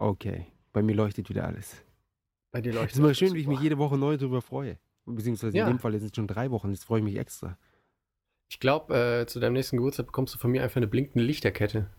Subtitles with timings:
[0.00, 1.84] Okay, bei mir leuchtet wieder alles.
[2.52, 3.64] Bei dir Es leuchtet ist immer schön, wie ich mich super.
[3.64, 4.78] jede Woche neu darüber freue.
[5.04, 5.66] Beziehungsweise Ja.
[5.66, 7.58] in dem Fall sind es schon drei Wochen, jetzt freue ich mich extra.
[8.48, 11.90] Ich glaube, äh, zu deinem nächsten Geburtstag bekommst du von mir einfach eine blinkende Lichterkette.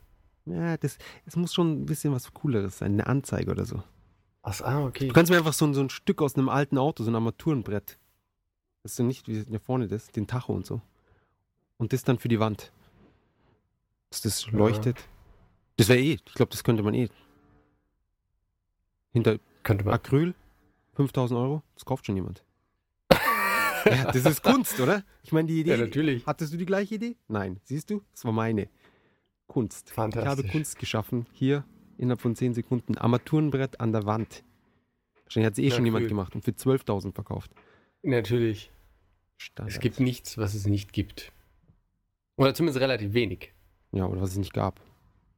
[0.46, 3.84] Ja, das, es muss schon ein bisschen was Cooleres sein, eine Anzeige oder so.
[4.42, 5.08] Ach, ah, okay.
[5.08, 7.16] Du kannst mir einfach so, ein- so ein Stück aus einem alten Auto, so ein
[7.16, 8.00] Armaturenbrett.
[8.82, 10.82] Das ist so nicht, wie hier vorne das, den Tacho und so.
[11.78, 12.72] Und das dann für die Wand.
[14.10, 14.54] Dass das Ja.
[14.58, 14.98] leuchtet.
[15.78, 17.10] Das wäre eh, ich glaube, das könnte man eh.
[19.12, 19.94] Hinter Könnte man.
[19.94, 20.34] Acryl,
[20.94, 22.44] 5000 Euro, das kauft schon jemand.
[23.86, 25.04] ja, das ist Kunst, oder?
[25.24, 25.72] Ich meine, die Idee.
[25.72, 26.26] Ja, natürlich.
[26.26, 27.16] Hattest du die gleiche Idee?
[27.28, 27.60] Nein.
[27.64, 28.02] Siehst du?
[28.12, 28.70] Das war meine.
[29.48, 29.90] Kunst.
[29.92, 30.52] Ich habe Fantastisch.
[30.52, 31.26] Kunst geschaffen.
[31.34, 31.66] Hier
[31.98, 32.98] innerhalb von 10 Sekunden.
[32.98, 34.44] Armaturenbrett an der Wand.
[35.26, 37.52] Wahrscheinlich hat es eh Ja, schon jemand gemacht und für 12.000 verkauft.
[38.02, 38.72] Natürlich.
[39.38, 39.76] Standard.
[39.76, 41.32] Es gibt nichts, was es nicht gibt.
[42.38, 43.54] Oder zumindest relativ wenig.
[43.92, 44.80] Ja, oder was es nicht gab.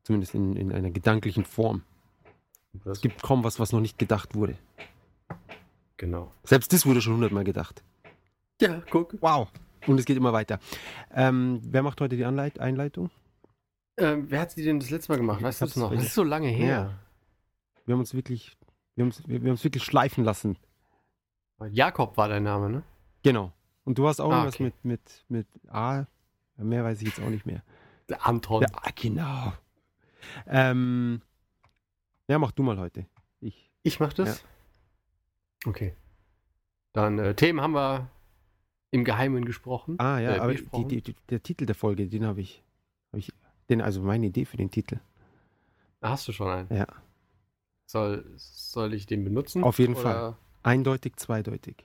[0.03, 1.83] Zumindest in, in einer gedanklichen Form.
[2.73, 4.55] Das Es gibt kaum was, was noch nicht gedacht wurde.
[5.97, 6.31] genau.
[6.43, 7.83] Selbst das wurde schon hundertmal gedacht.
[8.61, 9.15] Ja, guck.
[9.21, 9.49] Wow.
[9.87, 10.59] Und es geht immer weiter.
[11.13, 13.09] Ähm, wer macht heute die Anleit Einleitung?
[13.97, 15.41] Ähm, wer hat die denn das letzte Mal gemacht?
[15.41, 15.91] Weißt du das noch?
[15.93, 16.67] Das ist so lange her.
[16.67, 16.99] Ja.
[17.85, 18.57] Wir haben uns wirklich,
[18.95, 20.57] wir haben uns, wir, wir haben uns wirklich schleifen lassen.
[21.69, 22.83] Jakob war dein Name, ne?
[23.23, 23.51] Genau.
[23.85, 24.63] Und du hast auch Ah, irgendwas okay.
[24.63, 26.05] mit, mit, mit A.
[26.57, 27.61] Mehr weiß ich jetzt auch nicht mehr.
[28.09, 28.61] Der Anton.
[28.63, 29.53] Ja, ah, genau.
[30.47, 31.21] Ähm,
[32.27, 33.05] ja, mach du mal heute.
[33.39, 33.71] Ich.
[33.83, 34.43] Ich mach das?
[35.65, 35.93] Okay.
[36.93, 38.09] Dann äh, Themen haben wir
[38.91, 39.99] im Geheimen gesprochen.
[39.99, 40.87] Ah ja, Äh, aber die, besprochen.
[40.89, 42.63] die, die, der Titel der Folge, den habe ich,
[43.11, 43.31] hab ich,
[43.69, 44.99] den, also meine Idee für den Titel.
[45.99, 46.73] Da hast du schon einen.
[46.75, 46.87] Ja.
[47.85, 49.63] Soll, soll ich den benutzen?
[49.63, 50.37] Auf jeden Oder- Fall.
[50.63, 51.75] Eindeutig, zweideutig.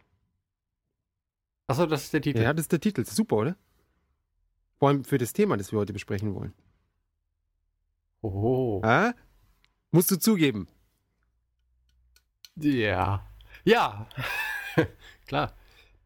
[1.67, 2.41] Achso, das ist der Titel.
[2.41, 3.02] Ja, das ist der Titel.
[3.02, 3.56] Das ist super, oder?
[4.78, 6.55] Vor allem für das Thema, das wir heute besprechen wollen.
[8.23, 8.80] Oh.
[8.84, 9.12] Ah?
[9.91, 10.67] Musst du zugeben.
[12.55, 13.25] Ja.
[13.63, 14.08] Ja.
[15.27, 15.53] Klar.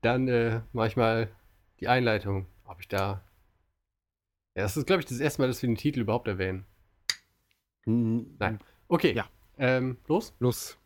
[0.02, 1.30] Dann äh, mache ich mal
[1.80, 2.46] die Einleitung.
[2.66, 3.22] Ob ich da.
[4.56, 6.66] Ja, das ist, glaube ich, das erste Mal, dass wir den Titel überhaupt erwähnen.
[7.86, 8.60] N- Nein.
[8.88, 9.14] Okay.
[9.14, 9.28] Ja.
[9.58, 10.34] Ähm, los?
[10.40, 10.78] Los.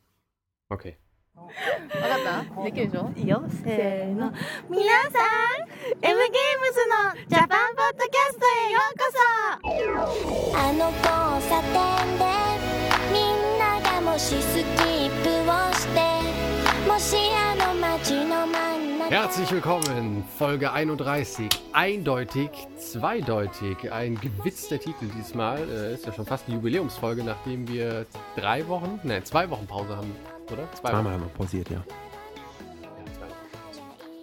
[0.70, 0.98] Okay.
[1.34, 4.32] わかったできるでしょいいよせーの
[4.70, 5.68] 皆さん
[6.02, 9.04] M ゲームズのジャパンポッドキャストへようこ
[10.54, 11.02] そあの交
[11.50, 11.74] 差点
[12.20, 12.65] で
[19.11, 21.51] Herzlich willkommen, Folge 31.
[21.75, 23.93] Eindeutig, zweideutig.
[23.93, 25.59] Ein gewitzter Titel diesmal.
[25.69, 28.07] Äh, ist ja schon fast eine Jubiläumsfolge, nachdem wir
[28.37, 30.17] drei Wochen, nein, zwei Wochen Pause haben,
[30.51, 30.67] oder?
[30.73, 31.85] Zwei Zweimal haben wir pausiert, ja.
[32.83, 32.89] Ja,
[33.19, 34.21] zwei Wochen.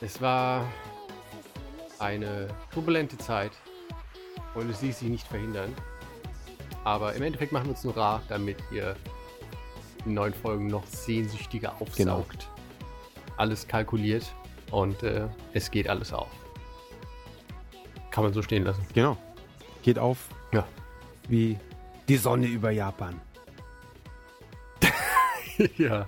[0.00, 0.64] Es war
[2.00, 3.52] eine turbulente Zeit
[4.56, 5.72] und es ließ sich nicht verhindern.
[6.84, 8.96] Aber im Endeffekt machen wir uns nur rar, damit ihr
[10.04, 12.48] die neuen Folgen noch sehnsüchtiger aufsaugt.
[13.36, 14.24] Alles kalkuliert
[14.70, 16.30] und äh, es geht alles auf.
[18.10, 18.84] Kann man so stehen lassen.
[18.94, 19.16] Genau.
[19.82, 20.66] Geht auf Ja.
[21.28, 21.58] wie
[22.08, 23.20] die Sonne über Japan.
[25.78, 26.06] ja.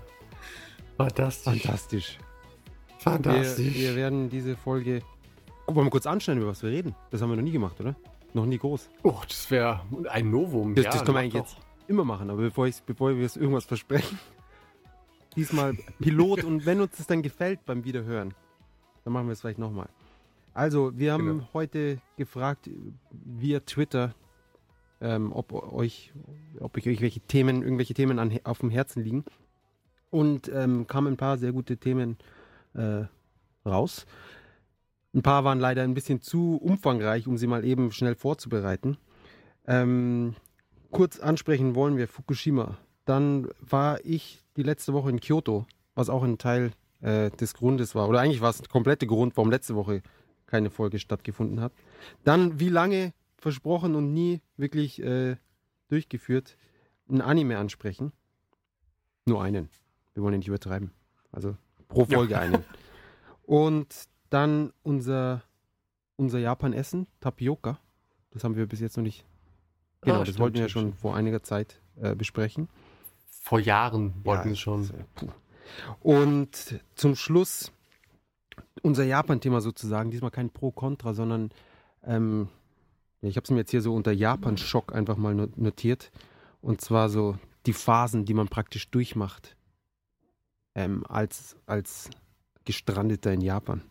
[0.96, 1.62] Fantastisch.
[1.62, 2.18] Fantastisch.
[2.18, 3.74] Wir, Fantastisch.
[3.74, 5.02] wir werden diese Folge.
[5.66, 6.94] Oh, wollen wir kurz anschneiden, über was wir reden?
[7.10, 7.94] Das haben wir noch nie gemacht, oder?
[8.34, 8.88] Noch nie groß.
[9.02, 10.74] oh, das wäre ein Novum.
[10.74, 11.48] Das, ja, das können wir eigentlich doch.
[11.48, 14.18] jetzt immer machen, aber bevor, bevor wir es irgendwas versprechen,
[15.36, 18.34] diesmal Pilot und wenn uns das dann gefällt beim Wiederhören,
[19.04, 19.88] dann machen wir es vielleicht nochmal.
[20.54, 21.48] Also, wir haben Genau.
[21.54, 22.68] heute gefragt
[23.10, 24.14] via Twitter,
[25.00, 26.12] ähm, ob euch,
[26.60, 29.24] ob euch irgendwelche Themen, irgendwelche Themen an, auf dem Herzen liegen.
[30.10, 32.18] Und ähm, kamen ein paar sehr gute Themen
[32.74, 33.04] äh,
[33.66, 34.04] raus.
[35.14, 38.96] Ein paar waren leider ein bisschen zu umfangreich, um sie mal eben schnell vorzubereiten.
[39.66, 40.34] Ähm,
[40.90, 42.78] kurz ansprechen wollen wir Fukushima.
[43.04, 47.94] Dann war ich die letzte Woche in Kyoto, was auch ein Teil äh, des Grundes
[47.94, 48.08] war.
[48.08, 50.02] Oder eigentlich war es der komplette Grund, warum letzte Woche
[50.46, 51.72] keine Folge stattgefunden hat.
[52.24, 55.36] Dann, wie lange versprochen und nie wirklich äh,
[55.88, 56.56] durchgeführt,
[57.08, 58.12] ein Anime ansprechen.
[59.26, 59.68] Nur einen.
[60.14, 60.90] Wir wollen ja nicht übertreiben.
[61.32, 61.56] Also
[61.88, 62.64] pro Folge einen.
[63.44, 65.42] Und dann unser,
[66.16, 67.78] unser Japan-Essen, Tapioca.
[68.30, 69.24] Das haben wir bis jetzt noch nicht.
[70.00, 72.68] Genau, Ah, das stimmt, wollten wir ja schon vor einiger Zeit äh, besprechen.
[73.26, 74.84] Vor Jahren wollten Ja, wir schon.
[74.90, 75.26] äh.
[76.00, 77.72] Und zum Schluss
[78.82, 80.10] unser Japan-Thema sozusagen.
[80.10, 81.50] Diesmal kein Pro-Contra, sondern
[82.04, 82.48] ähm,
[83.20, 86.10] ich habe es mir jetzt hier so unter Japan-Schock einfach mal no- notiert.
[86.60, 89.56] Und zwar so die Phasen, die man praktisch durchmacht
[90.74, 92.10] ähm, als, als
[92.64, 93.82] Gestrandeter in Japan.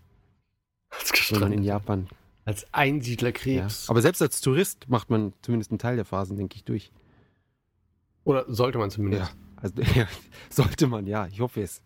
[0.92, 1.64] Als man in.
[1.64, 2.08] Japan.
[2.46, 2.68] Als Ja.
[2.72, 3.90] Einsiedlerkrebs.
[3.90, 6.92] Aber selbst als Tourist macht man zumindest einen Teil der Phasen, denke ich, durch.
[8.24, 9.32] Oder sollte man zumindest.
[9.32, 10.08] Ja, also ja,
[10.50, 11.82] sollte man, ja, ich hoffe es.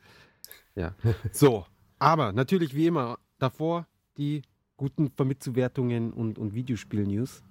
[0.75, 0.95] Ja.
[1.31, 1.65] So,
[1.99, 3.87] aber natürlich wie immer davor
[4.17, 4.41] die
[4.77, 7.43] guten Vermitzuwertungen und, und Videospiel-News.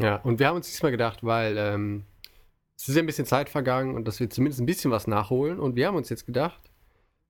[0.00, 2.04] Ja, und wir haben uns diesmal gedacht, weil ähm,
[2.76, 5.58] es ist ja ein bisschen Zeit vergangen und dass wir zumindest ein bisschen was nachholen.
[5.58, 6.60] Und wir haben uns jetzt gedacht,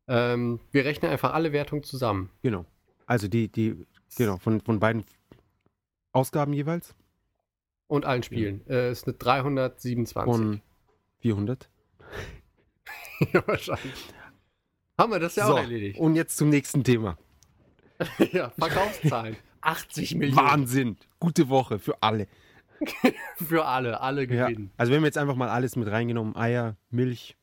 [0.08, 2.30] ähm, wir rechnen einfach alle Wertungen zusammen.
[2.42, 2.64] Genau.
[3.06, 3.86] Also die, die,
[4.16, 5.04] genau, von, von beiden
[6.12, 6.94] Ausgaben jeweils.
[7.88, 8.62] Und allen Spielen.
[8.66, 8.74] Ja.
[8.74, 10.24] Äh, ist eine 327.
[10.24, 10.60] Von
[11.18, 11.70] 400.
[13.32, 14.12] ja, wahrscheinlich.
[14.98, 16.00] Haben wir das ja so, auch erledigt.
[16.00, 17.16] Und jetzt zum nächsten Thema.
[18.32, 19.36] ja, Verkaufszahlen.
[19.60, 20.36] 80 Millionen.
[20.36, 20.96] Wahnsinn.
[21.18, 22.28] Gute Woche für alle.
[23.36, 24.66] für alle, alle gewinnen.
[24.66, 26.36] Ja, also wir haben jetzt einfach mal alles mit reingenommen.
[26.36, 27.36] Eier, Milch.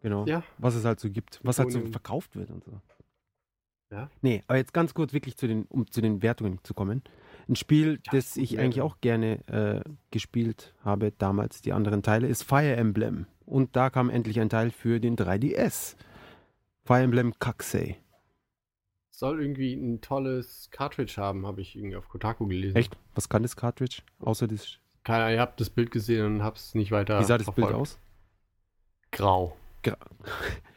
[0.00, 0.26] Genau.
[0.26, 0.42] Ja.
[0.58, 1.40] Was es halt so gibt.
[1.42, 2.80] Was halt so verkauft wird und so.
[3.92, 4.10] Ja.
[4.22, 7.02] Nee, aber jetzt ganz kurz wirklich zu den, um zu den Wertungen zu kommen.
[7.48, 12.26] Ein Spiel, ja, das ich eigentlich auch gerne äh, gespielt habe, damals die anderen Teile,
[12.26, 13.26] ist Fire Emblem.
[13.44, 15.96] Und da kam endlich ein Teil für den 3DS.
[16.84, 17.98] Fire Emblem Kaksei.
[19.10, 22.76] Soll irgendwie ein tolles Cartridge haben, habe ich irgendwie auf Kotaku gelesen.
[22.76, 22.96] Echt?
[23.14, 24.02] Was kann das Cartridge?
[24.20, 24.78] Außer das.
[25.04, 27.20] Keine Ahnung, ich habe das Bild gesehen und habe es nicht weiter.
[27.20, 27.68] Wie sah das verfolgt.
[27.68, 27.98] Bild aus?
[29.10, 29.56] Grau.
[29.82, 29.98] Gra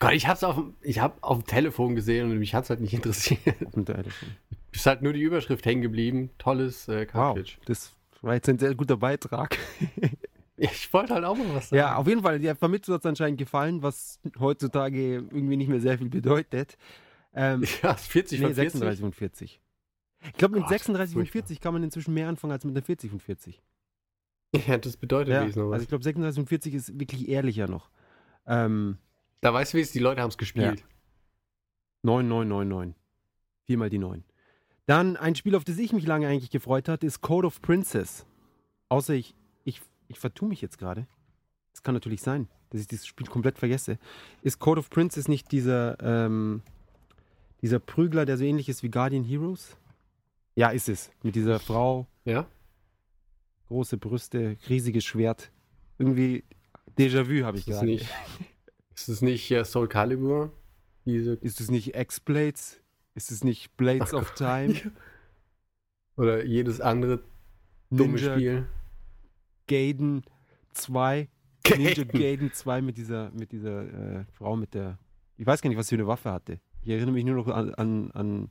[0.00, 2.94] Gott, ich hab's auf, ich hab auf dem Telefon gesehen und mich hat's halt nicht
[2.94, 3.40] interessiert.
[3.66, 4.28] Auf dem Telefon.
[4.72, 6.30] Ist halt nur die Überschrift hängen geblieben.
[6.38, 7.56] Tolles äh, Cartridge.
[7.58, 7.92] Wow, das
[8.22, 9.58] war jetzt ein sehr guter Beitrag.
[10.56, 11.78] ich wollte halt auch mal was sagen.
[11.78, 12.38] Ja, auf jeden Fall.
[12.38, 16.78] Der Vermittler hat es anscheinend gefallen, was heutzutage irgendwie nicht mehr sehr viel bedeutet.
[17.34, 18.72] Ähm, ja, 40 nee, von 40.
[18.72, 19.60] 36 von 40.
[20.22, 22.82] Ich glaube, mit Gott, 36 von 40 kann man inzwischen mehr anfangen als mit der
[22.82, 23.62] 40 von 40.
[24.66, 25.74] Ja, das bedeutet ja, noch was.
[25.74, 27.88] Also ich glaube, 36 von 40 ist wirklich ehrlicher noch.
[28.48, 28.98] Ähm,
[29.40, 30.80] da weißt du, wie es die Leute haben es gespielt.
[30.80, 30.86] Ja.
[32.02, 33.00] 9999.
[33.64, 34.24] Viermal die 9.
[34.86, 38.26] Dann ein Spiel, auf das ich mich lange eigentlich gefreut hatte, ist Code of Princess.
[38.88, 39.34] Außer ich,
[39.64, 41.06] ich, ich vertue mich jetzt gerade.
[41.72, 43.98] Das kann natürlich sein, dass ich dieses Spiel komplett vergesse.
[44.42, 46.62] Ist Code of Princess nicht dieser, ähm,
[47.62, 49.76] dieser Prügler, der so ähnlich ist wie Guardian Heroes?
[50.56, 51.10] Ja, ist es.
[51.22, 52.06] Mit dieser Frau.
[52.24, 52.46] Ja.
[53.68, 55.52] Große Brüste, riesiges Schwert.
[55.98, 56.42] Irgendwie
[56.98, 57.86] Déjà-vu habe ich gerade.
[57.86, 58.08] Nicht,
[58.94, 60.52] ist es nicht uh, Soul Calibur?
[61.04, 62.80] Diese ist es nicht X-Blades?
[63.14, 64.74] Ist es nicht Blades of Time?
[66.16, 67.22] Oder jedes andere
[67.90, 68.66] dumme Ninja Spiel?
[69.66, 70.22] Gaiden
[70.72, 71.28] 2.
[71.62, 71.82] Gaiden.
[71.84, 74.98] Ninja Gaiden 2 mit dieser, mit dieser äh, Frau mit der.
[75.36, 76.60] Ich weiß gar nicht, was sie für eine Waffe hatte.
[76.82, 78.50] Ich erinnere mich nur noch an, an, an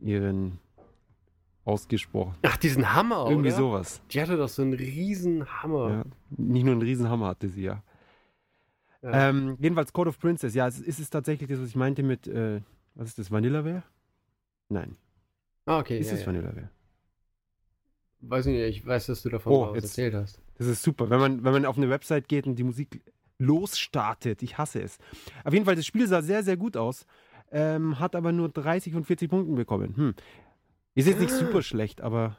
[0.00, 0.58] ihren
[1.64, 2.34] ausgesprochen.
[2.42, 3.56] Ach, diesen Hammer, Irgendwie oder?
[3.56, 4.02] sowas.
[4.10, 5.90] Die hatte doch so einen riesen Hammer.
[5.90, 7.82] Ja, nicht nur einen riesen Hammer hatte sie, ja.
[9.04, 9.28] Ja.
[9.28, 12.26] Ähm, jedenfalls Code of Princess, ja, es ist es tatsächlich das, was ich meinte mit,
[12.26, 12.60] äh,
[12.94, 13.82] was ist das, Vanillaware?
[14.68, 14.96] Nein.
[15.66, 15.98] Ah, okay.
[15.98, 16.26] Ist ja, es ja.
[16.26, 16.70] Vanillaware?
[18.20, 20.40] Weiß nicht, ich weiß, dass du davon oh, jetzt, erzählt hast.
[20.56, 23.02] Das ist super, wenn man, wenn man auf eine Website geht und die Musik
[23.38, 24.42] losstartet.
[24.42, 24.98] Ich hasse es.
[25.44, 27.06] Auf jeden Fall, das Spiel sah sehr, sehr gut aus,
[27.52, 29.96] ähm, hat aber nur 30 von 40 Punkten bekommen.
[29.96, 30.14] Hm.
[30.94, 32.38] Ist jetzt nicht super schlecht, aber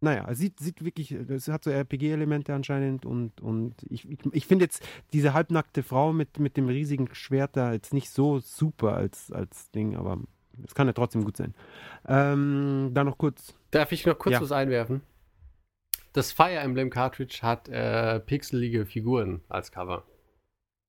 [0.00, 4.46] naja, es sieht, sieht wirklich, es hat so RPG-Elemente anscheinend und, und ich, ich, ich
[4.46, 8.94] finde jetzt diese halbnackte Frau mit, mit dem riesigen Schwert da jetzt nicht so super
[8.94, 10.18] als, als Ding, aber
[10.64, 11.54] es kann ja trotzdem gut sein.
[12.06, 13.54] Ähm, da noch kurz.
[13.70, 14.40] Darf ich noch kurz Ja.
[14.40, 15.02] was einwerfen?
[16.12, 20.04] Das Fire Emblem Cartridge hat äh, pixelige Figuren als Cover.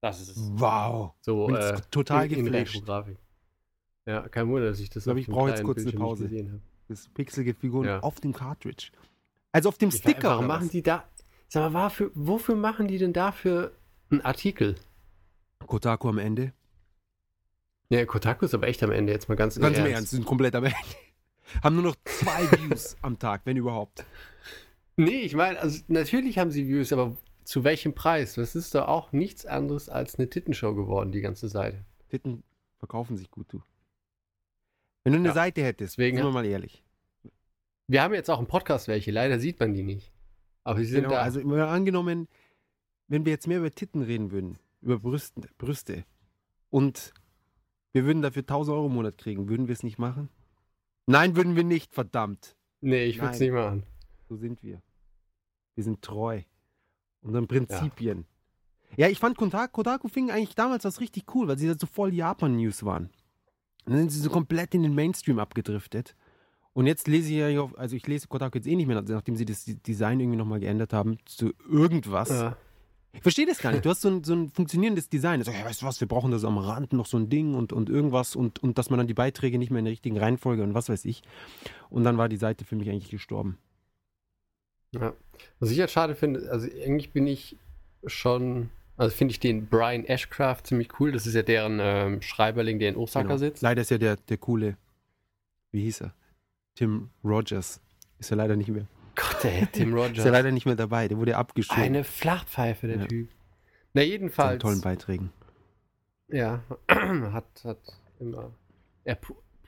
[0.01, 0.51] Das ist es.
[0.53, 1.13] Wow.
[1.21, 2.53] So äh, total in, in.
[2.53, 3.17] Retro-Grafik.
[4.05, 6.39] Ja, kein Wunder, dass ich das Ich glaube, ich brauche jetzt kurz eine Bildschirm nicht
[6.39, 6.61] Pause.
[6.87, 7.99] Das pixelige Figuren Ja.
[8.01, 8.91] auf dem Cartridge.
[9.51, 10.29] Also auf dem Ich- Sticker.
[10.29, 10.71] Warum machen was?
[10.71, 11.03] die da?
[11.49, 13.71] Sag mal, wofür, wofür machen die denn dafür
[14.09, 14.75] einen Artikel?
[15.65, 16.53] Kotaku am Ende?
[17.89, 19.95] Ja, Kotaku ist aber echt am Ende, jetzt mal ganz, Ganz im ernst.
[19.95, 20.75] Ernst, sind komplett am Ende.
[21.63, 24.05] Haben nur noch zwei Views am Tag, wenn überhaupt.
[24.97, 27.15] Nee, ich meine, also natürlich haben sie Views, aber
[27.45, 28.33] zu welchem Preis?
[28.33, 31.85] Das ist doch auch nichts anderes als eine Tittenshow geworden, die ganze Seite.
[32.09, 32.43] Titten
[32.79, 33.61] verkaufen sich gut, du.
[35.07, 36.83] Wenn du eine Ja, Seite hättest, deswegen- sind wir mal ehrlich.
[37.87, 40.11] Wir haben jetzt auch im Podcast welche, leider sieht man die nicht.
[40.65, 41.21] Aber sie sind Genau, da.
[41.21, 42.27] also angenommen,
[43.07, 46.03] wenn wir jetzt mehr über Titten reden würden, über Brüste, Brüste
[46.69, 47.13] und
[47.93, 50.27] wir würden dafür 1000 Euro im Monat kriegen, würden wir es nicht machen?
[51.05, 52.57] Nein, würden wir nicht, verdammt.
[52.81, 53.83] nee, ich würde es nicht machen.
[54.27, 54.81] So sind wir.
[55.75, 56.41] Wir sind treu.
[57.21, 58.25] Unseren Prinzipien.
[58.97, 61.87] Ja, ich fand Kotaku, Kotaku fing eigentlich damals was richtig cool, weil sie da so
[61.87, 63.09] voll Japan-News waren.
[63.87, 66.15] Und dann sind sie so komplett in den Mainstream abgedriftet.
[66.73, 69.45] Und jetzt lese ich ja, also ich lese Kotaku jetzt eh nicht mehr, nachdem sie
[69.45, 72.29] das Design irgendwie nochmal geändert haben zu irgendwas.
[72.29, 72.57] Ja.
[73.13, 73.85] Ich verstehe das gar nicht.
[73.85, 75.41] Du hast so ein, so ein funktionierendes Design.
[75.41, 77.55] So, ja, weißt du was, wir brauchen da so am Rand noch so ein Ding
[77.55, 80.17] und, und irgendwas und, und dass man dann die Beiträge nicht mehr in der richtigen
[80.17, 81.23] Reihenfolge und was weiß ich.
[81.89, 83.57] Und dann war die Seite für mich eigentlich gestorben.
[84.91, 85.13] Ja.
[85.59, 87.57] Was ich halt schade finde, also eigentlich bin ich
[88.05, 91.11] schon, also finde ich den Brian Ashcraft ziemlich cool.
[91.11, 93.37] Das ist ja deren ähm, Schreiberling, der in Osaka Genau.
[93.37, 93.61] sitzt.
[93.61, 94.77] Leider ist ja der, der coole,
[95.71, 96.13] wie hieß er?
[96.75, 97.81] Tim Rogers.
[98.19, 98.87] Ist ja leider nicht mehr.
[99.15, 100.17] Gott, ey, Tim Rogers.
[100.19, 101.07] Ist ja leider nicht mehr dabei.
[101.07, 101.81] Der wurde abgeschoben.
[101.83, 103.05] Eine Flachpfeife, der Ja.
[103.05, 103.29] Typ.
[103.93, 104.61] Na, jedenfalls.
[104.61, 105.31] tollen Beiträgen.
[106.29, 107.79] Ja, hat, hat
[108.19, 108.51] immer.
[109.05, 109.17] Er,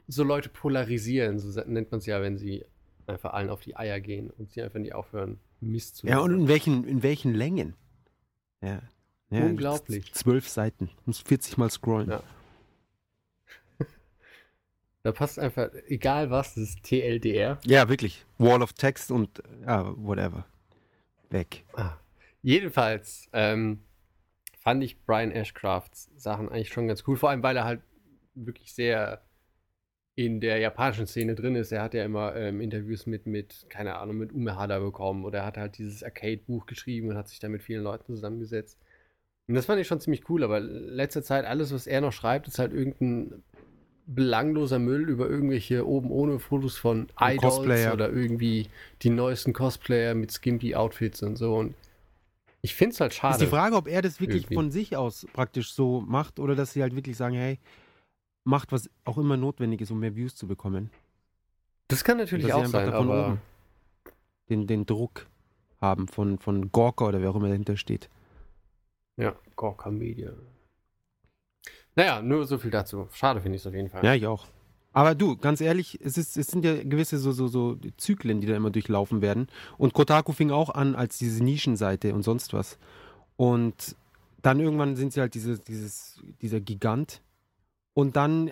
[0.07, 2.65] so Leute polarisieren, so nennt man es ja, wenn sie
[3.07, 6.31] einfach allen auf die Eier gehen und sie einfach nicht aufhören, Mist zu Ja, und
[6.31, 6.41] machen.
[6.41, 7.75] in welchen, in welchen Längen?
[8.61, 8.81] Ja.
[9.29, 10.13] Ja Unglaublich.
[10.13, 10.89] Zwölf Seiten.
[11.05, 12.09] Muss 40 Mal scrollen.
[12.09, 12.23] Ja.
[15.01, 17.57] Da passt einfach, egal was, das ist TLDR.
[17.65, 18.25] Ja, wirklich.
[18.37, 20.45] Wall of Text und ja, whatever.
[21.29, 21.63] Weg.
[21.73, 21.95] Ah.
[22.41, 23.79] Jedenfalls ähm,
[24.57, 27.81] fand ich Brian Ashcrafts Sachen eigentlich schon ganz cool, vor allem weil er halt
[28.35, 29.23] wirklich sehr
[30.15, 31.71] in der japanischen Szene drin ist.
[31.71, 35.45] Er hat ja immer ähm, Interviews mit, mit, keine Ahnung, mit Umehada bekommen oder er
[35.45, 38.77] hat halt dieses Arcade-Buch geschrieben und hat sich da mit vielen Leuten zusammengesetzt.
[39.49, 42.13] Und das fand ich schon ziemlich cool, aber in letzter Zeit, alles, was er noch
[42.13, 43.41] schreibt, ist halt irgendein
[44.05, 47.93] belangloser Müll über irgendwelche oben ohne Fotos von Idols Cosplayer.
[47.93, 48.67] oder irgendwie
[49.01, 51.55] die neuesten Cosplayer mit skimpy Outfits und so.
[51.55, 51.73] Und
[52.61, 53.33] ich finde es halt schade.
[53.33, 54.53] Ist die Frage, ob er das wirklich Irgendwie.
[54.53, 57.57] von sich aus praktisch so macht oder dass sie halt wirklich sagen, hey,
[58.43, 60.91] macht was auch immer notwendig ist, um mehr Views zu bekommen.
[61.87, 63.41] Das kann natürlich auch sein, aber oben
[64.47, 65.25] Den, den Druck
[65.81, 68.09] haben von, von Gorka oder wer auch immer dahinter steht.
[69.19, 70.31] Ja, Gorka Media.
[71.95, 73.07] Naja, nur so viel dazu.
[73.11, 74.03] Schade finde ich es auf jeden Fall.
[74.03, 74.47] Ja, ich auch.
[74.93, 78.47] Aber du, ganz ehrlich, es, ist, es sind ja gewisse so, so, so Zyklen, die
[78.47, 79.47] da immer durchlaufen werden.
[79.77, 82.79] Und Kotaku fing auch an als diese Nischenseite und sonst was.
[83.35, 83.95] Und
[84.41, 87.21] dann irgendwann sind sie halt dieses, dieses, dieser Gigant.
[87.93, 88.51] Und dann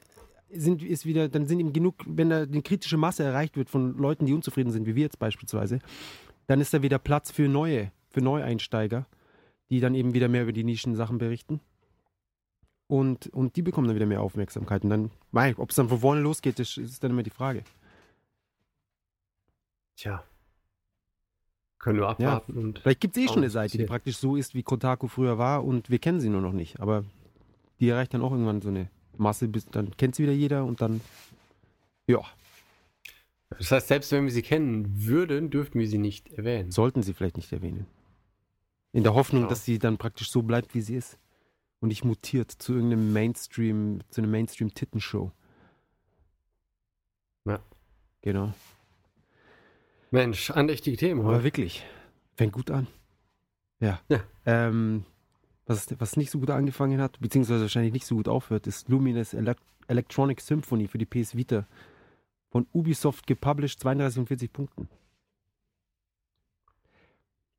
[0.50, 3.98] sind, ist wieder, dann sind eben genug, wenn da eine kritische Masse erreicht wird von
[3.98, 5.80] Leuten, die unzufrieden sind, wie wir jetzt beispielsweise,
[6.48, 9.06] dann ist da wieder Platz für neue, für Neueinsteiger,
[9.70, 11.60] die dann eben wieder mehr über die Nischensachen berichten.
[12.88, 14.84] Und, und die bekommen dann wieder mehr Aufmerksamkeit.
[14.84, 15.12] Und dann,
[15.58, 17.64] ob es dann von vorne losgeht, das ist dann immer die Frage.
[19.98, 20.24] Tja.
[21.80, 22.80] Können wir abwarten und.
[22.80, 25.64] Vielleicht gibt es eh schon eine Seite, die praktisch so ist, wie Kotaku früher war
[25.64, 26.80] und wir kennen sie nur noch nicht.
[26.80, 27.04] Aber
[27.80, 30.82] die erreicht dann auch irgendwann so eine Masse, bis dann kennt sie wieder jeder und
[30.82, 31.02] dann,
[32.08, 32.22] ja,
[33.50, 36.72] Das heißt, selbst wenn wir sie kennen würden, dürften wir sie nicht erwähnen.
[36.72, 37.86] sollten sie vielleicht nicht erwähnen.
[38.98, 39.48] In der Hoffnung, Ja.
[39.50, 41.20] dass sie dann praktisch so bleibt, wie sie ist.
[41.82, 45.32] Und nicht mutiert zu irgendeinem Mainstream, zu einer Mainstream-Tittenshow.
[47.46, 47.60] Ja.
[48.24, 48.54] Genau.
[50.10, 51.44] Mensch, andächtige Themen Aber heute.
[51.44, 51.86] wirklich,
[52.36, 52.88] fängt gut an.
[53.80, 54.02] Ja.
[54.10, 54.22] Ja.
[54.48, 55.06] Ähm,
[55.68, 59.36] was, was nicht so gut angefangen hat, beziehungsweise wahrscheinlich nicht so gut aufhört, ist Lumines
[59.36, 59.58] Elec
[59.90, 61.68] Electronic Symphony für die PS Vita.
[62.50, 64.90] Von Ubisoft gepublished, 32 und 40 Punkten.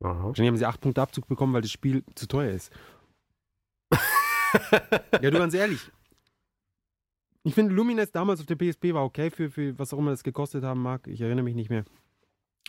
[0.00, 0.25] Aha.
[0.25, 2.73] Wahrscheinlich haben sie 8 Punkte Abzug bekommen, weil das Spiel zu teuer ist.
[5.21, 5.81] ja, du ganz ehrlich.
[7.43, 10.23] Ich finde, Lumines damals auf der PSP war okay für, für was auch immer das
[10.23, 11.07] gekostet haben mag.
[11.07, 11.85] Ich erinnere mich nicht mehr.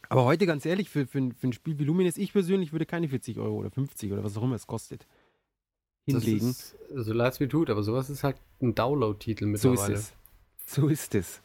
[0.08, 3.10] Aber heute ganz ehrlich, für, für, für ein Spiel wie Lumines, ich persönlich würde keine
[3.10, 5.06] 40 Euro oder 50 oder was auch immer es kostet
[6.06, 6.48] hinlegen.
[6.48, 9.94] Das ist, so leid es mir tut, aber sowas ist halt ein Download-Titel So mittlerweile.
[9.94, 10.14] ist
[10.66, 10.76] es.
[10.76, 11.42] So ist es.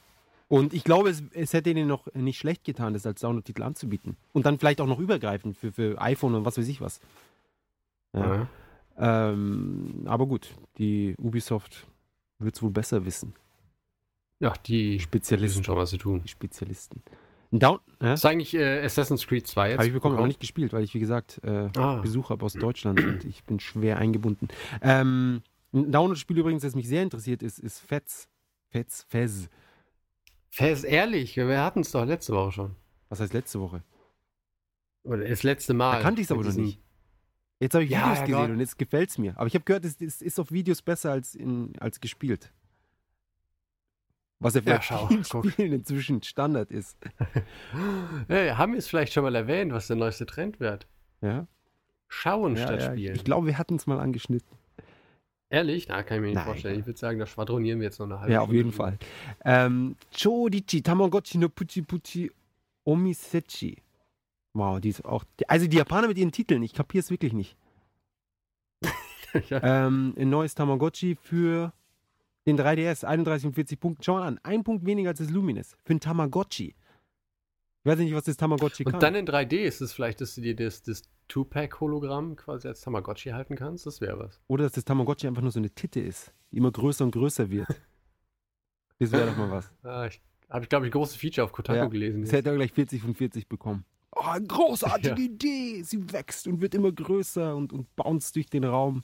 [0.49, 4.17] Und ich glaube, es, es hätte ihnen noch nicht schlecht getan, das als Download-Titel anzubieten.
[4.33, 7.01] Und dann vielleicht auch noch übergreifend für, für iPhone und was weiß ich was.
[8.13, 8.47] Ja.
[8.97, 9.31] Ja.
[9.31, 11.87] Ähm, aber gut, die Ubisoft
[12.39, 13.35] wird es wohl besser wissen.
[14.39, 15.59] ja, die Spezialisten.
[15.61, 16.21] wissen schon, was sie tun.
[16.23, 17.03] Die Spezialisten.
[17.51, 17.79] Down.
[18.03, 18.15] Ja?
[18.15, 19.79] Ist eigentlich äh, Assassin's Creed 2 jetzt?
[19.79, 22.01] Habe ich bekommen, auch nicht gespielt, weil ich, wie gesagt, äh, Ah.
[22.01, 24.49] Besuch habe aus Deutschland und ich bin schwer eingebunden.
[24.83, 28.29] Ähm, ein Download-Spiel übrigens, das mich sehr interessiert, ist, ist Fez.
[28.71, 29.49] Fez, Fez.
[30.55, 32.77] Fest ehrlich, wir hatten es doch letzte Woche schon.
[33.09, 33.83] Was heißt letzte Woche?
[35.03, 35.97] Oder das letzte Mal.
[35.97, 36.81] Da kannte ich es aber noch nicht.
[37.59, 38.51] Jetzt habe ich Ja, Videos ja, gesehen Gott.
[38.51, 39.37] und jetzt gefällt es mir.
[39.37, 42.53] Aber ich habe gehört, es, es ist auf Videos besser als, in, als gespielt.
[44.39, 45.43] Was ja Ja, vielleicht schau.
[45.51, 46.99] Spielen inzwischen Standard ist.
[48.29, 50.87] Hey, haben wir es vielleicht schon mal erwähnt, was der neueste Trend wird?
[51.21, 51.49] Ja?
[52.07, 53.17] Schauen Ja, statt ja, spielen.
[53.17, 54.57] Ich glaube, wir hatten es mal angeschnitten.
[55.51, 55.87] Ehrlich?
[55.89, 56.45] Na, kann ich mir nicht Nein.
[56.47, 56.81] vorstellen.
[56.81, 58.73] Ich würde sagen, da schwadronieren wir jetzt noch eine halbe Ja, auf Stunde jeden.
[58.73, 58.99] Fall.
[59.45, 62.31] Ähm, Chodichi Tamagotchi no Puchi Puchi
[62.85, 63.79] Omisechi.
[64.55, 65.25] Wow, die ist auch.
[65.49, 67.57] Also die Japaner mit ihren Titeln, ich kapiere es wirklich nicht.
[68.83, 68.91] ja.
[69.63, 71.73] Ähm, ein neues Tamagotchi für
[72.47, 74.05] den 3DS, 31 und 40 Punkte.
[74.05, 75.77] Schau mal an, ein Punkt weniger als das Lumines.
[75.85, 76.67] Für ein Tamagotchi.
[76.67, 76.75] Ich
[77.91, 78.95] weiß nicht, was das Tamagotchi kann.
[78.95, 82.81] Und dann in 3D ist es vielleicht, dass du dir das, das Two-Pack-Hologramm quasi als
[82.83, 83.87] Tamagotchi halten kannst.
[83.87, 84.41] Das wäre was.
[84.47, 87.51] Oder dass das Tamagotchi einfach nur so eine Titte ist, die immer größer und größer
[87.51, 87.69] wird.
[89.01, 89.73] Das wäre doch mal was.
[89.83, 92.21] Ah, ich habe, ich glaube ich, große Feature auf Kotaku Ja, gelesen.
[92.23, 92.39] Das jetzt.
[92.39, 93.85] hätte er gleich 40 von 40 bekommen.
[94.13, 95.27] Oh, großartige Ja.
[95.27, 95.83] Idee.
[95.83, 99.03] Sie wächst und wird immer größer und, und bounced durch den Raum.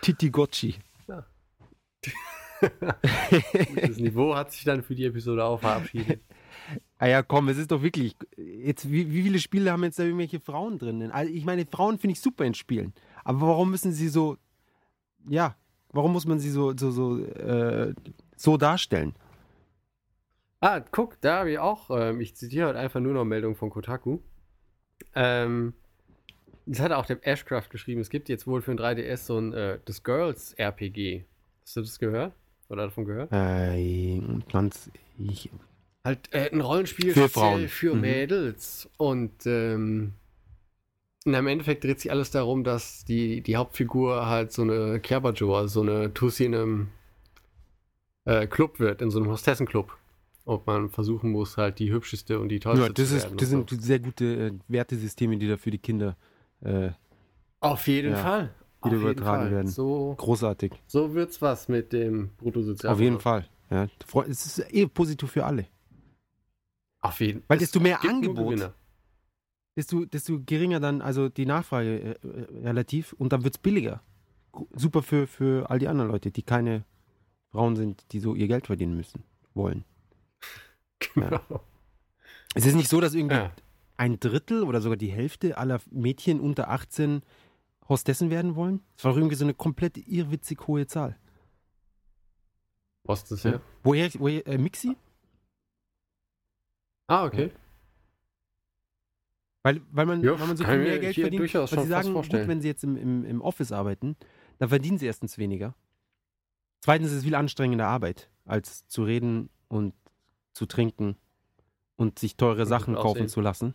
[0.00, 0.76] Titi Gocci.
[2.60, 6.20] Das Niveau hat sich dann für die Episode auch verabschiedet.
[6.98, 8.16] Ah ja, komm, es ist doch wirklich.
[8.36, 11.10] Jetzt, wie, wie viele Spiele haben jetzt da irgendwelche Frauen drin?
[11.10, 12.92] Also ich meine, Frauen finde ich super in Spielen.
[13.24, 14.36] Aber warum müssen sie so.
[15.28, 15.56] Ja,
[15.90, 17.94] warum muss man sie so, so, so, äh,
[18.36, 19.14] so darstellen?
[20.60, 23.70] Ah, guck, da habe ich auch, ähm, ich zitiere heute einfach nur noch Meldungen von
[23.70, 24.20] Kotaku.
[25.14, 25.74] Ähm,
[26.66, 28.00] das hat auch der Ashcraft geschrieben.
[28.00, 31.24] Es gibt jetzt wohl für ein 3DS so ein äh, das Girls RPG.
[31.62, 32.32] Hast du das gehört?
[32.68, 33.32] Oder davon gehört?
[33.32, 34.90] Äh, ganz.
[35.18, 35.50] Ich,
[36.04, 37.68] Halt äh, ein Rollenspiel Für Frauen.
[37.68, 38.00] für Mhm.
[38.00, 38.88] Mädels.
[38.96, 40.14] Und ähm,
[41.24, 45.56] na, im Endeffekt dreht sich alles darum, dass die, die Hauptfigur halt so eine Kerbajo,
[45.56, 46.88] also so eine Tussi in einem
[48.24, 49.96] äh, Club wird, in so einem Hostessenclub.
[50.44, 53.36] Und man versuchen muss, halt die hübscheste und die tollste ja, das, zu ist, werden.
[53.36, 56.16] das und sind sehr gute äh, Wertesysteme, die da für die Kinder
[56.62, 56.94] äh, so.
[57.60, 58.54] Auf jeden ja, Fall.
[58.84, 59.50] die Auf übertragen Fall.
[59.52, 59.68] werden.
[59.68, 60.72] So, großartig.
[60.88, 62.92] so wird's was mit dem Bruttosozialprodukt.
[62.92, 63.46] Auf jeden Fall.
[63.70, 63.86] Ja,
[64.28, 65.66] es ist eh positiv für alle.
[67.02, 68.72] Auf jeden Weil es desto mehr Angebot,
[69.76, 74.02] desto, desto geringer dann also die Nachfrage äh, äh, relativ und dann wird es billiger.
[74.74, 76.84] Super für, für all die anderen Leute, die keine
[77.50, 79.84] Frauen sind, die so ihr Geld verdienen müssen, wollen.
[81.14, 81.40] Genau.
[82.54, 83.52] Es ist nicht so, dass irgendwie Ja.
[83.96, 87.22] ein Drittel oder sogar die Hälfte aller Mädchen unter 18
[87.88, 88.80] Hostessen werden wollen.
[88.96, 91.18] Das war irgendwie so eine komplett irrwitzig hohe Zahl.
[93.04, 93.60] Was ist das ja?
[93.82, 94.96] Woher, woher äh, Mixi?
[97.12, 97.50] Ah, okay.
[99.62, 101.40] Weil, weil, man, Ja, weil man so viel mehr Geld verdient.
[101.40, 104.16] durchaus weil sie sagen, gut, wenn sie jetzt im, im, im Office arbeiten,
[104.58, 105.74] dann verdienen sie erstens weniger.
[106.80, 109.92] Zweitens ist es viel anstrengender Arbeit, als zu reden und
[110.54, 111.16] zu trinken
[111.96, 113.28] und sich teure Und Sachen kaufen aussehen.
[113.28, 113.74] zu lassen.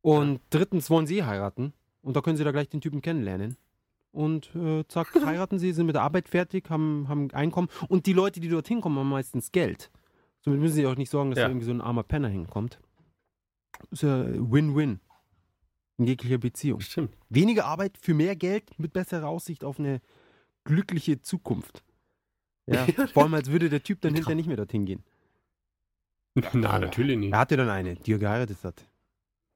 [0.00, 3.56] Und drittens wollen sie heiraten und da können sie da gleich den Typen kennenlernen.
[4.12, 7.68] Und äh, zack, heiraten sie, sind mit der Arbeit fertig, haben, haben Einkommen.
[7.88, 9.90] Und die Leute, die dorthin kommen, haben meistens Geld.
[10.48, 11.44] Somit müssen sie auch nicht sorgen, dass Ja.
[11.44, 12.80] da irgendwie so ein armer Penner hinkommt.
[13.90, 15.00] Ist ja Win-Win.
[15.98, 16.80] In jeglicher Beziehung.
[16.80, 17.14] Stimmt.
[17.28, 20.00] Weniger Arbeit für mehr Geld mit besserer Aussicht auf eine
[20.64, 21.82] glückliche Zukunft.
[22.66, 25.02] Ja, vor allem als würde der Typ dann hinterher nicht mehr dorthin gehen.
[26.52, 27.32] Na, natürlich nicht.
[27.32, 28.84] Er hatte dann eine, die er geheiratet hat.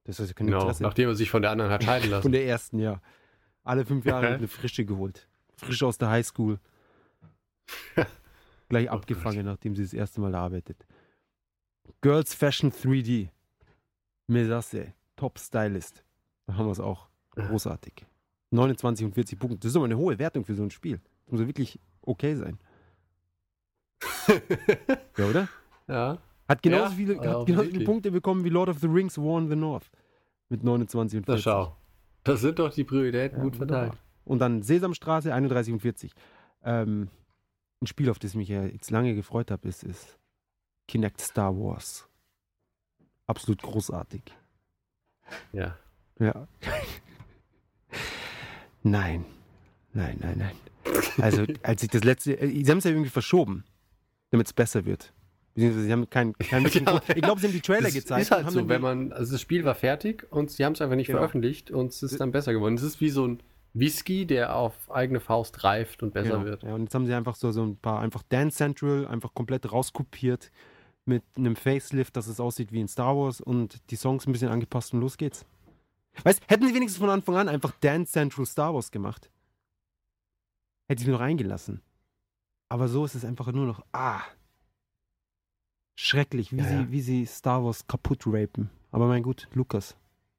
[0.05, 0.83] Das ist kein Genau, Interesse.
[0.83, 2.33] nachdem er sich von der anderen hat scheiden Von lassen.
[2.33, 3.01] der ersten, ja.
[3.63, 5.29] Alle fünf Jahre eine frische geholt.
[5.57, 6.59] Frisch aus der Highschool.
[8.73, 10.87] Gleich Oh abgefangen, nachdem sie das erste Mal arbeitet.
[12.01, 13.29] Girls Fashion 3D.
[14.29, 14.95] Mesasse.
[15.15, 16.03] Top Stylist.
[16.47, 17.11] Da haben wir es auch.
[17.33, 18.07] Großartig.
[18.51, 19.59] 29 und 40 Punkte.
[19.59, 21.03] Das ist aber eine hohe Wertung für so ein Spiel.
[21.27, 22.59] Das muss ja wirklich okay sein.
[25.19, 25.49] Ja, oder?
[25.89, 26.19] ja.
[26.49, 27.85] Hat genauso, Ja, viele, hat genauso viele.
[27.85, 29.91] Punkte bekommen wie Lord of the Rings War in the North.
[30.49, 31.45] Mit 29 und Na 40.
[31.45, 31.77] schau.
[32.25, 33.93] Das sind doch die Prioritäten Ja, gut verteilt.
[34.25, 36.13] Und dann Sesamstraße 31 und 40.
[36.65, 37.11] Ähm,
[37.83, 40.19] ein Spiel, auf das ich mich ja jetzt lange gefreut habe, ist, ist
[40.89, 42.07] Kinect Star Wars.
[43.27, 44.23] Absolut großartig.
[45.53, 45.77] Ja.
[46.19, 46.47] Ja.
[48.83, 49.25] nein.
[49.95, 50.57] Nein, nein, nein.
[51.19, 52.39] Also, als ich das letzte.
[52.41, 53.65] äh, Sie haben es ja irgendwie verschoben,
[54.31, 55.13] damit es besser wird.
[55.55, 56.33] Beziehungsweise Sie haben keinen.
[56.39, 57.03] keinen wirklichen Ja.
[57.15, 58.23] Ich glaube, Sie haben die Trailer Das gezeigt.
[58.23, 60.97] ist halt so, wenn man, also das Spiel war fertig und sie haben es einfach
[60.97, 61.19] nicht Genau.
[61.19, 62.75] veröffentlicht und es ist dann besser geworden.
[62.75, 63.43] Es ist wie so ein
[63.75, 66.45] Whisky, der auf eigene Faust reift und besser Genau.
[66.45, 66.63] wird.
[66.63, 69.71] Ja, und jetzt haben sie einfach so, so ein paar, einfach Dance Central, einfach komplett
[69.73, 70.51] rauskopiert
[71.05, 74.51] mit einem Facelift, dass es aussieht wie in Star Wars und die Songs ein bisschen
[74.51, 75.47] angepasst und los geht's.
[76.23, 79.31] Weißt, hätten sie wenigstens von Anfang an einfach Dance Central Star Wars gemacht,
[80.89, 81.81] hätte ich mir noch eingelassen.
[82.69, 84.21] Aber so ist es einfach nur noch, ah,
[85.95, 86.91] schrecklich, wie, Ja, sie, ja.
[86.91, 88.71] wie sie Star Wars kaputt rapen.
[88.91, 89.97] Aber mein gut, Lukas,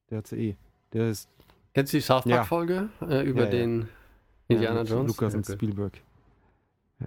[0.10, 0.56] der hat's eh.
[0.93, 1.28] Der ist
[1.74, 2.38] Kennst du die South Ja.
[2.38, 3.52] Park-Folge äh, über Ja, ja.
[3.52, 3.90] den
[4.48, 5.08] Indiana Jones?
[5.12, 5.46] Lukas Ja, und.
[5.48, 6.02] Spielberg.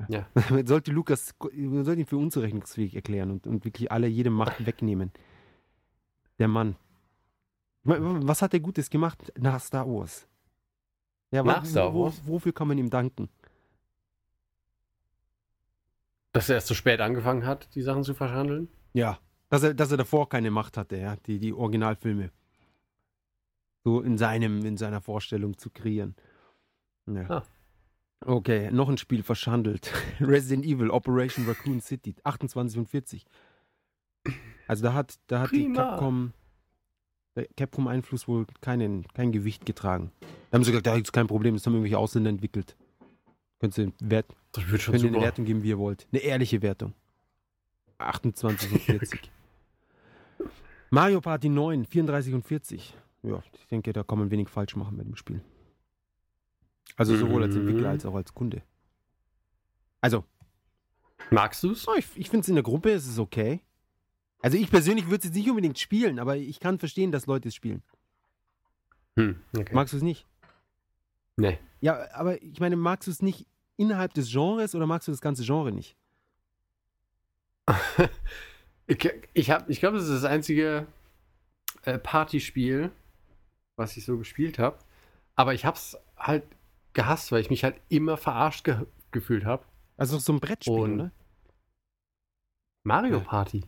[0.09, 0.27] Ja.
[0.51, 4.67] Man sollte Lukas, man sollte ihn für unzurechnungsfähig erklären und, und wirklich alle jede Macht
[4.67, 5.11] wegnehmen.
[6.39, 6.77] Der Mann.
[7.85, 10.27] Wa- wa- Was hat er Gutes gemacht nach Star Wars?
[11.31, 12.21] Ja, Nach Star wo- Wars?
[12.27, 13.29] Wofür kann man ihm danken?
[16.33, 18.69] Dass er erst so spät angefangen hat, die Sachen zu verschandeln?
[18.93, 19.19] Ja.
[19.49, 22.31] Dass er, dass er davor keine Macht hatte, ja, die, die Originalfilme.
[23.87, 26.17] So in seinem, in seiner Vorstellung zu kreieren.
[27.07, 27.31] Ja.
[27.31, 27.43] Ah.
[28.25, 29.93] Okay, noch ein Spiel verschandelt.
[30.21, 33.25] Resident Evil, Operation Raccoon City, 28 und 40.
[34.67, 35.73] Also da hat, da hat die.
[35.73, 36.33] Capcom,
[37.37, 40.11] der Capcom-Einfluss wohl keinen, kein Gewicht getragen.
[40.51, 42.77] Da haben sie gesagt, da ist kein Problem, das haben irgendwelche Ausländer entwickelt.
[43.61, 45.21] Könnt ihr Wert, könnt ihr eine.
[45.21, 46.09] Wertung geben, wie ihr wollt.
[46.11, 46.93] Eine ehrliche Wertung.
[47.99, 49.31] 28 und 40.
[50.91, 52.97] Mario Party 9, 34 und 40.
[53.23, 55.43] Ja, ich denke, da kann man wenig falsch machen mit dem Spiel.
[56.97, 57.95] Also sowohl als Entwickler Mhm.
[57.95, 58.63] als auch als Kunde.
[60.01, 60.25] Also,
[61.31, 61.89] Magst du's?
[61.89, 63.61] oh, ich, ich finde es in der Gruppe ist es okay.
[64.43, 67.49] Also ich persönlich würde es jetzt nicht unbedingt spielen, aber ich kann verstehen, dass Leute
[67.49, 67.83] es spielen.
[69.17, 69.75] Hm, okay.
[69.75, 70.27] Magst du es nicht?
[71.37, 71.59] nee.
[71.81, 75.21] Ja, aber ich meine, magst du es nicht innerhalb des Genres oder magst du das
[75.21, 75.97] ganze Genre nicht?
[78.89, 78.99] Ich,
[79.35, 80.87] ich, hab- ich glaube, das ist das einzige
[81.83, 82.93] äh, Partyspiel,
[83.77, 84.79] was ich so gespielt habe.
[85.35, 86.45] Aber ich habe es halt
[86.95, 88.77] gehasst, weil ich mich halt immer verarscht ge
[89.13, 89.65] gefühlt habe.
[89.97, 91.11] Also so ein Brettspiel, Und- oder?
[92.85, 93.23] Mario Ja.
[93.25, 93.65] Party.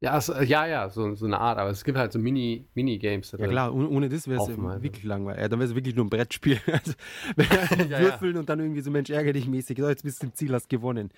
[0.00, 1.58] Ja, äh, ja, ja, so, so eine Art.
[1.58, 3.32] Aber es gibt halt so Mini, Minigames.
[3.32, 5.40] da Ja klar, ohne, ohne das wäre es wirklich langweilig.
[5.42, 6.60] Ja, dann wäre es wirklich nur ein Brettspiel.
[6.72, 6.92] Also,
[7.36, 7.98] Ja, ja.
[8.00, 9.78] Würfeln und dann irgendwie so Mensch ärger dich mäßig.
[9.78, 11.10] So, jetzt bist du im Ziel, hast gewonnen.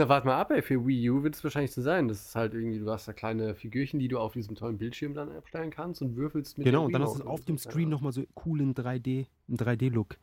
[0.00, 0.62] Na, warte mal ab, ey.
[0.62, 2.08] Für Wii U wird es wahrscheinlich so sein.
[2.08, 5.12] Das ist halt irgendwie, du hast da kleine Figürchen, die du auf diesem tollen Bildschirm
[5.12, 7.58] dann abstellen kannst und würfelst mit genau, und dann hast du auf dem.
[7.58, 7.88] Screen Ja.
[7.90, 10.16] nochmal so cool in 3D, im 3D-Look.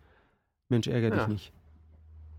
[0.69, 1.15] Mensch, ärger Ja.
[1.25, 1.53] dich nicht.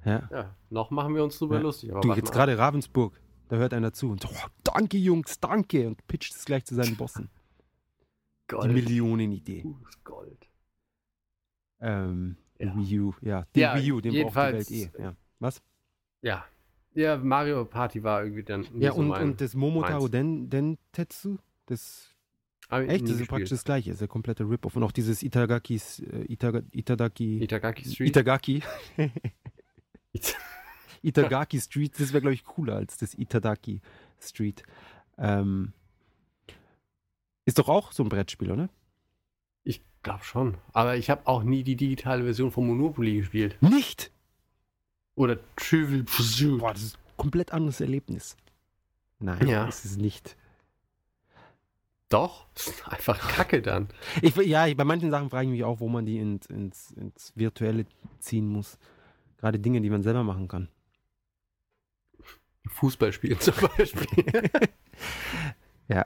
[0.04, 0.28] Ja.
[0.32, 1.62] Ja, noch machen wir uns drüber Ja.
[1.62, 1.92] lustig.
[2.00, 6.04] Du, jetzt gerade Ravensburg, da hört einer zu und so, oh, danke Jungs, danke und
[6.08, 7.30] pitcht es gleich zu seinen Bossen.
[8.50, 8.72] Die Gold.
[8.72, 9.62] Millionenidee.
[9.62, 10.48] Pures Gold.
[11.80, 12.74] Ähm, Ja.
[12.76, 13.44] Wii U, ja.
[13.54, 14.90] Den Ja, Wii U, den braucht die Welt eh.
[14.98, 15.14] Ja.
[15.38, 15.62] Was?
[16.22, 16.44] Ja.
[16.98, 18.66] Ja, Mario Party war irgendwie dann.
[18.80, 20.10] Ja, so und, das Momotaro meins.
[20.10, 22.12] Den, Dentetsu, das
[22.70, 24.74] Echt, das ist praktisch das gleiche, ist der komplette Rip-Off.
[24.74, 28.08] Und auch dieses Itagakis, äh, Itaga, Itadaki, Itagaki Street.
[28.08, 28.62] Itagaki,
[30.12, 30.36] It-
[31.02, 33.80] Itagaki Street, das wäre, glaube ich, cooler als das Itadaki
[34.20, 34.64] Street.
[35.16, 35.72] Ähm,
[37.46, 38.68] ist doch auch so ein Brettspiel, oder?
[39.62, 40.56] ich glaube schon.
[40.72, 43.56] Aber ich habe auch nie die digitale Version von Monopoly gespielt.
[43.60, 44.10] Nicht!
[45.18, 46.60] Oder Trivial Pursuit.
[46.60, 48.36] Boah, das ist ein komplett anderes Erlebnis.
[49.18, 49.66] Nein, Ja.
[49.66, 50.36] das ist es nicht.
[52.08, 52.46] Doch.
[52.54, 53.88] Das ist einfach Kacke dann.
[54.22, 56.92] Ich, ja, ich, bei manchen Sachen frage ich mich auch, wo man die ins, ins,
[56.92, 57.84] ins Virtuelle
[58.20, 58.78] ziehen muss.
[59.38, 60.68] Gerade Dinge, die man selber machen kann.
[62.68, 64.50] Fußballspielen zum Beispiel.
[65.90, 66.04] Ja.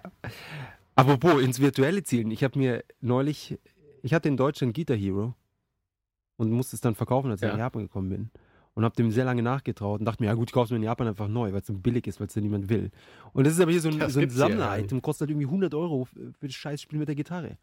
[0.94, 2.30] Apropos ins virtuelle Zielen.
[2.30, 3.58] Ich habe mir neulich,
[4.02, 5.34] ich hatte in Deutschland Guitar Hero
[6.36, 7.54] und musste es dann verkaufen, als ich Ja.
[7.54, 8.30] nach Japan gekommen bin.
[8.74, 10.78] Und habe dem sehr lange nachgetraut und dachte mir, ja gut, ich kaufe es mir
[10.78, 12.90] in Japan einfach neu, weil es so billig ist, weil es ja niemand will.
[13.34, 15.30] Und das ist aber hier so ein, Das so ein hier ja Sammler-Item, kostet halt
[15.30, 17.58] irgendwie 100 Euro für das Scheißspiel mit der Gitarre.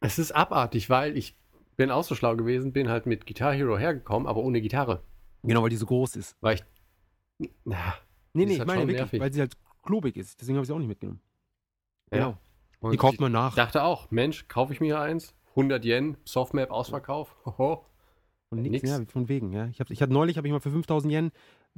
[0.00, 1.36] es ist abartig, weil ich
[1.76, 5.02] bin auch so schlau gewesen, bin halt mit Guitar Hero hergekommen, aber ohne Gitarre.
[5.42, 6.36] Genau, weil die so groß ist.
[6.40, 6.56] Weil
[7.40, 7.50] ich.
[7.64, 7.94] Na,
[8.34, 9.20] Nee, nee, ich halt meine wirklich, nervig.
[9.20, 10.40] weil sie halt klobig ist.
[10.40, 11.20] Deswegen habe ich sie auch nicht mitgenommen.
[12.12, 12.18] ja.
[12.18, 12.38] Genau.
[12.80, 13.54] Und Die kauft ich man nach.
[13.54, 15.34] dachte auch, Mensch, kaufe ich mir eins?
[15.50, 17.36] 100 Yen, Softmap, Ausverkauf.
[17.44, 17.84] Hoho.
[18.52, 18.88] Und nix, Nix.
[18.90, 19.66] ja, von wegen, ja.
[19.68, 21.30] Ich, hab, ich hatte neulich, habe ich mal für 5000 Yen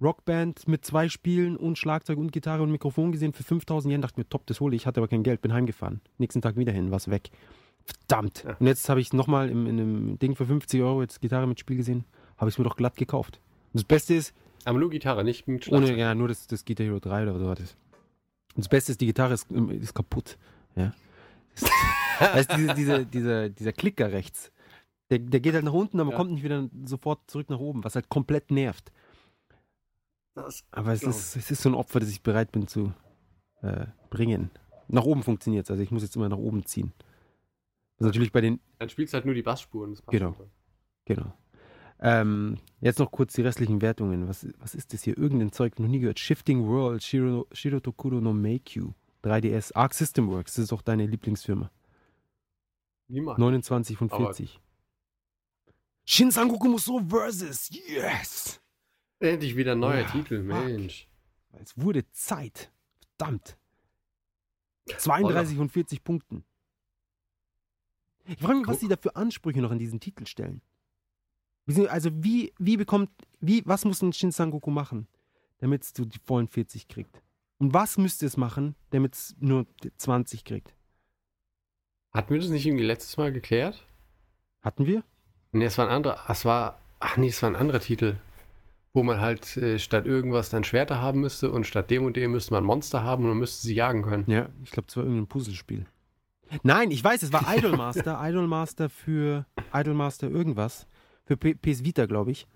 [0.02, 3.32] Rockband mit zwei Spielen und Schlagzeug und Gitarre und Mikrofon gesehen.
[3.32, 4.86] Für 5000 Yen dachte mir, top, das hole ich.
[4.86, 6.00] Hatte aber kein Geld, bin heimgefahren.
[6.18, 7.30] Nächsten Tag wieder hin, war's weg.
[7.84, 8.44] Verdammt.
[8.44, 8.56] Ja.
[8.58, 11.76] Und jetzt habe ich nochmal in einem Ding für 50 Euro jetzt Gitarre mit Spiel
[11.76, 12.04] gesehen.
[12.38, 13.40] Habe ich mir doch glatt gekauft.
[13.72, 14.34] Und das Beste ist,
[14.64, 15.98] Aber nur Gitarre, nicht mit ohne, Schlagzeug.
[15.98, 17.76] ja, nur das, das Guitar Hero 3 oder so war das.
[18.56, 20.38] Und das Beste ist, die Gitarre ist, ist kaputt.
[20.76, 20.92] Ja.
[22.20, 24.52] Das ist diese, diese, dieser, dieser Klicker rechts.
[25.18, 26.16] Der, der geht halt nach unten, aber ja.
[26.16, 28.92] kommt nicht wieder sofort zurück nach oben, was halt komplett nervt.
[30.34, 32.92] Das aber es ist, es ist so ein Opfer, das ich bereit bin zu
[33.62, 34.50] äh, bringen.
[34.88, 36.92] Nach oben funktioniert es, also ich muss jetzt immer nach oben ziehen.
[37.98, 38.60] Also natürlich bei den.
[38.78, 39.96] Dann spielst du halt nur die Bassspuren.
[40.08, 40.28] genau.
[40.28, 40.46] Unter.
[41.04, 41.32] Genau.
[42.00, 44.26] Ähm, jetzt noch kurz die restlichen Wertungen.
[44.28, 45.16] Was, was ist das hier?
[45.16, 46.18] Irgendein Zeug, noch nie gehört.
[46.18, 51.06] Shifting World, Shiro, Shiro Tokuro no Meikyu, 3DS, Arc System Works, das ist auch deine
[51.06, 51.70] Lieblingsfirma.
[53.08, 53.38] Niemals.
[53.38, 54.60] 29 von 40.
[56.04, 57.70] Shin Sangoku Musou versus.
[57.70, 58.60] Yes!
[59.20, 61.08] Endlich wieder ein neuer ja, Titel, Mensch.
[61.50, 61.60] Fuck.
[61.60, 62.70] Es wurde Zeit.
[63.16, 63.56] Verdammt.
[64.86, 65.62] 32 Oder?
[65.62, 66.44] und 40 Punkten.
[68.26, 70.62] Ich frage mich, was sie da für Ansprüche noch an diesen Titel stellen.
[71.88, 75.08] Also wie, wie bekommt, wie, was muss ein Shin Sangoku machen,
[75.58, 77.22] damit es die vollen 40 kriegt?
[77.58, 80.74] Und was müsste es machen, damit es nur 20 kriegt?
[82.12, 83.86] Hatten wir das nicht irgendwie letztes Mal geklärt?
[84.60, 85.02] Hatten wir?
[85.54, 86.18] Nee, es war ein anderer.
[86.28, 86.78] Es war.
[87.00, 88.16] Ach nee, es war ein anderer Titel.
[88.92, 92.30] Wo man halt äh, statt irgendwas dann Schwerter haben müsste und statt dem und dem
[92.32, 94.24] müsste man Monster haben und man müsste sie jagen können.
[94.28, 95.86] Ja, ich glaube, es war irgendein Puzzlespiel.
[96.62, 98.20] Nein, ich weiß, es war Idolmaster.
[98.28, 100.86] Idolmaster für Idolmaster irgendwas.
[101.24, 102.46] Für P PS Vita, glaube ich.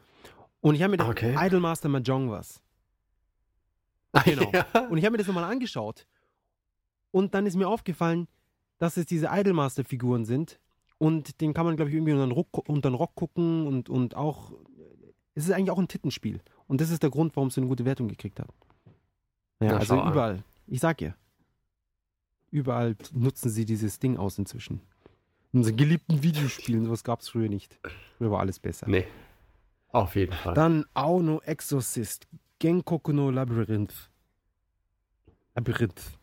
[0.61, 1.35] Und ich habe mir das Okay.
[1.39, 2.63] Idolmaster Mahjong was.
[4.25, 4.51] Genau.
[4.53, 4.67] Ja.
[4.89, 6.07] Und ich habe mir das nochmal angeschaut.
[7.11, 8.27] Und dann ist mir aufgefallen,
[8.79, 10.59] dass es diese Idolmaster-Figuren sind.
[10.99, 13.89] Und den kann man, glaube ich, irgendwie unter den, Rock, unter den Rock gucken und,
[13.89, 14.53] und auch.
[15.35, 16.41] Es ist eigentlich auch ein Tittenspiel.
[16.67, 18.49] Und das ist der Grund, warum es eine gute Wertung gekriegt hat.
[19.61, 20.13] Ja, Na, also schau an.
[20.13, 20.45] überall.
[20.67, 21.15] Ich sag ihr.
[22.51, 24.81] überall nutzen sie dieses Ding aus inzwischen.
[25.53, 27.79] In unseren geliebten Videospielen, sowas gab es früher nicht.
[28.19, 28.87] Früher war alles besser.
[28.89, 29.07] Nee.
[29.91, 30.55] Auf jeden Fall.
[30.55, 32.27] Dann Auno Exorcist,
[32.59, 34.11] Genkoku no Labyrinth.
[35.55, 36.19] Labyrinth.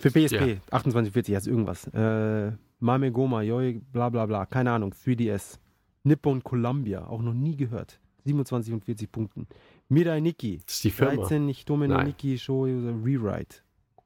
[0.00, 0.60] Für PSP, Ja.
[0.68, 1.86] 2840, also irgendwas.
[1.88, 5.58] Äh, Mame Goma, Yoi, bla bla bla, keine Ahnung, 3DS.
[6.04, 7.98] Nippon Columbia, auch noch nie gehört.
[8.24, 9.46] 27 und 40 Punkten.
[9.88, 11.14] Mirai Nikki, das ist die Firma.
[11.14, 12.02] 13 Hitomi no.
[12.02, 13.62] Nikki Shoujo Rewrite.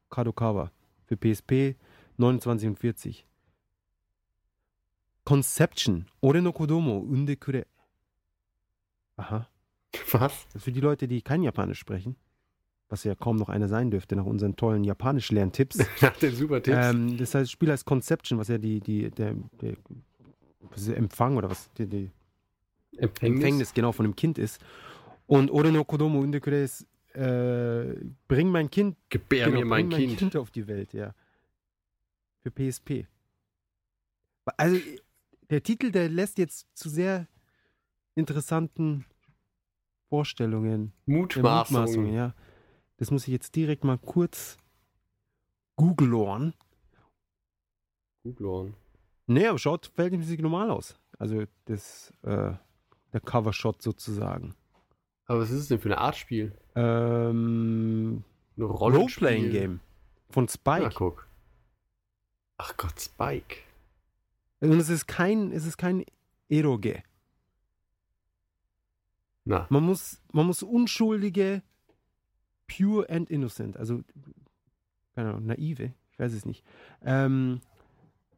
[0.09, 0.71] Kadokawa.
[1.05, 1.75] Für PSP
[2.17, 3.25] 29 und 40.
[5.23, 6.05] Conception.
[6.21, 7.65] Ore no Kodomo unde kure.
[9.17, 9.47] Aha.
[10.11, 10.47] Was?
[10.53, 12.15] Das für die Leute, die kein Japanisch sprechen.
[12.91, 15.77] Was ja kaum noch einer sein dürfte nach unseren tollen Japanisch-Lerntipps.
[16.01, 16.77] Nach den super Tipps.
[16.77, 19.77] ähm, das heißt, Spiel heißt Conception, was ja die, die, der, der
[20.75, 21.71] der Empfang oder was?
[21.73, 22.11] Die, die
[22.97, 23.37] Empfängnis.
[23.37, 24.61] Empfängnis genau von dem Kind ist.
[25.27, 27.95] Und Ore no Kodomo unde kure ist, äh,
[28.27, 30.17] bring mein Kind Gebär Genau, mir mein Kind.
[30.17, 31.13] Kind auf die Welt, ja.
[32.43, 33.07] Für PSP.
[34.57, 34.77] Also,
[35.49, 37.27] der Titel, der lässt jetzt zu sehr
[38.15, 39.05] interessanten
[40.09, 41.77] Vorstellungen, äh, Mutmaßung.
[41.77, 42.33] Mutmaßungen, ja.
[43.01, 44.59] Das muss ich jetzt direkt mal kurz
[45.75, 46.53] googeln.
[48.23, 48.75] Google.
[49.25, 50.99] Nee, aber schaut verhältnismäßig normal aus.
[51.17, 52.53] Also, das, äh,
[53.11, 54.53] der Covershot sozusagen.
[55.25, 56.55] Aber was ist es denn für eine Art Spiel?
[56.75, 58.23] Ähm,
[58.55, 58.63] Ein?
[58.65, 59.79] Role-Playing-Game
[60.29, 60.83] von Spike.
[60.83, 61.25] Ja, guck.
[62.59, 63.61] Ach Gott, Spike.
[64.59, 66.05] Und es ist kein, es ist kein
[66.49, 67.01] Eroge.
[69.45, 71.63] Na, Man muss, man muss unschuldige,
[72.77, 74.01] pure and innocent, also
[75.15, 76.63] keine Ahnung, naive, ich weiß es nicht,
[77.03, 77.59] ähm,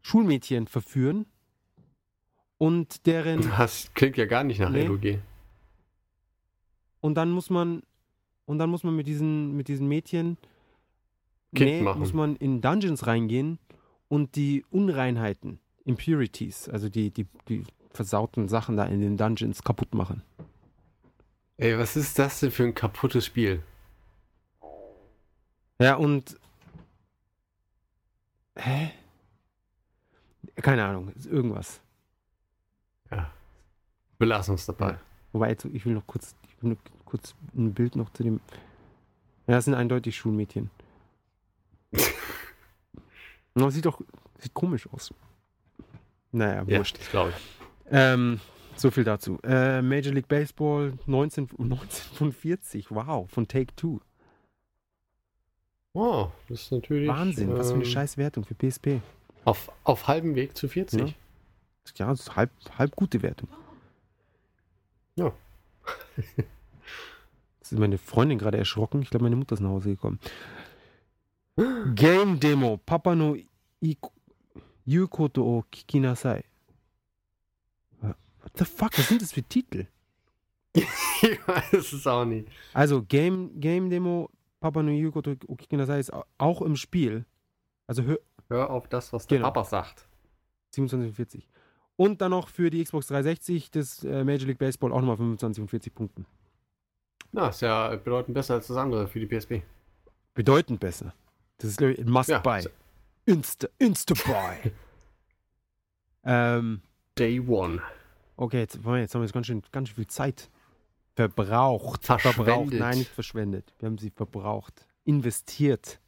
[0.01, 1.25] Schulmädchen verführen
[2.57, 4.85] und deren das klingt ja gar nicht nach Nee.
[4.85, 5.19] LOG.
[7.01, 7.83] und dann muss man
[8.45, 10.37] und dann muss man mit diesen mit diesen Mädchen
[11.55, 11.99] Kind machen.
[11.99, 13.59] muss man in Dungeons reingehen
[14.07, 19.93] und die Unreinheiten, Impurities, also die die die versauten Sachen da in den Dungeons kaputt
[19.93, 20.23] machen.
[21.57, 23.61] Ey, was ist das denn für ein kaputtes Spiel?
[25.83, 26.39] Ja, und.
[28.55, 28.91] Hä?
[30.55, 31.81] Keine Ahnung, ist irgendwas.
[34.19, 34.91] Belassen uns dabei.
[34.91, 34.99] Ja.
[35.33, 38.39] Wobei, jetzt, ich will noch kurz, ich will noch kurz ein Bild noch zu dem.
[39.47, 40.69] Ja, das sind eindeutig Schulmädchen.
[43.55, 43.99] Aber sieht doch,
[44.39, 45.13] sieht komisch aus.
[46.31, 46.99] Naja, Ja, wurscht.
[47.11, 47.35] glaube ich.
[47.89, 48.39] Ähm,
[48.75, 49.39] so viel dazu.
[49.43, 53.99] Äh, Major League Baseball 19, 1940, wow, von Take Two.
[55.93, 57.07] Oh, das ist natürlich.
[57.07, 58.99] Wahnsinn, was für eine ähm, scheiß Wertung für PSP.
[59.45, 60.99] Auf, auf halbem Weg zu 40.
[60.99, 61.07] Ja.
[61.97, 63.49] Ja, das ist halb, halb gute Wertung.
[65.15, 65.33] Ja.
[66.15, 66.37] Jetzt
[67.71, 69.01] ist meine Freundin gerade erschrocken.
[69.01, 70.19] Ich glaube, meine Mutter ist nach Hause gekommen.
[71.95, 72.77] Game Demo.
[72.77, 73.35] Papa no
[74.85, 76.43] Yukoto o Kikinasai.
[78.01, 78.97] What the fuck?
[78.97, 79.87] Was sind das für Titel?
[80.73, 82.47] ich weiß es auch nicht.
[82.73, 84.29] Also, Game, Game Demo.
[84.63, 87.25] Papa no Yukoto o Kikinasai ist au- auch im Spiel.
[87.85, 88.17] Also, hör,
[88.49, 89.49] Hör auf das, was der Genau.
[89.51, 90.07] Papa sagt.
[90.71, 91.47] 27 und 40.
[91.97, 95.61] Und dann noch für die Xbox 360 das äh, Major League Baseball auch nochmal 25
[95.61, 96.25] und 40 Punkten.
[97.33, 99.63] Na, ist ja bedeutend besser als das andere für die PSP.
[100.33, 101.13] Bedeutend besser.
[101.57, 102.61] Das ist, glaube ich, ein Ja, Must-Buy.
[102.61, 102.69] so-
[103.25, 104.71] Insta, Insta-Buy.
[106.23, 106.81] ähm,
[107.17, 107.81] Day One.
[108.37, 110.49] okay, jetzt, jetzt haben wir jetzt ganz schön, ganz schön viel Zeit
[111.15, 112.05] verbraucht.
[112.05, 112.35] Verschwendet.
[112.35, 112.73] Verbraucht.
[112.73, 113.73] Nein, nicht verschwendet.
[113.79, 114.85] Wir haben sie verbraucht.
[115.05, 115.99] Investiert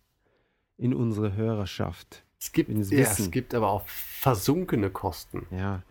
[0.78, 2.24] in unsere Hörerschaft.
[2.39, 5.48] Es gibt, ja, es gibt aber auch versunkene Kosten.
[5.52, 5.84] Ja.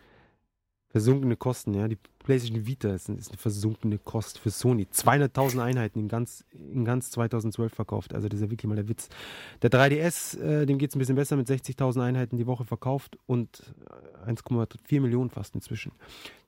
[0.94, 1.88] Versunkene Kosten, ja.
[1.88, 4.86] Die PlayStation Vita ist, ist eine versunkene Kost für Sony.
[4.92, 8.14] 200.000 Einheiten in ganz, in ganz 2012 verkauft.
[8.14, 9.08] Also das ist ja wirklich mal der Witz.
[9.62, 13.18] Der 3DS, äh, dem geht es ein bisschen besser mit 60.000 Einheiten die Woche verkauft
[13.26, 13.74] und
[14.24, 15.90] äh, 1,4 Millionen fast inzwischen.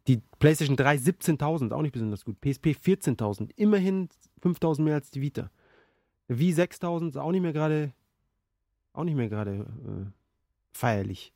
[0.07, 2.41] Die PlayStation 3 17.000, auch nicht besonders gut.
[2.41, 4.09] PSP 14.000, immerhin
[4.45, 5.51] 5.000 mehr als die Vita.
[6.29, 7.93] Wii 6.000 ist auch nicht mehr gerade,
[8.93, 10.07] auch nicht mehr gerade äh,
[10.71, 11.33] feierlich.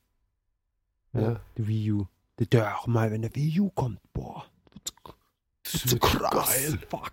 [1.12, 1.40] Ja, Ja.
[1.58, 2.06] die Wii U.
[2.52, 4.46] Der, auch mal, wenn der Wii U kommt, boah.
[5.62, 6.76] Das ist so krass.
[6.88, 7.12] Fuck.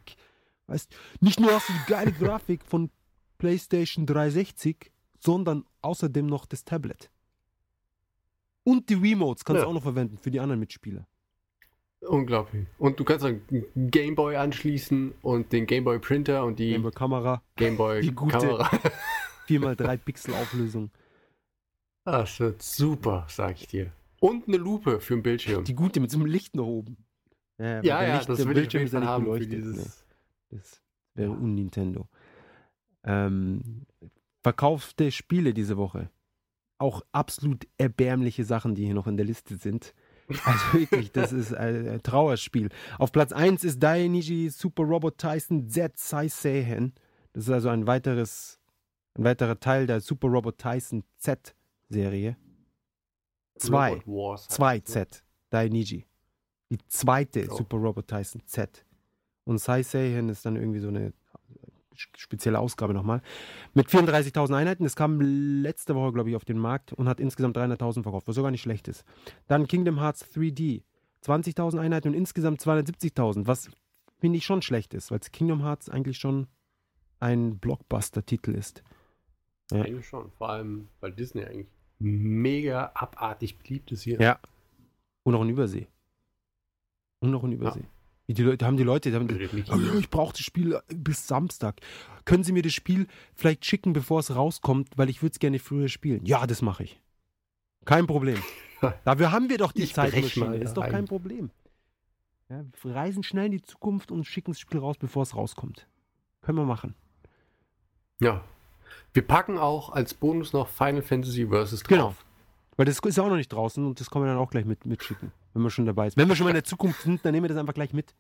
[0.68, 2.90] Weißt, nicht nur hast du die geile Grafik von
[3.38, 7.10] PlayStation 360, sondern außerdem noch das Tablet.
[8.64, 9.70] Und die Remotes kannst du Ja.
[9.70, 11.06] auch noch verwenden für die anderen Mitspieler.
[12.02, 12.68] Unglaublich.
[12.78, 13.42] Und du kannst einen
[13.76, 18.70] Gameboy anschließen und den Gameboy Printer und die Gameboy Kamera, Gameboy Die gute- Kamera.
[19.48, 20.92] 4x3 Pixel Auflösung.
[22.06, 23.92] Das wird super, sag ich dir.
[24.20, 25.64] Und eine Lupe für den Bildschirm.
[25.64, 26.98] Die gute mit so einem Licht nach oben.
[27.60, 29.32] ja, Ja, ja, Licht, das der will ich Bildschirm jeden ist ja nicht haben für
[29.32, 29.52] beleuchtet.
[29.54, 29.76] dieses.
[30.50, 30.58] Nee.
[30.58, 30.82] Das
[31.16, 32.08] wäre un-Nintendo.
[33.04, 33.86] Ähm,
[34.44, 36.10] Verkaufte Spiele diese Woche.
[36.78, 39.94] Auch absolut erbärmliche Sachen, die hier noch in der Liste sind.
[40.46, 42.70] Also wirklich, das ist ein, ein Trauerspiel.
[42.98, 46.94] Auf Platz 1 ist Dainiji Super Robot Tyson Z Sai Seihen.
[47.34, 48.60] Das ist also ein weiteres,
[49.18, 51.56] ein weiterer Teil der Super Robot Tyson Z
[51.90, 52.38] Serie.
[53.62, 53.90] 2.
[53.90, 55.08] Robot Wars heißt 2 es, ne?
[55.08, 55.24] Z.
[55.50, 56.06] Dainiji.
[56.70, 57.56] Die zweite Oh.
[57.58, 58.86] Super Robot Tyson Z.
[59.46, 61.14] Und Sai Seihen ist dann irgendwie so eine
[61.94, 63.22] spezielle Ausgabe nochmal.
[63.74, 64.84] Mit 34.000 Einheiten.
[64.84, 68.36] Das kam letzte Woche, glaube ich, auf den Markt und hat insgesamt 300.000 verkauft, was
[68.36, 69.04] sogar nicht schlecht ist.
[69.48, 70.84] Dann Kingdom Hearts 3D.
[71.26, 73.70] 20.000 Einheiten und insgesamt 270.000, was
[74.20, 76.48] finde ich schon schlecht ist, weil Kingdom Hearts eigentlich schon
[77.20, 78.84] ein Blockbuster-Titel ist.
[79.72, 79.82] Ja.
[79.82, 80.32] Eigentlich schon.
[80.32, 81.68] Vor allem, weil Disney eigentlich
[82.00, 84.20] mega abartig beliebt ist hier.
[84.20, 84.40] Ja.
[85.24, 85.88] Und auch in Übersee.
[87.20, 87.84] Und auch in Übersee.
[88.28, 90.80] Wie Die Leute, haben die Leute, die haben, nicht oh, ja, ich brauche das Spiel
[90.90, 91.80] bis Samstag.
[92.26, 95.60] Können Sie mir das Spiel vielleicht schicken, bevor es rauskommt, weil ich würde es gerne
[95.60, 96.26] früher spielen?
[96.26, 97.02] Ja, das mache ich.
[97.86, 98.38] Kein Problem.
[99.06, 100.58] Dafür haben wir doch die Zeitmaschine.
[100.58, 101.52] Ist doch kein Problem.
[102.50, 105.88] Ja, wir reisen schnell in die Zukunft und schicken das Spiel raus, bevor es rauskommt.
[106.42, 106.96] Können wir machen.
[108.20, 108.44] Ja.
[109.14, 111.90] Wir packen auch als Bonus noch Final Fantasy Versus drauf.
[111.90, 112.16] Genau.
[112.76, 114.66] Weil das ist ja auch noch nicht draußen und das können wir dann auch gleich
[114.66, 116.18] mit, mitschicken, wenn wir schon dabei sind.
[116.18, 118.14] Wenn wir schon mal in der Zukunft sind, dann nehmen wir das einfach gleich mit.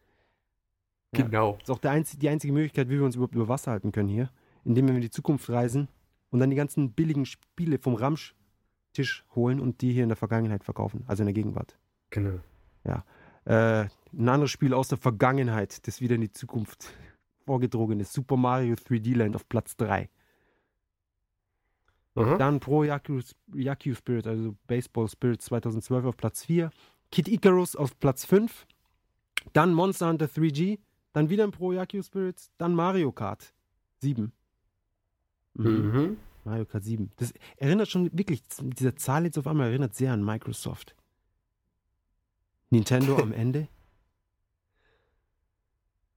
[1.16, 1.26] Ja.
[1.26, 1.54] Genau.
[1.60, 3.92] Das ist auch der einz die einzige Möglichkeit, wie wir uns überhaupt über Wasser halten
[3.92, 4.32] können hier,
[4.66, 5.88] indem wir in die Zukunft reisen
[6.32, 10.64] und dann die ganzen billigen Spiele vom Ramschtisch holen und die hier in der Vergangenheit
[10.64, 11.78] verkaufen, also in der Gegenwart.
[12.10, 12.40] Genau.
[13.48, 16.94] Äh, ein anderes Spiel aus der Vergangenheit, das wieder in die Zukunft
[17.46, 20.10] vorgedrungen ist, Super Mario 3D Land auf Platz 3.
[22.18, 22.38] Aha.
[22.38, 23.22] Dann Pro Yaku,
[23.54, 26.72] Yaku Spirit, also Baseball Spirit 2012 auf Platz 4.
[27.12, 28.66] Kid Icarus auf Platz 5.
[29.54, 30.80] Dann Monster Hunter 3G.
[31.14, 32.42] Dann wieder ein Pro Yaku Spirit.
[32.58, 33.54] Dann Mario Kart
[34.00, 34.32] 7.
[35.54, 35.68] Mhm.
[35.68, 36.18] Mhm.
[36.44, 37.12] Mario Kart 7.
[37.18, 40.96] Das erinnert schon wirklich, diese Zahl jetzt auf einmal erinnert sehr an Microsoft.
[42.70, 43.68] Nintendo am Ende.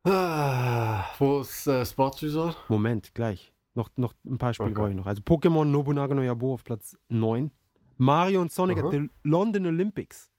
[0.04, 2.56] Ah, wo ist äh, Sports Resort?
[2.68, 3.52] Moment, gleich.
[3.74, 4.80] Noch, noch ein paar Spiele Okay.
[4.80, 5.06] brauche ich noch.
[5.06, 7.50] Also Pokémon Nobunaga no Yabo auf Platz 9.
[7.98, 8.86] Mario und Sonic Aha.
[8.86, 10.30] at the London Olympics.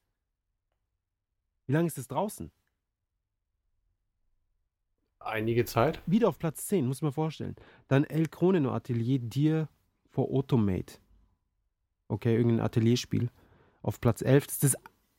[1.67, 2.51] Wie lange ist das draußen?
[5.19, 6.01] Einige Zeit.
[6.07, 7.55] Wieder auf Platz 10, muss man vorstellen.
[7.87, 9.69] Dann El Croneno Atelier Dir
[10.09, 10.99] for Automate.
[12.07, 13.29] Okay, irgendein Atelierspiel.
[13.83, 14.47] Auf Platz 11.
[14.47, 14.77] Das ist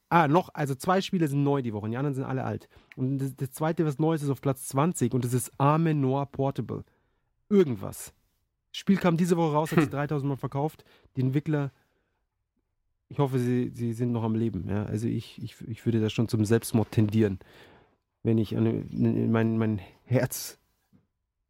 [0.09, 2.69] ah, noch, also zwei Spiele sind neu die Woche, die anderen sind alle alt.
[2.97, 6.27] Und das, das zweite, was Neues ist, auf Platz 20 und das ist Arme Noir
[6.27, 6.85] Portable.
[7.53, 8.15] Irgendwas.
[8.71, 10.85] Das Spiel kam diese Woche raus, hat sich 3000 Mal verkauft.
[11.17, 11.71] Die Entwickler,
[13.11, 14.67] ich hoffe, sie, sie sind noch am Leben.
[14.71, 14.87] Ja?
[14.87, 17.39] Also ich, ich, ich würde da schon zum Selbstmord tendieren,
[18.23, 20.59] wenn ich an, mein, mein Herz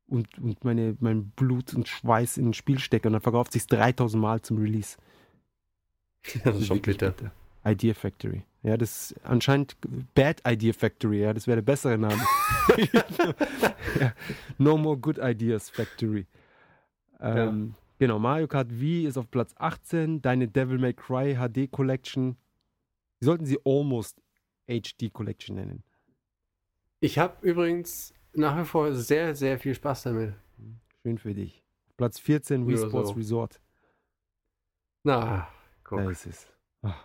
[0.09, 3.69] und, und meine, mein Blut und Schweiß in ein Spiel stecke und dann verkauft sich
[3.69, 4.97] 3000 Mal zum Release.
[6.43, 7.33] Das ist schon wirklich bitter.
[7.65, 8.43] Idea Factory.
[8.63, 9.77] Ja, das ist anscheinend
[10.15, 12.23] Bad Idea Factory, ja, das wäre der bessere Name.
[12.93, 14.13] ja,
[14.59, 16.27] no more good ideas Factory.
[17.21, 22.37] Ähm, Genau, Mario Kart Wii ist auf Platz 18, deine Devil May Cry HD Collection.
[23.21, 24.21] Sie sollten sie Almost
[24.67, 25.85] HD Collection nennen.
[26.99, 30.35] Ich habe übrigens nach wie vor sehr, sehr viel Spaß damit.
[31.03, 31.63] Schön für dich.
[31.97, 33.15] Platz 14, Wii Ja, Sports so.
[33.15, 33.61] Resort.
[35.05, 35.49] Na,
[35.85, 35.99] guck.
[35.99, 36.49] Da ist es.
[36.83, 36.97] Ah.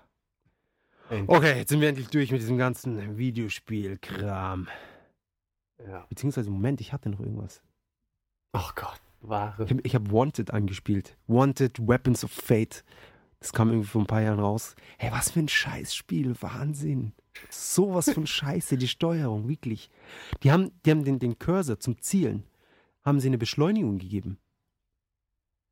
[1.10, 4.67] Okay, jetzt sind wir endlich durch mit diesem ganzen Videospiel-Kram.
[5.88, 6.06] Ja.
[6.10, 7.62] Beziehungsweise, Moment, ich hatte noch irgendwas.
[8.54, 9.65] Oh Gott, wahre.
[9.84, 11.17] Ich habe hab Wanted angespielt.
[11.28, 12.84] Wanted Weapons of Fate.
[13.39, 14.76] Das kam irgendwie vor ein paar Jahren raus.
[14.98, 16.36] Hey, was für ein Scheißspiel.
[16.41, 17.13] Wahnsinn.
[17.50, 19.91] Sowas von Scheiße, die Steuerung, wirklich.
[20.41, 22.43] Die haben, die haben den, den Cursor zum Zielen,
[23.04, 24.39] haben sie eine Beschleunigung gegeben.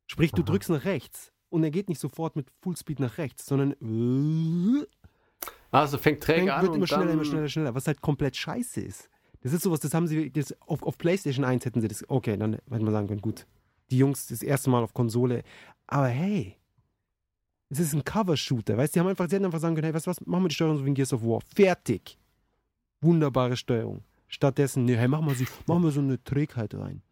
[0.06, 0.46] Sprich, du Aha.
[0.46, 3.74] drückst nach rechts und er geht nicht sofort mit Fullspeed nach rechts, sondern
[5.70, 8.80] Also fängt träge an wird und immer schneller, immer schneller, schneller, was halt komplett scheiße
[8.80, 9.10] ist.
[9.42, 12.36] Das ist sowas, das haben sie, das, auf, auf PlayStation 1 hätten sie das, okay,
[12.36, 13.46] dann hätte man sagen können, gut,
[13.90, 15.42] die Jungs das erste Mal auf Konsole,
[15.86, 16.56] aber hey,
[17.68, 19.92] es ist ein Cover-Shooter, weißt du, die haben einfach, sie hätten einfach sagen können, hey,
[19.92, 22.18] du was, machen wir die Steuerung so wie in Gears of War, fertig.
[23.00, 24.02] Wunderbare Steuerung.
[24.28, 27.02] Stattdessen, nee, hey, machen wir, sie, machen wir so eine Trägheit rein.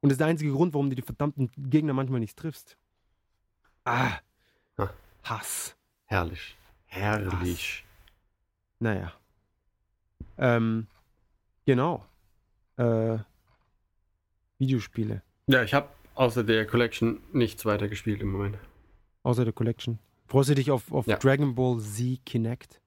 [0.00, 2.76] Und das ist der einzige Grund, warum du die verdammten Gegner manchmal nicht triffst.
[3.84, 4.18] Ah,
[4.78, 4.90] Ha.
[5.24, 5.76] Hass.
[6.06, 6.56] Herrlich.
[6.86, 7.84] Herrlich.
[8.78, 9.12] Naja.
[10.38, 10.86] Ähm,
[11.64, 12.04] genau.
[12.76, 13.18] Äh,
[14.58, 15.22] Videospiele.
[15.46, 18.58] Ja, ich habe außer der Collection nichts weiter gespielt im Moment.
[19.22, 19.98] Außer der Collection.
[20.28, 21.16] Freust du dich auf, auf Ja.
[21.16, 22.80] Dragon Ball Z Kinect?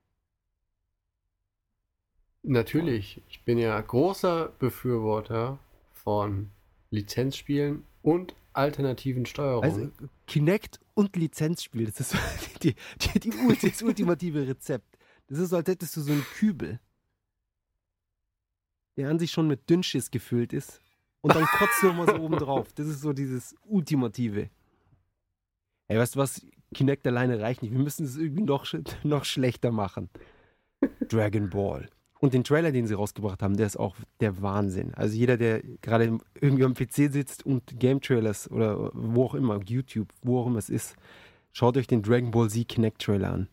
[2.44, 5.60] Natürlich, ich bin ja großer Befürworter
[5.94, 6.50] von
[6.90, 9.64] Lizenzspielen und alternativen Steuerung.
[9.64, 9.92] Also
[10.26, 12.16] Kinect und Lizenzspiel, das ist
[12.64, 14.97] die, die, die, das ultimative Rezept.
[15.28, 16.80] Das ist als hättest du so einen Kübel,
[18.97, 20.82] der an sich schon mit Dünnschiss gefüllt ist
[21.22, 22.74] und dann kotzt du nochmal so oben drauf.
[22.74, 24.50] Das ist so dieses ultimative.
[25.88, 26.45] Ey, weißt du was?
[26.74, 27.72] Kinect alleine reicht nicht.
[27.72, 28.66] Wir müssen es irgendwie noch,
[29.04, 30.10] noch schlechter machen.
[31.08, 31.89] Dragon Ball.
[32.22, 34.94] Und den Trailer, den sie rausgebracht haben, der ist auch der Wahnsinn.
[34.94, 40.10] Also jeder, der gerade irgendwie am PC sitzt und Game-Trailers oder wo auch immer, YouTube,
[40.22, 40.96] wo auch immer es ist,
[41.54, 43.48] schaut euch den Dragon Ball Z Kinect Trailer an.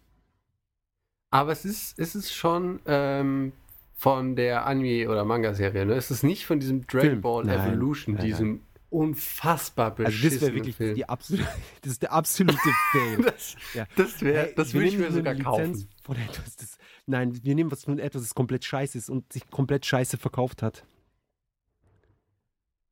[1.31, 3.53] Aber es ist, es ist schon ähm,
[3.95, 5.95] von der Anime- oder Manga-Serie, ne?
[5.95, 7.21] Es ist nicht von diesem Dragon Film.
[7.21, 8.61] Ball Nein, Evolution, nein, diesem
[8.91, 10.95] unfassbar Also beschissenen das wäre wirklich Film.
[10.95, 11.49] die absolute,
[11.83, 12.59] das ist der absolute
[12.93, 13.23] Fail.
[13.23, 13.87] Das, Ja.
[13.97, 15.73] das, wär, Hey, das würde ich mir sogar kaufen.
[15.73, 19.33] Lizenz Von etwas, das, nein, wir nehmen was von etwas, das komplett scheiße ist und
[19.33, 20.87] sich komplett scheiße verkauft hat.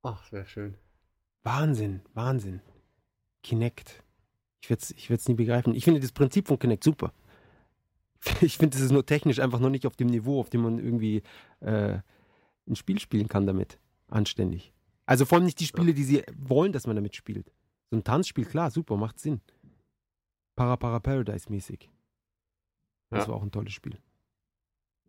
[0.03, 0.77] Ach, wäre schön.
[1.43, 2.61] Wahnsinn, Wahnsinn.
[3.43, 4.03] Kinect.
[4.63, 5.75] Ich werde es ich werd's nie begreifen.
[5.75, 7.13] Ich finde das Prinzip von Kinect super.
[8.41, 10.79] Ich finde, es ist nur technisch einfach noch nicht auf dem Niveau, auf dem man
[10.79, 11.23] irgendwie
[11.61, 11.99] äh,
[12.67, 13.79] ein Spiel spielen kann damit.
[14.09, 14.73] Anständig.
[15.05, 17.53] Also vor allem nicht die Spiele, die sie wollen, dass man damit spielt.
[17.91, 19.43] So ein Tanzspiel, klar, super, macht Sinn.
[20.57, 21.91] Para Para Paradise mäßig.
[23.11, 23.29] Das Ja.
[23.29, 23.99] war auch ein tolles Spiel.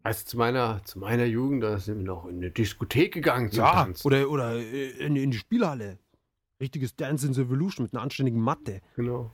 [0.06, 3.64] Also zu meiner, zu meiner Jugend, da sind wir noch in eine Diskothek gegangen zum
[3.66, 4.06] Tanzen.
[4.06, 5.98] oder, oder in, in die Spielhalle.
[6.62, 8.82] Richtiges Dance in the Evolution mit einer anständigen Matte.
[8.96, 9.32] Genau.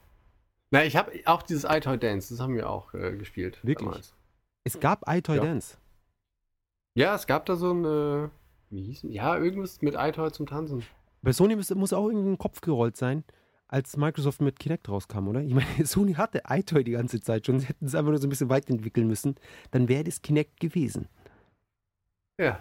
[0.69, 3.59] Na, ich habe auch dieses iToy Dance, das haben wir auch äh, gespielt.
[3.63, 3.89] Wirklich?
[3.89, 4.15] Damals.
[4.63, 5.43] Es gab iToy Ja.
[5.43, 5.77] Dance.
[6.95, 8.29] Ja, es gab da so ein, äh,
[8.69, 9.11] wie hieß denn?
[9.11, 10.83] Ja, irgendwas mit iToy zum Tanzen.
[11.21, 13.25] Bei Sony muss, muss auch irgendein Kopf gerollt sein,
[13.71, 15.41] als Microsoft mit Kinect rauskam, oder?
[15.41, 17.59] Ich meine, Sony hatte iToy die ganze Zeit schon.
[17.59, 19.35] Sie hätten es einfach nur so ein bisschen weiterentwickeln müssen.
[19.71, 21.07] Dann wäre das Kinect gewesen.
[22.37, 22.59] Ja.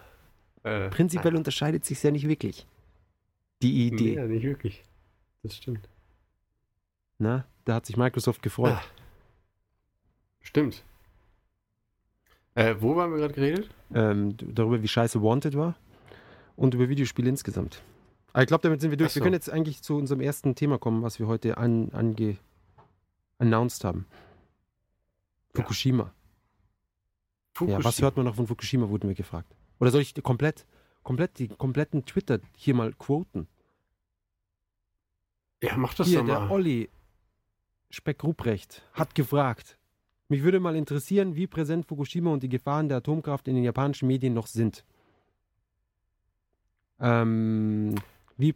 [0.62, 2.66] Äh, Prinzipiell unterscheidet sich ja nicht wirklich.
[3.62, 4.14] Die nein, Idee.
[4.14, 4.82] Ja, nicht wirklich.
[5.42, 5.88] Das stimmt.
[7.18, 8.72] Na, da hat sich Microsoft gefreut.
[8.72, 8.82] Ah.
[10.40, 10.84] Stimmt.
[12.54, 13.70] Äh, wo waren wir gerade geredet?
[13.94, 15.74] Ähm, darüber, wie scheiße Wanted war
[16.56, 17.82] und über Videospiele insgesamt.
[18.33, 19.11] Aber ich glaube, damit sind wir durch.
[19.11, 19.24] Ach Wir so.
[19.24, 22.37] können jetzt eigentlich zu unserem ersten Thema kommen, was wir heute an, ange,
[23.39, 24.07] announced haben.
[25.55, 25.62] Ja.
[25.62, 26.12] Fukushima.
[27.61, 29.55] Ja, was hört man noch von Fukushima, wurden wir gefragt.
[29.81, 30.66] Oder soll ich komplett,
[31.03, 33.49] komplett, die kompletten Twitter hier mal quoten?
[35.62, 36.51] Ja, mach das hier, doch der mal.
[36.51, 36.89] Olli
[37.91, 39.76] Speck-Ruprecht hat gefragt,
[40.28, 44.07] mich würde mal interessieren, wie präsent Fukushima und die Gefahren der Atomkraft in den japanischen
[44.07, 44.85] Medien noch sind.
[47.01, 47.97] Ähm,
[48.41, 48.55] wie,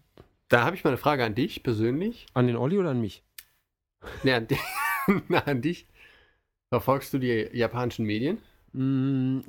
[0.49, 2.27] Da habe ich mal eine Frage an dich persönlich.
[2.35, 3.23] an den Olli oder an mich?
[4.23, 4.49] Ne, an,
[5.47, 5.87] an dich.
[6.71, 8.39] Verfolgst du die japanischen Medien?
[8.73, 9.41] Mm,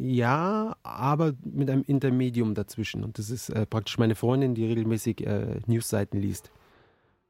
[0.00, 3.04] ja, aber mit einem Intermedium dazwischen.
[3.04, 6.50] Und das ist äh, praktisch meine Freundin, die regelmäßig äh, Newsseiten liest.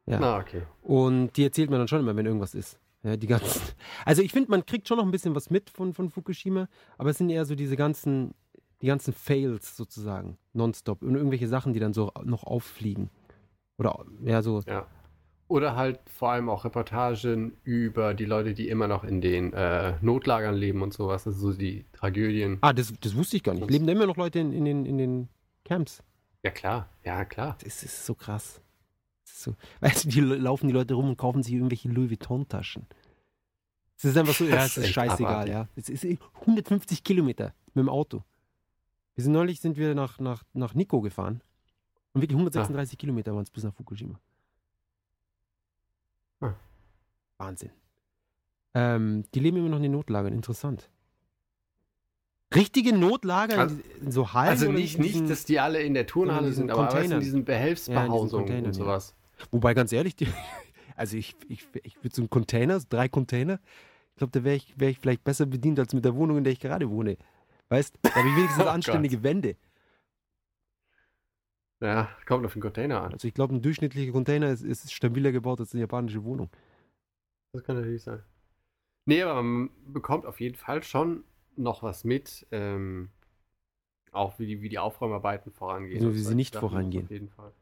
[0.07, 0.19] Ja.
[0.19, 0.63] Na, okay.
[0.83, 2.79] Und die erzählt mir dann schon immer, wenn irgendwas ist.
[3.03, 3.61] Ja, die ganzen.
[4.05, 6.69] Also ich finde, man kriegt schon noch ein bisschen was mit von, von Fukushima,
[6.99, 8.33] aber es sind eher so diese ganzen,
[8.83, 11.03] die ganzen Fails sozusagen, nonstop.
[11.03, 13.11] Und irgendwelche Sachen, die dann so noch auffliegen.
[13.79, 14.61] Oder ja, so.
[14.67, 14.87] Ja.
[15.49, 19.95] Oder halt vor allem auch Reportagen über die Leute, die immer noch in den äh,
[20.01, 21.27] Notlagern leben und sowas.
[21.27, 22.59] Also so die Tragödien.
[22.63, 23.71] Ah, das, das wusste ich gar nicht.
[23.71, 25.29] Leben da immer noch Leute in, in, den, in den
[25.65, 26.03] Camps?
[26.43, 26.89] Ja, klar.
[27.05, 27.57] Ja, klar.
[27.63, 28.61] Das ist so krass.
[29.25, 32.87] Ist so, weißt du, die laufen die Leute rum und kaufen sich irgendwelche Louis Vuitton-Taschen.
[33.99, 35.53] Es ist einfach so, ja, es ist scheißegal, abartig.
[35.53, 35.69] ja.
[35.77, 36.05] Es ist
[36.41, 38.25] 150 Kilometer mit dem Auto.
[39.15, 41.43] Wir sind neulich sind wir nach, nach, nach Nico gefahren.
[42.15, 44.19] Und wirklich 136 Kilometer waren es bis nach Fukushima.
[46.41, 46.55] Ah.
[47.39, 47.71] Wahnsinn.
[48.75, 50.89] Ähm, die leben immer noch in den Notlagern, interessant.
[52.55, 54.49] Richtige Notlager Also- in, in so Hallen?
[54.51, 57.13] Also nicht, in nicht, diesen- dass die alle in der Turnhalle diesen sind, aber weißt
[57.13, 58.85] in diesen Behelfsbehausungen Containern, und ja.
[58.85, 59.15] sowas.
[59.51, 60.27] Wobei, ganz ehrlich, die,
[60.97, 63.59] also ich, ich, ich würde so einen Container, so drei Container,
[64.11, 66.45] ich glaube, da wäre ich, wär ich vielleicht besser bedient als mit der Wohnung, in
[66.45, 67.17] der ich gerade wohne.
[67.69, 69.57] Weißt da habe ich wenigstens Oh anständige Wände.
[71.81, 73.13] Ja, kommt auf den Container an.
[73.13, 76.49] Also ich glaube, ein durchschnittlicher Container ist, ist stabiler gebaut als eine japanische Wohnung.
[77.53, 78.23] Das kann natürlich sein.
[79.05, 81.25] Nee, aber man bekommt auf jeden Fall schon
[81.57, 82.47] noch was mit.
[82.53, 83.11] Ähm,
[84.13, 86.01] auch wie die, wie die Aufräumarbeiten vorangehen.
[86.01, 87.05] So und wie sie solche nicht vorangehen.
[87.05, 87.53] Auf jeden Fall.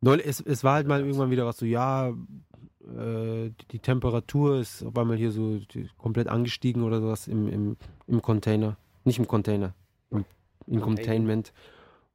[0.00, 4.82] Neulich, es, es war halt mal irgendwann wieder was so, ja, äh, die Temperatur ist
[4.82, 7.76] auf einmal hier so die, komplett angestiegen oder sowas im, im,
[8.06, 8.78] im Container.
[9.10, 9.74] Nicht im Container,
[10.10, 10.24] im,
[10.68, 11.52] im Containment.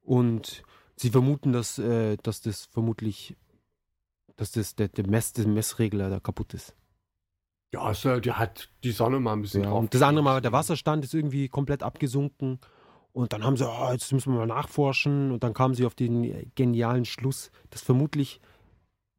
[0.00, 0.62] Und
[0.96, 3.36] sie vermuten, dass, äh, dass das vermutlich,
[4.36, 6.74] dass das der, der, Mess, der Messregler da kaputt ist.
[7.74, 9.80] Ja, also, die hat die Sonne mal ein bisschen Ja, drauf.
[9.80, 12.60] und das andere Mal, der Wasserstand ist irgendwie komplett abgesunken
[13.12, 15.32] Und dann haben sie, oh, jetzt müssen wir mal nachforschen.
[15.32, 18.40] Und dann kamen sie auf den genialen Schluss, dass vermutlich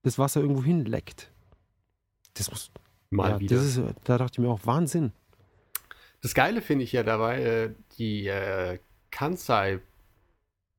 [0.02, 1.32] das Wasser irgendwo hinleckt.
[2.34, 2.72] Das muss.
[3.12, 3.58] Mal ja, wieder.
[3.58, 5.12] Ist, da dachte ich mir auch, Wahnsinn.
[6.22, 8.80] Das Geile finde ich ja dabei, äh, die äh,
[9.12, 9.80] Kansai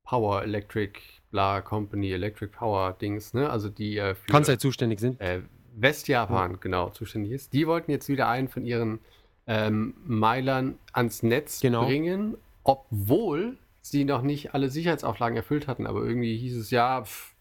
[0.05, 0.99] Power Electric
[1.31, 3.49] Bla Company, Electric Power Dings, ne?
[3.49, 5.19] Also die äh, für Kansai zuständig sind.
[5.21, 5.41] äh,
[5.75, 7.53] Westjapan genau zuständig ist.
[7.53, 8.99] Die wollten jetzt wieder einen von ihren
[9.47, 11.85] ähm, Meilern ans Netz Genau.
[11.85, 15.87] bringen, obwohl sie noch nicht alle Sicherheitsauflagen erfüllt hatten.
[15.87, 17.33] Aber irgendwie hieß es ja, pff,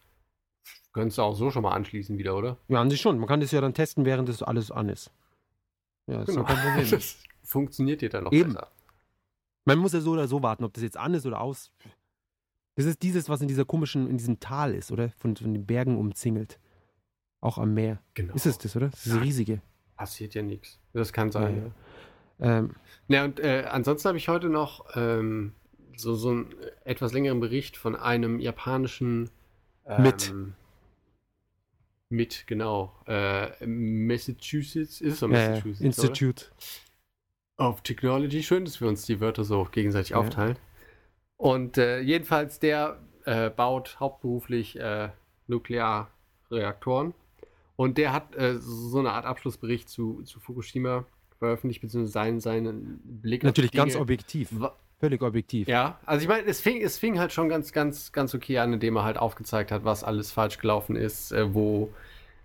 [0.92, 2.58] könntest du auch so schon mal anschließen wieder, oder?
[2.68, 3.18] Ja, an sich schon.
[3.18, 5.10] Man kann das ja dann testen, während das alles an ist.
[6.06, 6.42] Ja, ist Genau.
[6.42, 7.00] doch kein Problem.
[7.48, 8.52] Funktioniert dir dann noch Eben.
[8.52, 8.70] besser.
[9.64, 11.70] Man muss ja so oder so warten, ob das jetzt an ist oder aus.
[12.76, 15.10] Das ist dieses, was in dieser komischen, in diesem Tal ist, oder?
[15.18, 16.60] Von, von den Bergen umzingelt.
[17.40, 18.00] Auch am Meer.
[18.14, 18.34] Genau.
[18.34, 18.88] Ist es das, oder?
[18.90, 19.20] Das ist Ja.
[19.20, 19.62] riesige.
[19.96, 20.78] Passiert ja nichts.
[20.92, 21.72] Das kann sein.
[22.38, 22.58] Ja, Ja.
[22.58, 22.74] Ähm,
[23.08, 25.54] Ja, und äh, ansonsten habe ich heute noch ähm,
[25.96, 29.30] so, so einen etwas längeren Bericht von einem japanischen
[29.86, 30.34] ähm, Mit.
[32.10, 32.94] Mit, genau.
[33.06, 35.80] Äh, Massachusetts ist es so Massachusetts.
[35.80, 36.46] Institute.
[36.46, 36.54] Oder?
[37.58, 38.42] Of Technology.
[38.42, 40.18] Schön, dass wir uns die Wörter so gegenseitig Ja.
[40.18, 40.56] aufteilen.
[41.36, 45.08] Und äh, jedenfalls, der äh, baut hauptberuflich äh,
[45.48, 47.14] Nuklearreaktoren.
[47.76, 51.04] Und der hat äh, so eine Art Abschlussbericht zu, zu Fukushima
[51.38, 54.02] veröffentlicht, beziehungsweise seinen, seinen Blick Natürlich auf ganz Dinge.
[54.02, 54.50] objektiv.
[55.00, 55.68] Völlig objektiv.
[55.68, 58.72] Ja, also ich meine, es fing, es fing halt schon ganz, ganz, ganz okay an,
[58.72, 61.92] indem er halt aufgezeigt hat, was alles falsch gelaufen ist, äh, wo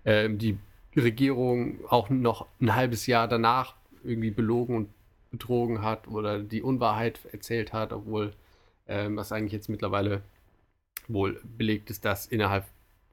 [0.04, 0.56] ähm, die
[0.96, 4.88] Regierung auch noch ein halbes Jahr danach irgendwie belogen und
[5.38, 8.32] betrogen hat oder die Unwahrheit erzählt hat, obwohl
[8.86, 10.22] ähm, was eigentlich jetzt mittlerweile
[11.08, 12.64] wohl belegt ist, dass innerhalb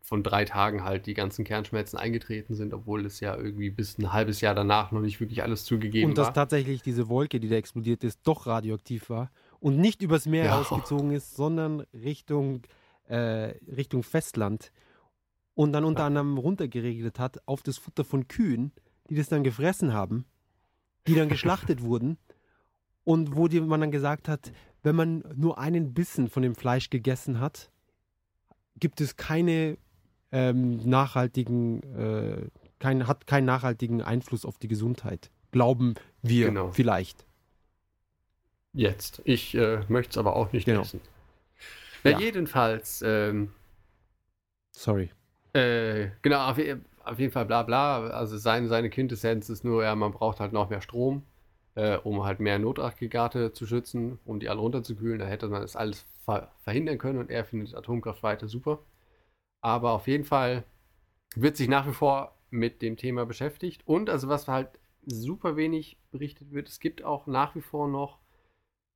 [0.04, 4.12] von drei Tagen halt die ganzen Kernschmelzen eingetreten sind, obwohl es ja irgendwie bis ein
[4.14, 6.34] halbes Jahr danach noch nicht wirklich alles zugegeben Und dass war.
[6.34, 10.58] tatsächlich diese Wolke, die da explodiert ist, doch radioaktiv war und nicht übers Meer Ja.
[10.58, 12.64] ausgezogen ist, sondern Richtung,
[13.08, 14.72] äh, Richtung Festland
[15.54, 16.08] und dann unter Ja.
[16.08, 18.72] anderem runtergeregelt hat auf das Futter von Kühen,
[19.10, 20.26] die das dann gefressen haben,
[21.08, 22.18] die dann geschlachtet wurden
[23.04, 24.52] und wo die, man dann gesagt hat,
[24.84, 27.72] wenn man nur einen Bissen von dem Fleisch gegessen hat,
[28.78, 29.78] gibt es keine
[30.32, 32.48] ähm, nachhaltigen, äh,
[32.80, 35.30] kein, hat keinen nachhaltigen Einfluss auf die Gesundheit.
[35.52, 36.72] Glauben wir Genau.
[36.72, 37.26] vielleicht.
[38.74, 39.22] Jetzt.
[39.26, 40.82] Ich äh, möchte es aber auch nicht Genau.
[40.82, 41.02] essen.
[42.04, 42.20] Na, Ja.
[42.20, 43.52] jedenfalls, ähm,
[44.72, 45.12] Sorry.
[45.54, 46.40] äh, genau,
[47.06, 48.08] auf, je- auf jeden Fall bla bla.
[48.10, 51.24] Also sein, seine Quintessenz ist nur, ja, man braucht halt noch mehr Strom,
[51.76, 55.20] äh, um halt mehr Notaggregate zu schützen, um die alle runterzukühlen.
[55.20, 58.80] Da hätte man das alles ver verhindern können und er findet Atomkraft weiter super.
[59.62, 60.64] Aber auf jeden Fall
[61.36, 63.82] wird sich nach wie vor mit dem Thema beschäftigt.
[63.86, 64.70] Und also was halt
[65.06, 68.20] super wenig berichtet wird, es gibt auch nach wie vor noch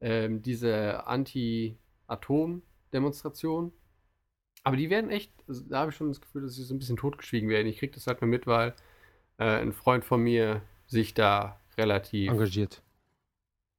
[0.02, 3.72] ähm, diese Anti-Atom-Demonstrationen.
[4.66, 6.80] Aber die werden echt, also da habe ich schon das Gefühl, dass sie so ein
[6.80, 7.68] bisschen totgeschwiegen werden.
[7.68, 8.74] Ich kriege das halt nur mit, weil
[9.38, 12.82] äh, ein Freund von mir sich da relativ Engagiert.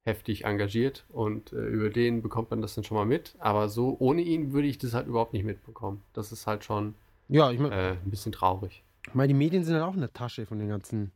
[0.05, 3.34] heftig engagiert und äh, über den bekommt man das dann schon mal mit.
[3.41, 6.03] Aber so ohne ihn würde ich das halt überhaupt nicht mitbekommen.
[6.12, 6.95] Das ist halt schon
[7.28, 8.84] Ja, ich meine, äh, ein bisschen traurig.
[9.09, 11.11] ich mein, die Medien sind halt auch in der Tasche von den ganzen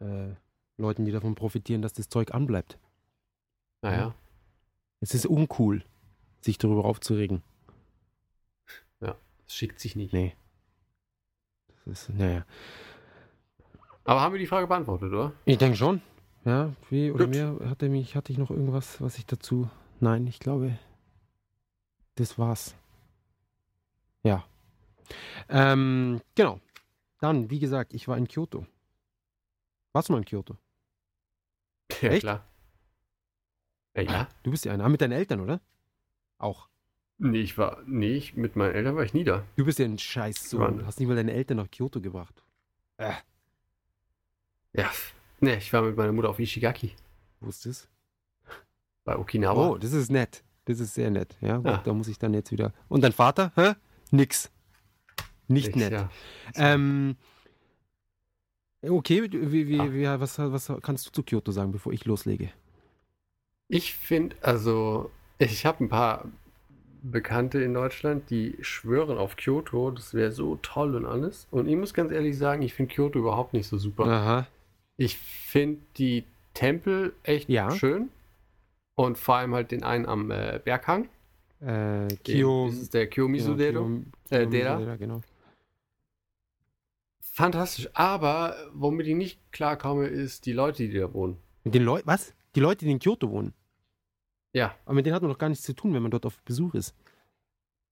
[0.00, 0.30] äh,
[0.78, 2.78] Leuten, die davon profitieren, dass das Zeug anbleibt.
[3.82, 4.14] Naja,
[5.00, 5.84] Es ist uncool,
[6.40, 7.42] sich darüber aufzuregen.
[9.48, 10.12] Das schickt sich nicht.
[10.12, 10.36] Nee.
[11.68, 12.44] Das ist, naja.
[14.04, 15.32] Aber haben wir die Frage beantwortet, oder?
[15.46, 16.02] Ich denke schon.
[16.44, 17.34] Ja, wie oder Gut.
[17.34, 19.68] mehr hatte mich, hatte ich noch irgendwas, was ich dazu.
[20.00, 20.78] Nein, ich glaube,
[22.14, 22.74] das war's.
[24.22, 24.44] Ja.
[25.48, 26.60] Ähm, genau.
[27.20, 28.66] Dann, wie gesagt, ich war in Kyoto.
[29.92, 30.56] Warst du mal in Kyoto?
[32.02, 32.20] Ja, Echt?
[32.20, 32.44] klar.
[33.96, 34.28] Ja, ja.
[34.42, 34.84] Du bist ja einer.
[34.84, 35.60] Ah, mit deinen Eltern, oder?
[36.36, 36.68] Auch.
[37.18, 39.44] Nee, ich war, nee, ich, mit meinen Eltern war ich nie da.
[39.56, 40.78] Du bist ja ein Scheißsohn.
[40.78, 42.42] Du hast nicht mal deine Eltern nach Kyoto gebracht.
[42.98, 43.12] Äh,
[44.72, 44.90] Ja.
[45.40, 46.92] Nee, ich war mit meiner Mutter auf Ishigaki
[47.40, 47.88] wusstest
[49.04, 49.68] bei Okinawa.
[49.70, 50.42] Oh, das ist nett.
[50.66, 51.36] Das ist sehr nett.
[51.40, 51.78] Ja, gut, Ja.
[51.78, 52.72] da muss ich dann jetzt wieder.
[52.88, 53.52] Und dein Vater?
[53.54, 53.72] Hä?
[54.10, 54.50] Nix.
[55.48, 55.92] Nicht Ich- nett.
[55.92, 56.10] Ja.
[56.56, 57.16] Ähm,
[58.82, 59.92] okay, wie, wie, Ah.
[59.92, 62.50] wie, was, was kannst du zu Kyoto sagen, bevor ich loslege?
[63.68, 66.26] Ich finde, also, ich habe ein paar
[67.02, 71.46] Bekannte in Deutschland, die schwören auf Kyoto, das wäre so toll und alles.
[71.50, 74.04] Und ich muss ganz ehrlich sagen, ich finde Kyoto überhaupt nicht so super.
[74.06, 74.46] Aha.
[74.96, 76.24] Ich finde die
[76.54, 77.70] Tempel echt Ja.
[77.70, 78.08] schön.
[78.96, 81.08] Und vor allem halt den einen am äh, Berghang.
[81.60, 82.66] Äh, Den- Kyo.
[82.68, 83.84] Das ist der Kiyomizu-Dero.
[83.84, 85.20] Kiyo- Äh, genau.
[87.20, 87.88] Fantastisch.
[87.94, 91.36] Aber womit ich nicht klarkomme, ist die Leute, die da wohnen.
[91.64, 92.34] Den Leuten, was?
[92.54, 93.52] Die Leute, die in Kyoto wohnen.
[94.58, 94.74] Ja.
[94.84, 96.74] Aber mit denen hat man doch gar nichts zu tun, wenn man dort auf Besuch
[96.74, 96.94] ist.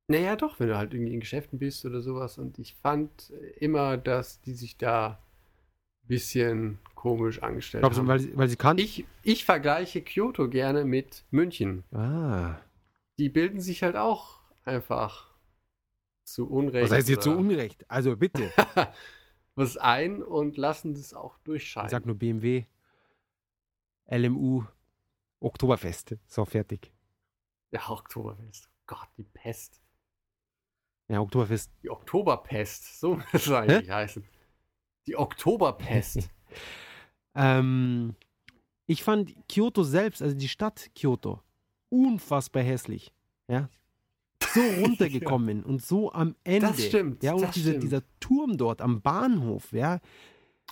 [0.08, 2.38] Naja, doch, wenn du halt irgendwie in Geschäften bist oder sowas.
[2.38, 5.18] Und ich fand immer, dass die sich da
[6.04, 8.08] ein bisschen komisch angestellt Glaubst du, haben.
[8.08, 8.78] weil, sie- weil sie kann?
[8.78, 11.82] Ich, ich vergleiche Kyoto gerne mit München.
[11.92, 12.56] Ah.
[13.18, 15.34] Die bilden sich halt auch einfach
[16.24, 16.84] zu Unrecht.
[16.90, 17.84] Was heißt jetzt oder ungerecht?
[17.88, 18.50] Also bitte.
[19.56, 21.88] was ein und lassen das auch Ich durchscheinen.
[21.90, 22.64] sag nur BMW,
[24.08, 24.64] LMU,
[25.40, 26.16] Oktoberfest.
[26.26, 26.92] So, fertig.
[27.72, 28.68] ja, Oktoberfest.
[28.86, 29.80] Gott, die Pest.
[31.08, 31.70] Ja, Oktoberfest.
[31.82, 33.00] Die Oktoberpest.
[33.00, 34.24] So muss es eigentlich heißen.
[35.06, 36.28] Die Oktoberpest.
[37.38, 38.14] Ähm,
[38.86, 41.42] ich fand Kyoto selbst, also die Stadt Kyoto,
[41.90, 43.12] unfassbar hässlich.
[43.46, 43.68] Ja.
[44.54, 46.68] So runtergekommen und so am Ende.
[46.68, 47.82] Das stimmt, Ja, und das dieser, stimmt.
[47.82, 50.00] dieser Turm dort am Bahnhof, ja.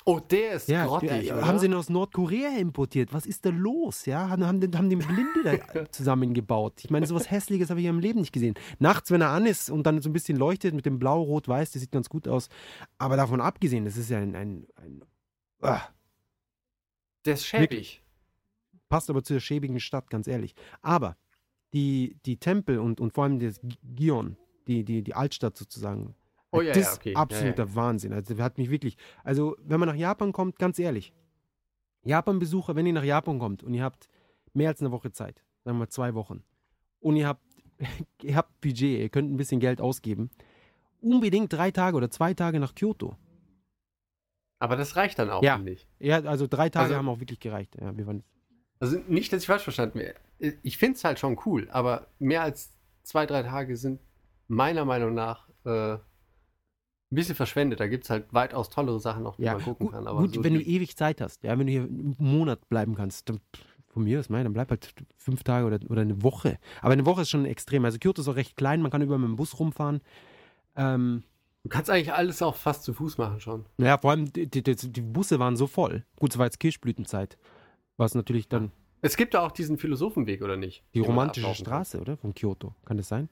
[0.07, 1.47] Oh, der ist ja grottig, oder?
[1.47, 3.15] haben sie ihn aus Nordkorea importiert.
[3.15, 4.05] Was ist da los?
[4.05, 5.43] Ja, haben, haben, den- haben den Blinde
[5.73, 6.85] da zusammengebaut.
[6.85, 8.55] Ich meine, sowas Hässliches habe ich im Leben nicht gesehen.
[8.79, 11.49] Nachts, wenn er an ist und dann so ein bisschen leuchtet mit dem Blau, Rot,
[11.49, 12.51] Weiß, das sieht ganz gut aus.
[12.99, 15.03] Aber davon abgesehen, das ist ja ein, ein, ein
[15.63, 15.81] ah,
[17.25, 18.03] der ist schäbig.
[18.91, 20.55] passt aber zu der schäbigen Stadt, ganz ehrlich.
[20.83, 21.17] Aber
[21.73, 24.37] die, die Tempel und, und vor allem das Gi- Gion,
[24.67, 26.15] die, die, die Altstadt sozusagen,
[26.55, 27.13] Oh ja, das ja, ist okay.
[27.13, 28.13] Ja, absoluter Wahnsinn.
[28.13, 31.13] Also hat mich wirklich, also wenn man nach Japan kommt, ganz ehrlich,
[32.05, 34.09] Japan-Besucher, wenn ihr nach Japan kommt und ihr habt
[34.53, 36.43] mehr als eine Woche Zeit, sagen wir mal zwei Wochen,
[37.01, 37.43] und ihr habt,
[38.23, 40.31] ihr habt Budget, ihr könnt ein bisschen Geld ausgeben,
[41.01, 43.17] unbedingt drei Tage oder zwei Tage nach Kyoto.
[44.59, 45.61] Aber das reicht dann auch, Ja.
[45.65, 45.87] ich.
[45.99, 47.77] Ja, also drei Tage Also- haben auch wirklich gereicht.
[47.81, 48.23] Ja, wir waren,
[48.81, 50.19] Also nicht, dass ich falsch verstanden werde.
[50.63, 54.01] Ich finde es halt schon cool, aber mehr als zwei, drei Tage sind
[54.49, 55.97] meiner Meinung nach äh,
[57.11, 57.81] ein bisschen verschwendet.
[57.81, 60.07] Da gibt es halt weitaus tollere Sachen noch, die Ja, man gucken gut, kann.
[60.07, 62.95] Aber gut so wenn du ewig Zeit hast, ja, wenn du hier einen Monat bleiben
[62.95, 63.41] kannst, dann
[63.87, 66.59] von mir ist mein, dann bleib halt fünf Tage oder, oder eine Woche.
[66.83, 67.85] Aber eine Woche ist schon extrem.
[67.85, 70.01] Also Kyoto ist auch recht klein, man kann überall mit dem Bus rumfahren.
[70.75, 71.23] Ähm,
[71.63, 73.67] du kannst eigentlich alles auch fast zu Fuß machen schon.
[73.77, 76.05] naja, vor allem die, die, die Busse waren so voll.
[76.19, 77.39] Gut, es war jetzt Kirschblütenzeit.
[77.97, 80.83] Was natürlich dann Es gibt da auch diesen Philosophenweg, oder nicht?
[80.95, 81.55] die romantische.
[81.55, 82.17] Straße, oder?
[82.17, 82.75] Von Kyoto.
[82.85, 83.29] Kann das sein?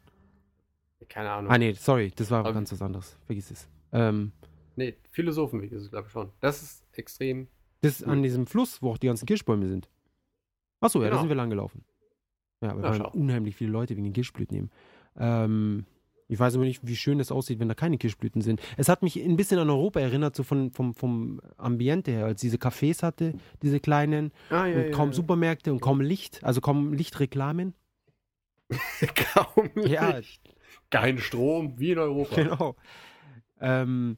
[1.08, 1.50] Keine Ahnung.
[1.52, 3.16] Ah, nee, sorry, das war Aber- ganz was anderes.
[3.26, 3.68] Vergiss es.
[3.92, 4.32] Ähm,
[4.74, 6.30] Nee, Philosophenweg ist es, glaube ich, schon.
[6.40, 7.46] Das ist extrem.
[7.82, 9.88] das ist an diesem Fluss, wo auch die ganzen Kirschbäume sind.
[10.80, 11.20] Achso, ja, da Genau.
[11.22, 11.84] sind wir lang gelaufen.
[12.62, 14.70] Ja, aber Ja, da waren unheimlich viele Leute wegen den Kirschblüten eben.
[15.18, 15.84] Ähm,
[16.28, 18.62] ich weiß aber nicht, wie schön das aussieht, wenn da keine Kirschblüten sind.
[18.78, 22.40] Es hat mich ein bisschen an Europa erinnert, so von, vom, vom Ambiente her, als
[22.40, 26.94] diese Cafés hatte, diese kleinen, Ah, ja, und kaum Supermärkte und kaum Licht, also kaum
[26.94, 27.74] Lichtreklamen.
[29.34, 30.18] Kaum Ja.
[30.92, 32.36] Kein Strom, wie in Europa.
[32.36, 32.76] Genau.
[33.60, 34.16] Ähm,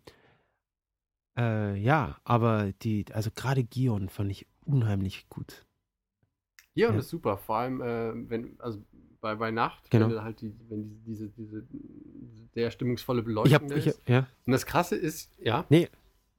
[1.38, 5.64] äh, ja, aber die, also gerade Gion fand ich unheimlich gut.
[6.74, 6.96] Ja, und Ja.
[6.98, 7.38] das ist super.
[7.38, 8.82] Vor allem, äh, wenn, also
[9.20, 10.10] bei, bei Nacht, Genau.
[10.10, 13.98] wenn halt die, wenn diese, diese, diese sehr stimmungsvolle Ich Beleuchtung hab, ich ist.
[14.00, 15.64] hab, ja, Und das Krasse ist, ja.
[15.70, 15.88] Nee.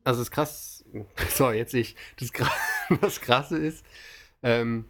[0.03, 0.85] Also das krass,
[1.29, 1.95] so jetzt ich.
[2.19, 2.31] Das,
[3.01, 3.85] das Krasse ist,
[4.43, 4.85] ähm,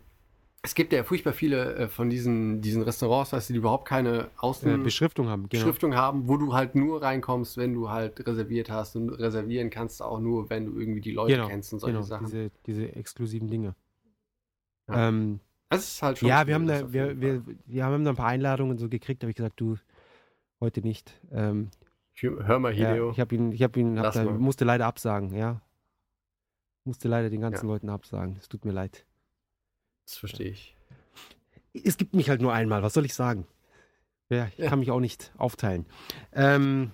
[0.65, 4.29] es gibt ja furchtbar viele äh, von diesen, diesen Restaurants, weißt du, die überhaupt keine
[4.37, 5.95] Außenbeschriftung Beschriftung haben, genau.
[5.95, 8.95] haben, wo du halt nur reinkommst, wenn du halt reserviert hast.
[8.95, 11.93] Und reservieren kannst du auch nur, wenn du irgendwie die Leute genau, kennst und solche
[11.93, 12.25] genau, Sachen.
[12.25, 13.75] diese, diese exklusiven Dinge.
[14.87, 15.09] Ja.
[15.09, 15.39] Ähm,
[15.69, 16.29] das ist halt schon.
[16.29, 19.23] ja, cool, wir haben, da, wir, wir, wir haben da ein paar Einladungen so gekriegt,
[19.23, 19.77] habe ich gesagt, du,
[20.59, 21.13] heute nicht.
[21.31, 21.69] Ähm,
[22.17, 23.07] Hör mal, Hideo.
[23.07, 25.61] ja, ich habe ihn, ich habe ihn, hab da, musste leider absagen, ja.
[26.85, 28.37] Musste leider den ganzen Leuten absagen.
[28.39, 29.05] Es tut mir leid.
[30.05, 30.75] Das verstehe ich.
[31.83, 33.45] Es gibt mich halt nur einmal, was soll ich sagen?
[34.29, 34.69] Ja, ich Ja.
[34.69, 35.85] kann mich auch nicht aufteilen.
[36.33, 36.91] Ähm,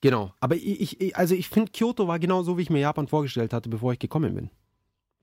[0.00, 3.08] genau, aber ich, ich also ich finde, Kyoto war genau so, wie ich mir Japan
[3.08, 4.50] vorgestellt hatte, bevor ich gekommen bin.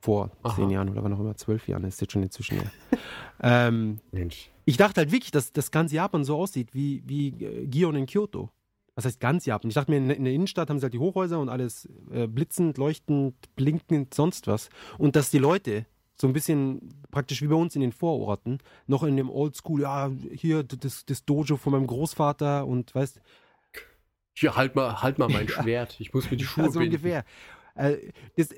[0.01, 0.55] Vor Aha.
[0.55, 2.71] zehn Jahren oder wann auch immer, zwölf Jahren, das ist jetzt schon inzwischen her.
[3.41, 4.49] ähm, Mensch.
[4.65, 8.05] ich dachte halt wirklich, dass das ganze Japan so aussieht wie, wie äh, Gion in
[8.05, 8.49] Kyoto.
[8.95, 9.69] Was heißt ganz Japan?
[9.69, 12.27] Ich dachte mir, in, in der Innenstadt haben sie halt die Hochhäuser und alles äh,
[12.27, 14.69] blitzend, leuchtend, blinkend, sonst was.
[14.97, 15.85] Und dass die Leute
[16.19, 20.11] so ein bisschen praktisch wie bei uns in den Vororten noch in dem Oldschool, ja,
[20.31, 23.21] hier das, das Dojo von meinem Großvater und weißt
[24.33, 25.99] Hier, halt mal, halt mal mein Schwert.
[25.99, 26.95] Ich muss mir die Schuhe ja, so binden.
[26.95, 27.23] ungefähr.
[27.75, 27.97] Äh,
[28.35, 28.49] das,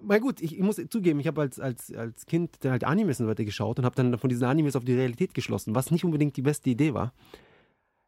[0.00, 3.20] mal gut, ich, ich muss zugeben, ich habe als, als, als Kind dann halt Animes
[3.20, 5.90] und so weiter geschaut und habe dann von diesen Animes auf die Realität geschlossen, was
[5.90, 7.12] nicht unbedingt die beste Idee war.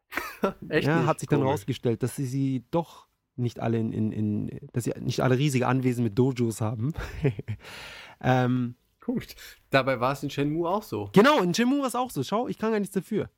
[0.69, 1.07] Echt ja, nicht?
[1.07, 1.53] hat sich dann Komisch.
[1.53, 5.67] rausgestellt, dass sie sie doch nicht alle in, in, in dass sie nicht alle riesige
[5.67, 6.93] Anwesen mit Dojos haben.
[8.21, 8.75] ähm,
[9.05, 9.35] Komisch.
[9.69, 11.11] Dabei war es in Shenmue auch so.
[11.13, 12.23] genau, in Jimmu war es auch so.
[12.23, 13.29] Schau, ich kann gar nichts dafür.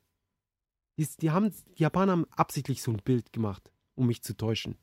[0.96, 4.78] Die, die, haben, die Japaner haben absichtlich so ein Bild gemacht, um mich zu täuschen.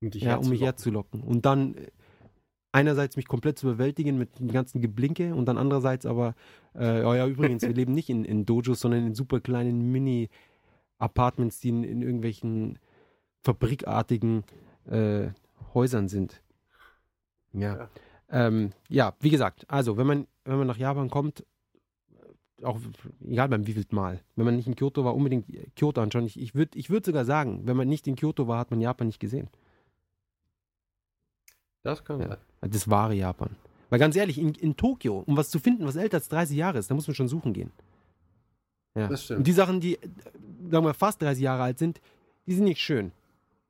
[0.00, 1.20] Um dich ja, um mich herzulocken.
[1.20, 1.22] herzulocken.
[1.22, 1.90] Und dann, äh,
[2.72, 6.34] einerseits mich komplett zu überwältigen mit dem ganzen Geblinke und dann andererseits aber,
[6.72, 11.60] äh, oh ja, übrigens, wir leben nicht in, in Dojos, sondern in super kleinen Mini-Apartments,
[11.60, 12.78] die in, in irgendwelchen
[13.42, 14.42] fabrikartigen
[14.86, 15.28] äh,
[15.74, 16.42] Häusern sind.
[17.52, 17.76] Ja.
[17.76, 17.90] Ja.
[18.30, 21.44] Ähm, ja, wie gesagt, also wenn man, wenn man nach Japan kommt,
[22.62, 22.78] auch
[23.26, 25.46] egal beim wievielten Mal, wenn man nicht in Kyoto war, unbedingt
[25.76, 26.24] Kyoto anschauen.
[26.24, 28.80] Ich, ich würde ich würd sogar sagen, wenn man nicht in Kyoto war, hat man
[28.80, 29.48] Japan nicht gesehen.
[31.82, 32.28] Das kann Ja.
[32.28, 32.70] sein.
[32.70, 33.50] Das wahre Japan.
[33.90, 36.78] Weil ganz ehrlich, in, in Tokio, um was zu finden, was älter als 30 Jahre
[36.78, 37.70] ist, da muss man schon suchen gehen.
[38.94, 39.08] Ja.
[39.08, 39.38] Das stimmt.
[39.38, 40.08] Und die Sachen, die, äh,
[40.70, 42.00] sagen wir, fast 30 Jahre alt sind,
[42.46, 43.12] die sind nicht schön.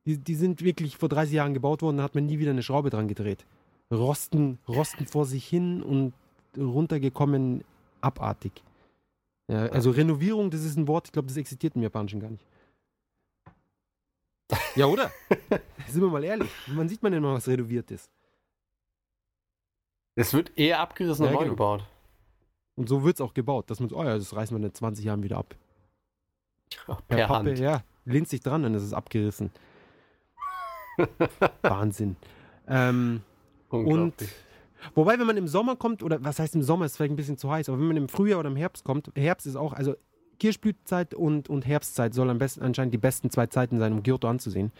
[0.05, 2.63] Die, die sind wirklich vor 30 Jahren gebaut worden, da hat man nie wieder eine
[2.63, 3.45] Schraube dran gedreht.
[3.91, 6.13] Rosten, rosten vor sich hin und
[6.57, 7.63] runtergekommen,
[8.01, 8.51] abartig.
[9.47, 12.45] Ja, also Renovierung, das ist ein Wort, ich glaube, das existiert im Japanischen gar nicht.
[14.75, 15.09] Ja, oder?
[15.87, 16.49] Sind wir mal ehrlich.
[16.67, 18.09] Wann sieht man denn mal was renoviert ist?
[20.15, 21.51] Es wird eher abgerissen Ja, und neu genau.
[21.53, 21.83] gebaut.
[22.75, 24.73] Und so wird es auch gebaut, dass man so, oh ja, das reißen wir in
[24.73, 25.55] 20 Jahren wieder ab.
[26.85, 27.59] Per Per Pappe, Hand.
[27.59, 27.83] ja.
[28.03, 29.49] Lehnt sich dran, dann ist es abgerissen.
[31.61, 32.15] Wahnsinn.
[32.67, 33.21] Ähm,
[33.83, 34.13] und
[34.93, 37.37] wobei, wenn man im Sommer kommt, oder was heißt im Sommer, ist vielleicht ein bisschen
[37.37, 39.95] zu heiß, aber wenn man im Frühjahr oder im Herbst kommt, Herbst ist auch, also
[40.39, 44.27] Kirschblütezeit und, und Herbstzeit soll am besten anscheinend die besten zwei Zeiten sein, um Kyoto
[44.27, 44.71] anzusehen.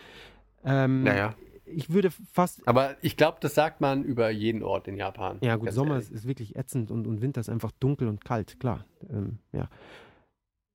[0.64, 1.34] Ähm, Naja.
[1.68, 2.68] Ich würde fast.
[2.68, 5.40] Aber ich glaube, das sagt man über jeden Ort in Japan.
[5.42, 6.12] Ja, gut, Sommer ehrlich.
[6.12, 8.86] ist, ist wirklich ätzend und, und Winter ist einfach dunkel und kalt, klar.
[9.10, 9.68] Ähm, ja.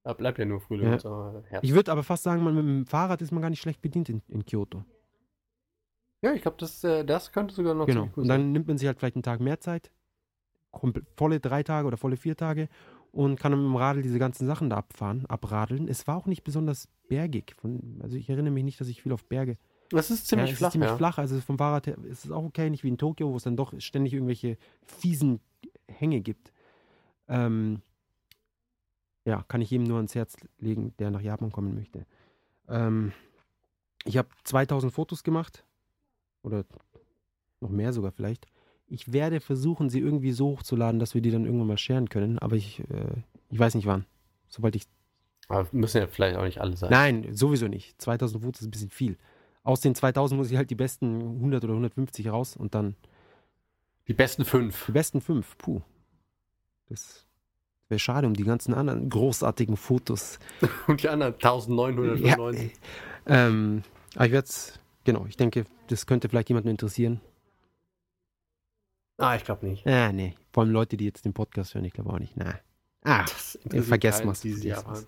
[0.02, 0.92] Da bleibt ja nur Frühling Ja.
[0.94, 1.42] und Sommer.
[1.48, 1.62] Herbst.
[1.68, 4.08] Ich würde aber fast sagen, man, mit dem Fahrrad ist man gar nicht schlecht bedient
[4.08, 4.82] in, in Kyoto.
[6.22, 8.06] Ja, ich glaube, das, äh, das könnte sogar noch Genau.
[8.06, 9.90] gut Und dann nimmt man sich halt vielleicht einen Tag mehr Zeit,
[11.16, 12.68] volle drei Tage oder volle vier Tage
[13.12, 15.88] und kann dann mit dem Radl diese ganzen Sachen da abfahren, abradeln.
[15.88, 17.54] Es war auch nicht besonders bergig.
[17.56, 19.54] Von, also ich erinnere mich nicht, dass ich viel auf Berge.
[19.54, 19.70] sein.
[19.90, 20.96] Das ist ziemlich ja, flach, ist ziemlich ja.
[20.96, 21.18] flach.
[21.18, 23.56] Also vom Fahrrad her ist es auch okay, nicht wie in Tokio, wo es dann
[23.56, 24.56] doch ständig irgendwelche
[24.86, 25.40] fiesen
[25.88, 26.52] Hänge gibt.
[27.28, 27.82] Ähm,
[29.24, 32.06] ja, kann ich jedem nur ans Herz legen, der nach Japan kommen möchte.
[32.68, 33.12] Ähm,
[34.04, 35.64] ich habe 2000 Fotos gemacht.
[36.43, 36.64] Oder
[37.61, 38.47] noch mehr sogar vielleicht.
[38.86, 42.38] Ich werde versuchen, sie irgendwie so hochzuladen, dass wir die dann irgendwann mal scheren können.
[42.38, 44.05] Aber ich, äh, ich weiß nicht wann.
[44.49, 44.84] Sobald ich.
[45.49, 46.91] Aber müssen ja vielleicht auch nicht alle sein.
[46.91, 48.01] Nein, sowieso nicht.
[48.01, 49.16] 2000 Fotos ist ein bisschen viel.
[49.62, 52.97] Aus den 2000 muss ich halt die besten 100 oder 150 raus und dann
[54.09, 54.86] Die besten fünf.
[54.86, 55.57] die besten fünf.
[55.59, 55.82] Puh.
[56.88, 57.26] Das
[57.88, 60.38] wäre schade um die ganzen anderen großartigen Fotos.
[60.88, 62.72] Und die anderen 1995.
[63.26, 63.82] Ähm,
[64.14, 67.20] aber ich werde es, genau, ich denke, das könnte vielleicht jemanden interessieren.
[69.18, 69.86] Ah, ich glaube nicht.
[69.86, 70.34] Ah, nee.
[70.53, 72.36] Vor allem Leute, die jetzt den Podcast hören, ich glaube auch nicht.
[72.36, 72.59] Na.
[73.03, 75.07] Ah, vergessen wir's, Dieses vergessen wir's.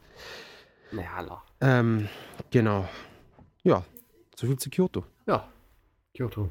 [0.92, 1.38] Naja, hallo.
[1.60, 2.08] ähm,
[2.50, 2.86] genau.
[3.62, 3.84] Ja,
[4.36, 5.04] so viel zu Kyoto.
[5.26, 5.48] Ja,
[6.14, 6.50] Kyoto.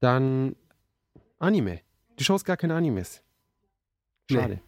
[0.00, 0.54] Dann
[1.38, 1.80] Anime.
[2.16, 3.22] Du schaust gar keine Animes.
[4.30, 4.60] Schade.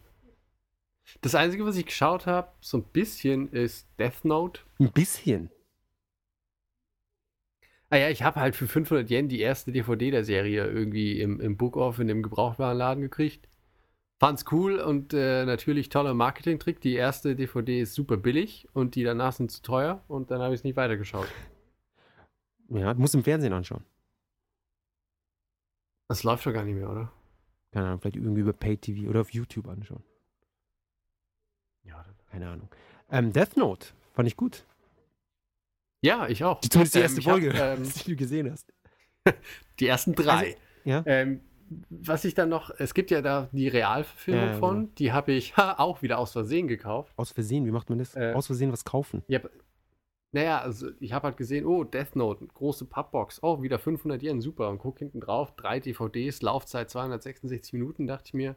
[1.21, 4.61] Das Einzige, was ich geschaut habe, so ein bisschen, ist Death Note.
[4.79, 5.51] Ein bisschen.
[7.95, 11.39] Ah ja, ich habe halt für 500 Yen die erste DVD der Serie irgendwie im,
[11.39, 13.47] im Book-Off in dem Gebrauchtwarenladen gekriegt.
[14.19, 16.81] Fand's cool und äh, natürlich toller Marketing-Trick.
[16.81, 20.53] Die erste DVD ist super billig und die danach sind zu teuer und dann habe
[20.53, 21.29] ich es nicht weitergeschaut.
[22.67, 23.85] Ja, du musst im Fernsehen anschauen.
[26.09, 27.13] Das läuft doch gar nicht mehr, oder?
[27.71, 30.03] Keine Ahnung, vielleicht irgendwie über Pay-TV oder auf YouTube anschauen.
[31.83, 32.67] Ja, Keine Ahnung.
[33.09, 34.65] Ähm, Death Note fand ich gut.
[36.01, 36.61] Ja ich auch.
[36.61, 38.73] Zumindest die Ähm, erste hab, Folge, ähm, die du gesehen hast.
[39.79, 40.55] die ersten drei.
[40.83, 41.03] Ja.
[41.05, 41.41] Ähm,
[41.89, 44.91] was ich dann noch, es gibt ja da die Realverfilmung Ja, von, genau.
[44.99, 47.11] die habe ich ha, auch wieder aus Versehen gekauft.
[47.17, 48.15] Aus Versehen, wie macht man das?
[48.15, 49.23] Äh, Aus Versehen was kaufen.
[49.27, 49.39] Ja,
[50.31, 54.41] naja, also ich habe halt gesehen, oh, Death Note, große Pappbox, oh, wieder 500 Yen,
[54.41, 54.69] super.
[54.69, 58.55] Und guck hinten drauf, drei DVDs, Laufzeit 266 Minuten, dachte ich mir,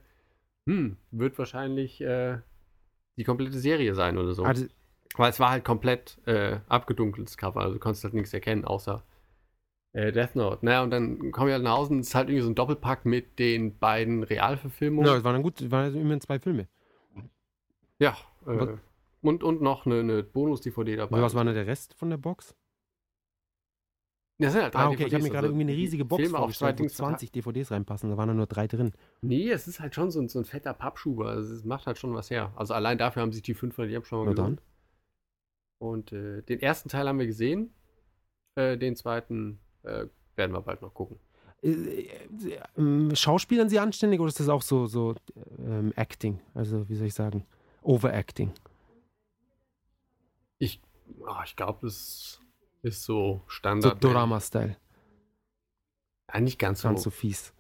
[0.69, 2.39] hm, wird wahrscheinlich äh,
[3.17, 4.45] die komplette Serie sein oder so.
[4.45, 4.67] Das,
[5.17, 9.03] Weil es war halt komplett äh, abgedunkeltes Cover, also du konntest halt nichts erkennen, außer
[9.93, 10.65] äh, Death Note.
[10.65, 12.55] Naja, und dann komme ich halt nach Hause und es ist halt irgendwie so ein
[12.55, 15.11] Doppelpack mit den beiden Realverfilmungen.
[15.11, 16.69] ja, es waren dann gut, es waren also immerhin zwei Filme.
[17.99, 18.77] Ja, äh,
[19.23, 21.21] und, und noch eine, eine Bonus-DVD dabei.
[21.21, 22.55] Was war denn der Rest von der Box?
[24.41, 25.83] Das sind halt drei Ah, okay, ich habe DVDs, mir gerade also irgendwie eine die
[25.83, 28.93] riesige Box Filme vorgestellt, wo Dings 20 DVDs reinpassen, da waren nur drei drin.
[29.21, 31.27] Nee, es ist halt schon so ein, so ein fetter Pappschuber.
[31.27, 32.53] Also es macht halt schon was her.
[32.55, 34.45] Also allein dafür haben sich die 500 Yen schon mal Na dann.
[34.45, 34.63] gelohnt.
[35.79, 37.73] Und äh, den ersten Teil haben wir gesehen.
[38.57, 40.07] Äh, den zweiten äh,
[40.37, 41.19] werden wir bald noch gucken.
[41.63, 45.15] Äh, äh, ähm, Schauspielern sie anständig oder ist das auch so, so
[45.59, 46.41] ähm, Acting?
[46.55, 47.47] Also, wie soll ich sagen?
[47.83, 48.53] Overacting.
[50.59, 50.81] Ich,
[51.27, 52.41] ah, ich glaube, das
[52.83, 54.03] ist so So Standard.
[54.03, 54.77] Drama-Style.
[56.33, 56.89] Ja, nicht ganz so.
[56.89, 57.53] Ganz so fies.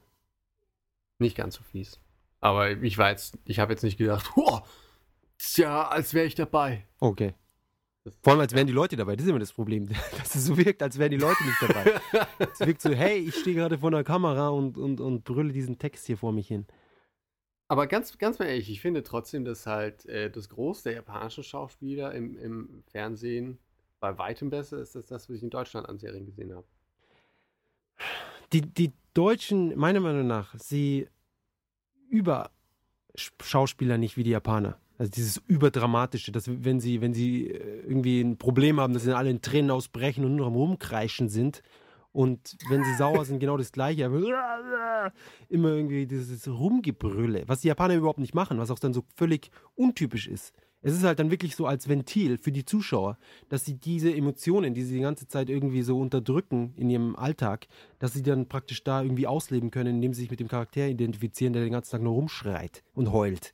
[1.18, 2.00] Nicht ganz so fies.
[2.40, 4.68] Aber ich war jetzt, ich habe jetzt nicht gedacht, wow,
[5.38, 6.86] ist ja, als wäre ich dabei.
[7.00, 7.34] Okay.
[8.22, 9.16] Vor allem, als wären die Leute dabei.
[9.16, 9.88] Das ist immer das Problem.
[10.18, 12.00] Dass es so wirkt, als wären die Leute nicht dabei.
[12.52, 15.78] es wirkt so, hey, ich stehe gerade vor einer Kamera und, und, und brülle diesen
[15.78, 16.66] Text hier vor mich hin.
[17.68, 21.44] Aber ganz, ganz mal ehrlich, ich finde trotzdem, dass halt äh, das Groß der japanischen
[21.44, 23.58] Schauspieler im, im Fernsehen
[24.00, 26.66] bei weitem besser ist, als das, was ich in Deutschland an Serien gesehen habe.
[28.52, 31.08] Die, die Deutschen, meiner Meinung nach, sie
[32.08, 32.50] über
[33.14, 34.78] Schauspieler nicht wie die Japaner.
[34.98, 39.10] Also dieses Überdramatische, dass wenn sie, wenn sie äh, irgendwie ein Problem haben, dass sie
[39.10, 41.62] dann alle in Tränen ausbrechen und nur am Rumkreischen sind.
[42.10, 44.04] Und wenn sie sauer sind, genau das Gleiche.
[45.48, 49.52] Immer irgendwie dieses Rumgebrülle, was die Japaner überhaupt nicht machen, was auch dann so völlig
[49.76, 50.52] untypisch ist.
[50.80, 53.18] Es ist halt dann wirklich so als Ventil für die Zuschauer,
[53.48, 57.66] dass sie diese Emotionen, die sie die ganze Zeit irgendwie so unterdrücken in ihrem Alltag,
[57.98, 61.52] dass sie dann praktisch da irgendwie ausleben können, indem sie sich mit dem Charakter identifizieren,
[61.52, 63.52] der den ganzen Tag nur rumschreit und heult.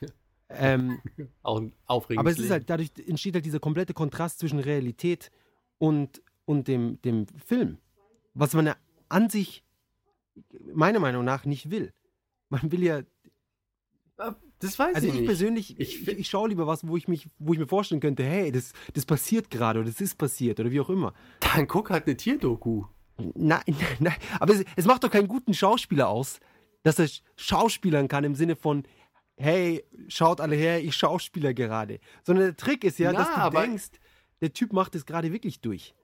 [0.58, 1.00] ähm,
[1.42, 5.30] Auch ein aufregendes aber es ist halt, dadurch entsteht halt dieser komplette Kontrast zwischen Realität
[5.78, 7.78] und, und dem, dem Film.
[8.34, 8.76] Was man ja
[9.08, 9.62] an sich,
[10.72, 11.92] meiner Meinung nach, nicht will.
[12.48, 13.02] Man will ja,
[14.58, 15.26] Das weiß also ich ich nicht.
[15.26, 18.50] persönlich, Ich ich, schaue lieber was, wo ich, mich, wo ich mir vorstellen könnte, hey,
[18.50, 21.14] das, das passiert gerade oder das ist passiert oder wie auch immer.
[21.40, 22.84] Dann guck halt eine Tierdoku.
[23.34, 23.62] Nein,
[24.00, 26.40] nein, aber es, es macht doch keinen guten Schauspieler aus,
[26.82, 28.84] dass er schauspielern kann im Sinne von,
[29.36, 31.98] hey, schaut alle her, ich schauspieler gerade.
[32.22, 33.90] Sondern der Trick ist ja, Na, dass du aber- denkst,
[34.40, 35.94] der Typ macht es gerade wirklich durch.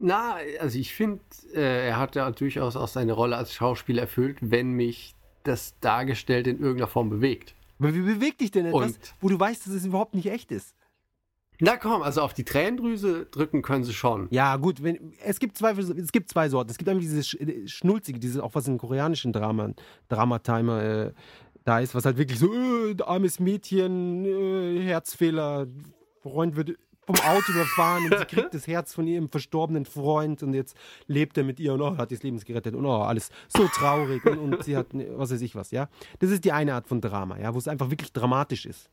[0.00, 1.20] Na, also ich finde,
[1.54, 6.46] äh, er hat ja durchaus auch seine Rolle als Schauspieler erfüllt, wenn mich das dargestellt
[6.46, 7.54] in irgendeiner Form bewegt.
[7.80, 10.52] Aber wie bewegt dich denn etwas, Und- wo du weißt, dass es überhaupt nicht echt
[10.52, 10.74] ist?
[11.60, 14.28] Na komm, also auf die Tränendrüse drücken können sie schon.
[14.30, 16.70] Ja, gut, wenn, es, gibt zwei, es gibt zwei Sorten.
[16.70, 19.74] Es gibt einmal dieses äh, Schnulzige, dieses, auch was in koreanischen Dramen,
[20.08, 21.12] Dramatimer äh,
[21.68, 25.66] da ist, was halt wirklich so, äh, armes Mädchen, äh, Herzfehler,
[26.22, 30.54] Freund wird vom Auto überfahren und sie kriegt das Herz von ihrem verstorbenen Freund und
[30.54, 33.66] jetzt lebt er mit ihr und oh, hat das Leben gerettet und oh, alles so
[33.68, 35.88] traurig und, und sie hat, ne, was weiß ich was, ja.
[36.18, 38.90] Das ist die eine Art von Drama, ja, wo es einfach wirklich dramatisch ist.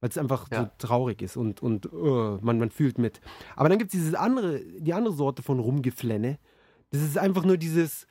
[0.00, 0.70] Weil es einfach so Ja.
[0.78, 3.20] traurig ist und, und uh, man, man fühlt mit.
[3.56, 6.38] Aber dann gibt es diese andere, die andere Sorte von Rumgeflenne.
[6.90, 8.06] Das ist einfach nur dieses,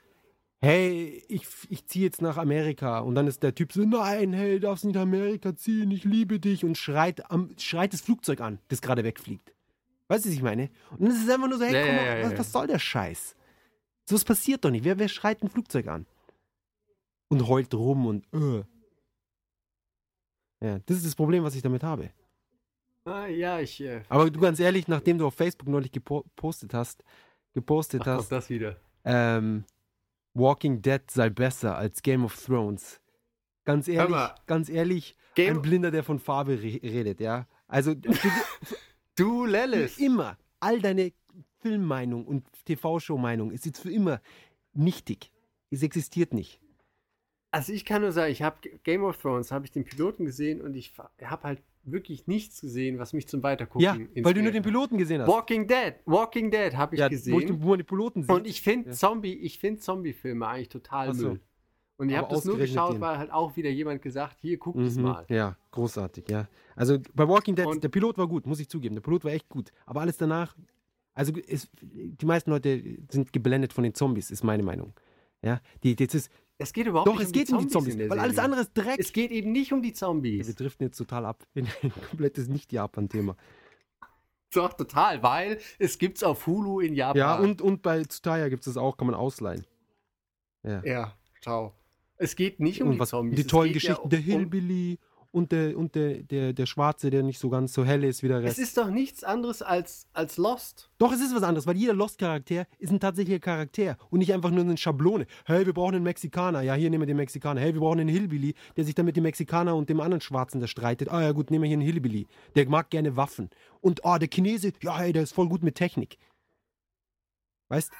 [0.64, 3.00] hey, ich, ich ziehe jetzt nach Amerika.
[3.00, 6.06] Und dann ist der Typ so, nein, hey, du darfst nicht nach Amerika ziehen, ich
[6.06, 6.64] liebe dich.
[6.64, 9.54] Und schreit, am, schreit das Flugzeug an, das gerade wegfliegt.
[10.08, 10.70] Weißt du, was ich meine?
[10.98, 12.38] Und es ist einfach nur so, hey, komm, ja, ja, was, ja.
[12.40, 13.36] was soll der Scheiß?
[14.06, 14.86] So was passiert doch nicht.
[14.86, 16.06] Wer, wer schreit ein Flugzeug an?
[17.28, 18.64] Und heult rum und, uh.
[20.62, 22.12] Ja, das ist das Problem, was ich damit habe.
[23.04, 23.82] Ah, ja, ich.
[23.82, 27.04] Äh, Aber du ganz ehrlich, nachdem du auf Facebook neulich gepo- gepostet hast,
[27.54, 28.78] gepostet ach, hast, das wieder.
[29.04, 29.66] ähm,
[30.34, 33.00] Walking Dead sei besser als Game of Thrones.
[33.66, 37.48] Ganz ehrlich, ganz ehrlich, Game- ein Blinder, der von Farbe re redet, ja.
[37.68, 37.94] Also
[39.16, 39.98] du, Lellis.
[39.98, 41.14] immer, all deine
[41.60, 44.22] Filmmeinung und TV-Show-Meinung ist jetzt für immer
[44.74, 45.32] nichtig.
[45.70, 46.60] Es existiert nicht.
[47.52, 50.60] Also ich kann nur sagen, ich habe Game of Thrones, habe ich den Piloten gesehen
[50.62, 54.26] und ich habe halt wirklich nichts gesehen, was mich zum Weitergucken Ja, weil du nur
[54.26, 54.64] inspiriert den.
[54.64, 55.28] Piloten gesehen hast.
[55.28, 57.34] Walking Dead, Walking Dead habe ich ja, gesehen.
[57.34, 58.32] Wo, ich, man die Piloten sieht.
[58.32, 58.96] und ich finde Ja.
[58.96, 61.30] Zombie, ich finde Zombie-Filme eigentlich total so.
[61.30, 61.40] Müll.
[61.98, 63.02] Und ich habe das nur geschaut, den.
[63.02, 65.26] weil halt auch wieder jemand gesagt, hier guck das Mhm, mal.
[65.30, 66.48] Ja, großartig, ja.
[66.76, 68.96] Also bei Walking Dead, Und- der Pilot war gut, muss ich zugeben.
[68.96, 69.72] Der Pilot war echt gut.
[69.86, 70.56] Aber alles danach,
[71.14, 74.94] also es, die meisten Leute sind geblendet von den Zombies, ist meine Meinung.
[75.44, 76.32] Ja, die, das ist,
[76.64, 78.62] Es geht überhaupt doch, nicht es um geht die um die Zombies, weil alles andere
[78.62, 79.00] ist Dreck.
[79.00, 80.56] Es geht eben nicht um die wir Zombies.
[80.56, 83.36] driften jetzt total ab in ein komplettes Nicht-Japan-Thema.
[84.54, 87.18] Doch, total, weil es gibt's auf Hulu in Japan.
[87.18, 89.66] Ja, und, und bei Tsutaya gibt es das auch, kann man ausleihen.
[90.64, 90.84] Ja.
[90.86, 91.74] Ja, ciao.
[92.18, 93.36] Es geht nicht um und die was, Zombies.
[93.36, 95.00] die es tollen geht ja Geschichten, der um- Hillbilly
[95.34, 98.28] und der, und der, der, der Schwarze, der nicht so ganz so hell ist wie
[98.28, 98.60] der Rest.
[98.60, 100.92] Es ist doch nichts anderes als, als Lost.
[101.00, 104.52] Doch, es ist was anderes, weil jeder Lost-Charakter ist ein tatsächlicher Charakter und nicht einfach
[104.52, 105.26] nur eine Schablone.
[105.46, 106.62] Hey, wir brauchen einen Mexikaner.
[106.62, 107.60] Ja, hier nehmen wir den Mexikaner.
[107.60, 110.62] Hey, wir brauchen einen Hillbilly, der sich dann mit dem Mexikaner und dem anderen Schwarzen
[110.62, 111.10] da streitet.
[111.10, 112.28] Ah ja, gut, nehmen wir hier einen Hillbilly.
[112.56, 113.50] Der mag gerne Waffen.
[113.82, 116.20] Und oh, der Chinese, ja, hey, der ist voll gut mit Technik.
[117.70, 117.92] Weißt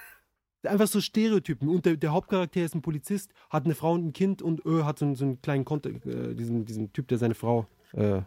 [0.64, 1.68] Einfach so Stereotypen.
[1.70, 4.84] Und der, der Hauptcharakter ist ein Polizist, hat eine Frau und ein Kind und äh,
[4.84, 8.22] hat so, einen- so einen kleinen Konto, äh, diesen, diesen Typ, der seine Frau äh,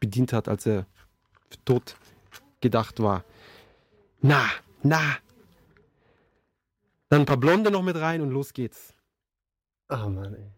[0.00, 0.86] bedient hat, als er
[1.64, 1.96] tot
[2.60, 3.24] gedacht war.
[4.22, 4.46] Na,
[4.82, 5.00] na.
[7.10, 8.94] Dann ein paar Blonde noch mit rein und los geht's.
[9.90, 10.50] Oh Mann, ey.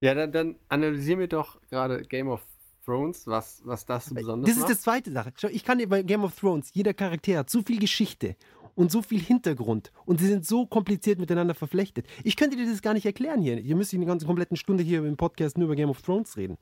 [0.00, 2.44] Ja, dann, dann analysieren wir doch gerade Game of
[2.84, 4.70] Thrones, was, was das so besonders Das ist macht.
[4.72, 5.32] das zweite Sache.
[5.38, 8.36] Schau, ich kann dir bei Game of Thrones, jeder Charakter hat so viel Geschichte
[8.74, 12.06] und so viel Hintergrund und sie sind so kompliziert miteinander verflechtet.
[12.22, 13.58] Ich könnte dir das gar nicht erklären hier.
[13.58, 16.58] Ihr müsst eine ganze komplette Stunde hier im Podcast nur über Game of Thrones reden.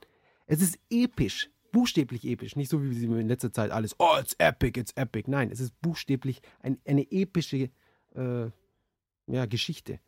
[0.46, 4.34] Es ist episch, buchstäblich episch, nicht so wie sie in letzter Zeit alles, oh, it's
[4.38, 5.30] epic, it's epic.
[5.30, 7.70] Nein, es ist buchstäblich ein, eine epische
[8.14, 8.50] äh,
[9.26, 9.98] ja, Geschichte.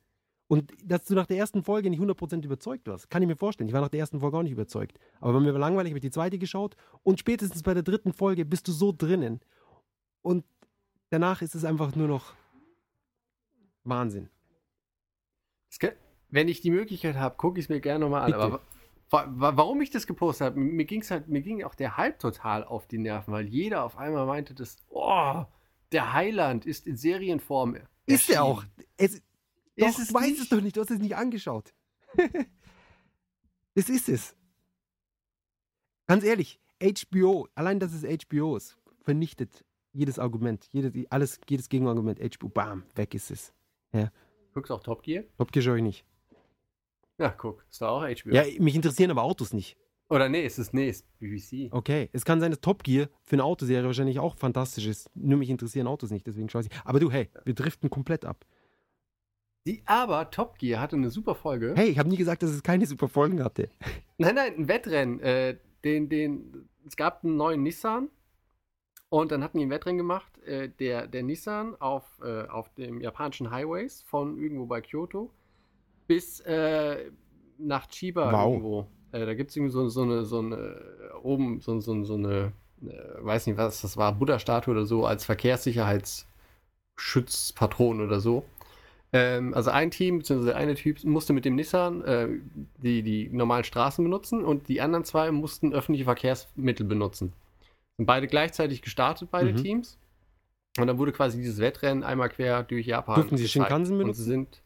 [0.46, 3.68] Und dass du nach der ersten Folge nicht 100% überzeugt warst, kann ich mir vorstellen.
[3.68, 4.98] Ich war nach der ersten Folge auch nicht überzeugt.
[5.20, 8.44] Aber mir war langweilig, habe ich die zweite geschaut und spätestens bei der dritten Folge
[8.44, 9.40] bist du so drinnen.
[10.20, 10.44] Und
[11.14, 12.34] danach ist es einfach nur noch
[13.84, 14.28] Wahnsinn.
[16.30, 18.32] Wenn ich die Möglichkeit habe, gucke ich es mir gerne nochmal an.
[18.32, 18.42] Bitte.
[18.42, 18.60] Aber
[19.40, 22.64] wa- warum ich das gepostet habe, mir ging's halt, mir ging auch der Hype total
[22.64, 25.44] auf die Nerven, weil jeder auf einmal meinte, dass, oh,
[25.92, 27.76] der Heiland ist in Serienform.
[28.06, 28.64] Ist er auch.
[28.96, 29.22] Es,
[29.76, 30.40] doch, Ist es du weißt nicht?
[30.42, 31.72] es doch nicht, du hast es nicht angeschaut.
[33.74, 34.34] das ist es.
[36.08, 39.64] Ganz ehrlich, HBO, allein dass es HBO ist, vernichtet
[39.95, 42.20] jedes Argument, jedes, alles, jedes Gegenargument.
[42.20, 43.53] HBO, bam, weg ist es.
[44.53, 45.24] Guckst du auch Top Gear?
[45.38, 46.05] Top Gear schaue ich nicht.
[47.18, 48.34] Ja, guck, ist doch auch HBO.
[48.34, 49.76] Ja, mich interessieren aber Autos nicht.
[50.11, 51.72] Oder nee, es ist nee, es ist BBC.
[51.72, 55.11] Okay, es kann sein, dass Top Gear für eine Autoserie wahrscheinlich auch fantastisch ist.
[55.14, 56.68] Nur mich interessieren Autos nicht, deswegen schaue ich.
[56.84, 58.45] Aber du, hey, wir driften komplett ab.
[59.66, 61.72] Die, aber Top Gear hatte eine super Folge.
[61.74, 63.70] Hey, ich habe nie gesagt, dass es keine super Folgen hatte.
[64.18, 65.20] Nein, nein, ein Wettrennen.
[65.20, 68.11] Äh, den, den, es gab einen neuen Nissan
[69.09, 70.38] und dann hatten die ein Wettrennen gemacht.
[70.44, 75.30] Äh, der, der Nissan auf, äh, auf dem japanischen Highways von irgendwo bei Kyoto
[76.07, 77.11] bis äh,
[77.59, 78.52] nach Chiba Wow.
[78.55, 78.86] irgendwo.
[79.12, 80.76] Äh, da gibt es irgendwie so, so eine, so eine,
[81.22, 82.52] oben so, so, so eine,
[82.82, 88.44] äh, weiß nicht was, das war, Buddha-Statue oder so, als Verkehrssicherheitsschutzpatron oder so.
[89.12, 92.28] Ähm, also ein Team, beziehungsweise eine Typ musste mit dem Nissan äh,
[92.82, 97.32] die, die normalen Straßen benutzen und die anderen zwei mussten öffentliche Verkehrsmittel benutzen.
[97.97, 99.57] Sind beide gleichzeitig gestartet, beide Mhm.
[99.57, 99.99] Teams.
[100.78, 103.14] Und dann wurde quasi dieses Wettrennen einmal quer durch Japan.
[103.14, 103.53] Durften sie gezeigt.
[103.68, 104.22] Shinkansen Und benutzen?
[104.22, 104.62] sie sind,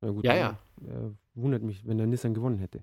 [0.00, 2.82] Na gut, Ja, dann, Äh, wundert mich, wenn der Nissan gewonnen hätte.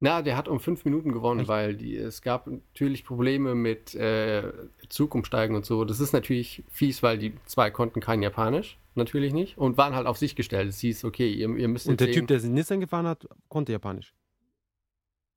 [0.00, 1.48] na, der hat um fünf Minuten gewonnen, Echt?
[1.48, 4.52] weil die, es gab natürlich Probleme mit äh,
[4.88, 5.84] Zugumsteigen und so.
[5.84, 10.06] Das ist natürlich fies, weil die zwei konnten kein Japanisch, natürlich nicht, und waren halt
[10.06, 10.68] auf sich gestellt.
[10.70, 13.70] Es hieß, okay, ihr, ihr müsst Und der Typ, der den Nissan gefahren hat, konnte
[13.72, 14.14] Japanisch.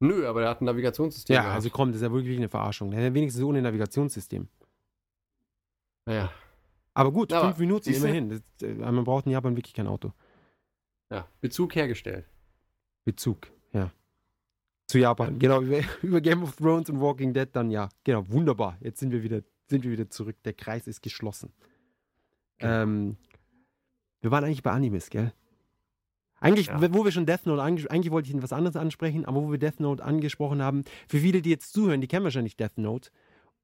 [0.01, 1.35] Nö, aber der hat ein Navigationssystem.
[1.35, 1.55] Ja, gehabt.
[1.55, 2.89] also komm, das ist ja wirklich eine Verarschung.
[2.89, 4.47] Der hat ja wenigstens ohne Navigationssystem.
[6.05, 6.31] Naja,
[6.95, 8.29] Aber gut, Aber fünf Minuten, immerhin.
[8.29, 10.11] Das, äh, man braucht in Japan wirklich kein Auto.
[11.11, 12.25] ja, Bezug hergestellt.
[13.05, 13.91] Bezug, ja.
[14.87, 15.37] Zu Japan.
[15.37, 17.89] Genau, über, über Game of Thrones und Walking Dead dann ja.
[18.03, 18.77] Genau, wunderbar.
[18.81, 20.35] Jetzt sind wir wieder, sind wir wieder zurück.
[20.43, 21.53] Der Kreis ist geschlossen.
[22.57, 22.73] Genau.
[22.73, 23.17] Ähm,
[24.21, 25.31] wir waren eigentlich bei Animes, gell?
[26.41, 26.93] Eigentlich, Ja.
[26.93, 29.79] wo wir schon Death Note eigentlich wollte ich was anderes ansprechen, aber wo wir Death
[29.79, 33.11] Note angesprochen haben, für viele, die jetzt zuhören, die kennen wahrscheinlich Death Note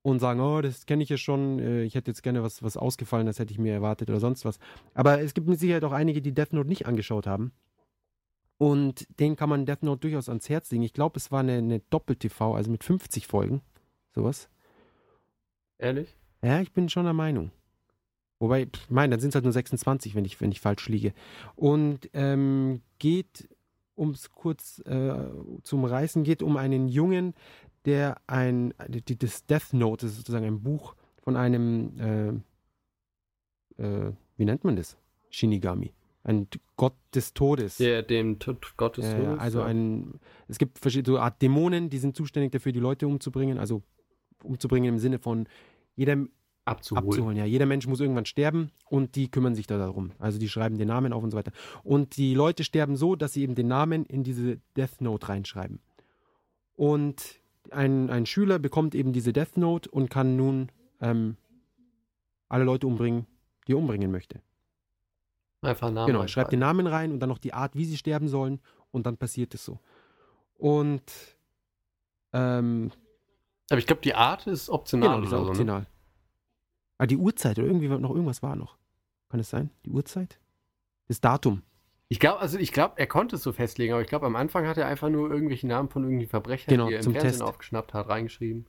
[0.04, 2.78] und sagen, oh, das kenne ich ja schon, äh, ich hätte jetzt gerne was, was
[2.78, 4.60] ausgefallen, das hätte ich mir erwartet oder sonst was.
[4.94, 7.52] Aber es gibt mit Sicherheit auch einige, die Death Note nicht angeschaut haben.
[8.60, 10.84] Und denen kann man Death Note durchaus ans Herz legen.
[10.84, 13.62] Ich glaube, es war eine, eine Doppel-TV, also mit 50 Folgen.
[14.16, 14.50] Sowas.
[15.78, 16.16] Ehrlich?
[16.44, 17.52] Ja, ich bin schon der Meinung.
[18.40, 21.14] Wobei, pff, mein, dann sind es halt nur 26, wenn ich, wenn ich falsch liege.
[21.56, 23.50] Und ähm, geht,
[23.96, 25.26] um es kurz äh,
[25.64, 27.34] zum Reißen, geht um einen Jungen,
[27.86, 32.44] der ein, die, das Death Note, das ist sozusagen ein Buch von einem,
[33.78, 34.98] äh, äh, wie nennt man das?
[35.30, 35.94] Shinigami.
[36.24, 37.78] Ein Gott des Todes.
[37.78, 39.66] Der dem Tod Gottes Ja, ja, Todes, also ja.
[39.66, 43.58] ein, es gibt verschiedene so Art Dämonen, die sind zuständig dafür, die Leute umzubringen.
[43.58, 43.82] Also
[44.44, 45.48] umzubringen im Sinne von
[45.96, 46.18] jeder
[46.68, 47.08] abzuholen.
[47.08, 47.38] abzuholen.
[47.38, 50.12] Ja, jeder Mensch muss irgendwann sterben und die kümmern sich da darum.
[50.20, 51.52] Also die schreiben den Namen auf und so weiter.
[51.84, 55.80] Und die Leute sterben so, dass sie eben den Namen in diese Death Note reinschreiben.
[56.76, 57.40] Und
[57.72, 61.38] ein, ein Schüler bekommt eben diese Death Note und kann nun ähm,
[62.50, 63.26] alle Leute umbringen,
[63.68, 64.42] die er umbringen möchte.
[65.62, 66.60] Einfach Namen Genau, er schreibt den.
[66.60, 68.60] Namen rein und dann noch die Art, wie sie sterben sollen
[68.92, 69.80] und dann passiert es so.
[70.54, 71.04] Und
[72.34, 72.92] ähm,
[73.70, 75.64] Aber ich glaube, die Art ist optional genau, ist oder so.
[75.64, 75.86] Ne?
[76.98, 78.78] Ah, die Uhrzeit oder irgendwie noch irgendwas war noch.
[79.30, 79.70] Kann es sein?
[79.86, 80.40] Die Uhrzeit?
[81.08, 81.62] Das Datum.
[82.10, 84.66] Ich glaube, also ich glaube, er konnte es so festlegen, aber ich glaube, am Anfang
[84.66, 87.32] hat er einfach nur irgendwelche Namen von irgendwelchen Verbrechern, Genau, die er im zum Fernsehen
[87.32, 87.42] Test.
[87.44, 88.66] aufgeschnappt hat, reingeschrieben.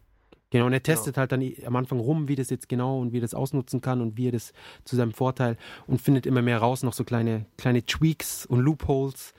[0.51, 3.19] Genau, und er testet halt dann am Anfang rum, wie das jetzt genau und wie
[3.19, 4.53] er das ausnutzen kann und wie er das
[4.85, 5.57] zu seinem Vorteil
[5.87, 9.35] und findet immer mehr raus, noch so kleine, kleine Tweaks und Loopholes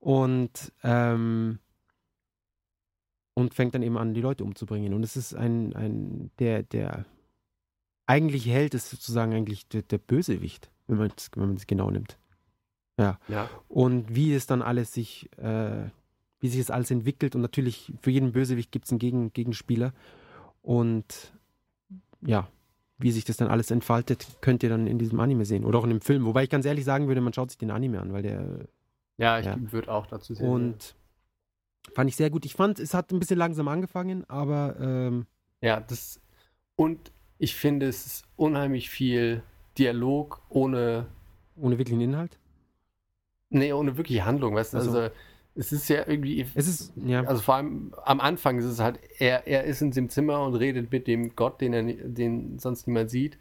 [0.00, 1.58] und, ähm,
[3.34, 4.94] und fängt dann eben an, die Leute umzubringen.
[4.94, 7.04] Und es ist ein, ein der, der
[8.06, 11.90] eigentliche Held ist sozusagen eigentlich der, der Bösewicht, wenn man es wenn man es genau
[11.90, 12.18] nimmt.
[12.98, 13.18] Ja.
[13.68, 15.90] Und wie es dann alles sich, äh,
[16.40, 17.34] wie sich das alles entwickelt.
[17.34, 19.92] Und natürlich für jeden Bösewicht gibt es einen Gegen Gegenspieler.
[20.62, 21.32] Und
[22.22, 22.48] ja,
[22.98, 25.64] wie sich das dann alles entfaltet, könnt ihr dann in diesem Anime sehen.
[25.66, 26.24] Oder auch in dem Film.
[26.24, 28.66] Wobei ich ganz ehrlich sagen würde, man schaut sich den Anime an, weil der.
[29.18, 29.56] Ja, ich Ja.
[29.58, 30.48] würde auch dazu sehen.
[30.48, 30.94] Und
[31.94, 32.46] fand ich sehr gut.
[32.46, 35.26] Ich fand, es hat ein bisschen langsam angefangen, aber ähm,
[35.60, 36.18] Ja, das.
[36.76, 39.42] Und ich finde, es ist unheimlich viel
[39.78, 41.06] Dialog ohne.
[41.56, 42.38] ohne wirklichen Inhalt.
[43.50, 44.78] Nee, ohne wirkliche Handlung, weißt du?
[44.78, 44.90] Ach so.
[44.98, 45.14] Also,
[45.54, 46.44] es ist ja irgendwie.
[46.54, 47.22] Es ist, ja.
[47.24, 50.54] Also vor allem am Anfang ist es halt, er, er ist in dem Zimmer und
[50.54, 53.38] redet mit dem Gott, den er den sonst niemand sieht.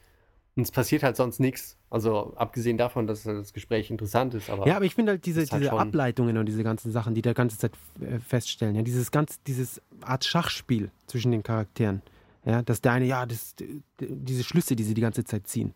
[0.56, 1.78] Und es passiert halt sonst nichts.
[1.90, 5.42] Also abgesehen davon, dass das Gespräch interessant ist, aber Ja, aber ich finde halt diese,
[5.42, 8.82] halt diese schon- Ableitungen und diese ganzen Sachen, die da ganze Zeit äh, feststellen, ja,
[8.82, 12.02] dieses ganz, dieses Art Schachspiel zwischen den Charakteren,
[12.46, 13.56] ja, dass der eine, ja, das,
[14.00, 15.74] diese Schlüsse, die sie die ganze Zeit ziehen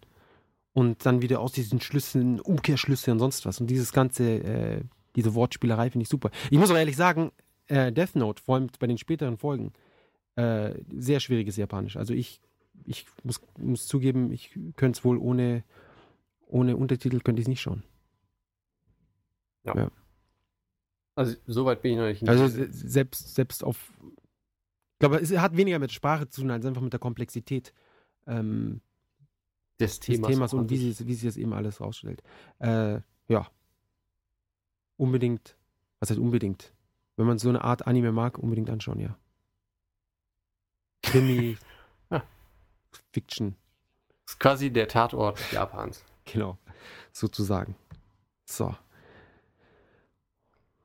[0.74, 4.82] und dann wieder aus diesen Schlüssen Umkehrschlüsse und sonst was und dieses ganze, äh,
[5.16, 6.30] diese Wortspielerei finde ich super.
[6.52, 7.32] Ich muss auch ehrlich sagen,
[7.68, 9.74] äh, Death Note, vor allem bei den späteren Folgen,
[10.36, 11.98] äh, sehr schwieriges Japanisch.
[11.98, 12.40] Also ich,
[12.86, 15.64] ich muss, muss zugeben, ich könnte es wohl ohne,
[16.48, 17.84] ohne Untertitel könnte ich es nicht schauen.
[21.16, 22.30] also soweit bin ich noch nicht.
[22.30, 23.92] Also se- selbst, selbst auf.
[25.00, 27.74] Ich glaube, es hat weniger mit Sprache zu tun, als einfach mit der Komplexität
[28.28, 28.82] ähm,
[29.80, 30.98] des des Themas, Themas und wie sich.
[30.98, 32.22] sie, wie sie das eben alles rausstellt.
[32.60, 33.48] Äh, ja.
[34.98, 35.56] Unbedingt.
[36.02, 36.74] Was heißt unbedingt?
[37.16, 39.18] Wenn man so eine Art Anime mag, unbedingt anschauen, ja.
[41.02, 41.58] Krimi,
[42.12, 42.24] Ja.
[43.14, 43.56] Fiction,
[44.26, 46.04] Das ist quasi der Tatort Japans.
[46.26, 46.58] genau.
[47.14, 47.76] Sozusagen.
[48.46, 48.76] So.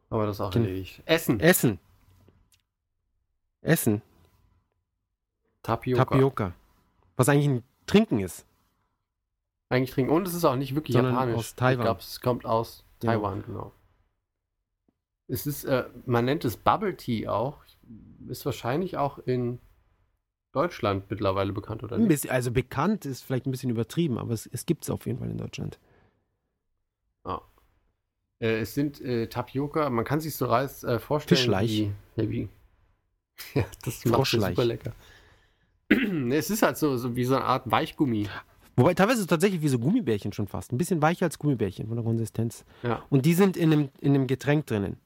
[0.09, 1.03] Aber das ist auch Gen- erledigt.
[1.05, 1.41] Essen.
[1.41, 1.81] Essen.
[3.65, 4.03] Essen.
[5.63, 6.05] Tapioca.
[6.05, 6.55] Tapioca.
[7.17, 8.47] Was eigentlich ein Trinken ist.
[9.69, 10.13] Eigentlich trinken.
[10.13, 11.37] Und es ist auch nicht wirklich Sondern japanisch.
[11.37, 11.81] aus Taiwan.
[11.81, 12.85] Ich glaube, es kommt aus.
[13.01, 13.73] Taiwan, genau.
[15.27, 17.65] Es ist, äh, man nennt es Bubble Tea auch.
[18.29, 19.59] Ist wahrscheinlich auch in
[20.53, 22.09] Deutschland mittlerweile bekannt, oder nicht?
[22.09, 25.19] bisschen, also bekannt ist vielleicht ein bisschen übertrieben, aber es, es gibt es auf jeden
[25.19, 25.79] Fall in Deutschland.
[28.41, 31.39] Äh, es sind äh, Tapioca, man kann sich so Reis äh, vorstellen.
[31.39, 31.71] Fischleich.
[31.71, 32.49] Wie, ja, wie,
[33.55, 34.55] ja, das macht Froschleich.
[34.55, 34.93] super lecker.
[36.33, 38.29] es ist halt so, so wie so eine Art Weichgummi.
[38.77, 40.73] Wobei teilweise ist es tatsächlich wie so Gummibärchen schon fast.
[40.73, 42.65] Ein bisschen weicher als Gummibärchen von der Konsistenz.
[42.83, 44.97] Ja, Und die sind in einem, in einem Getränk drinnen.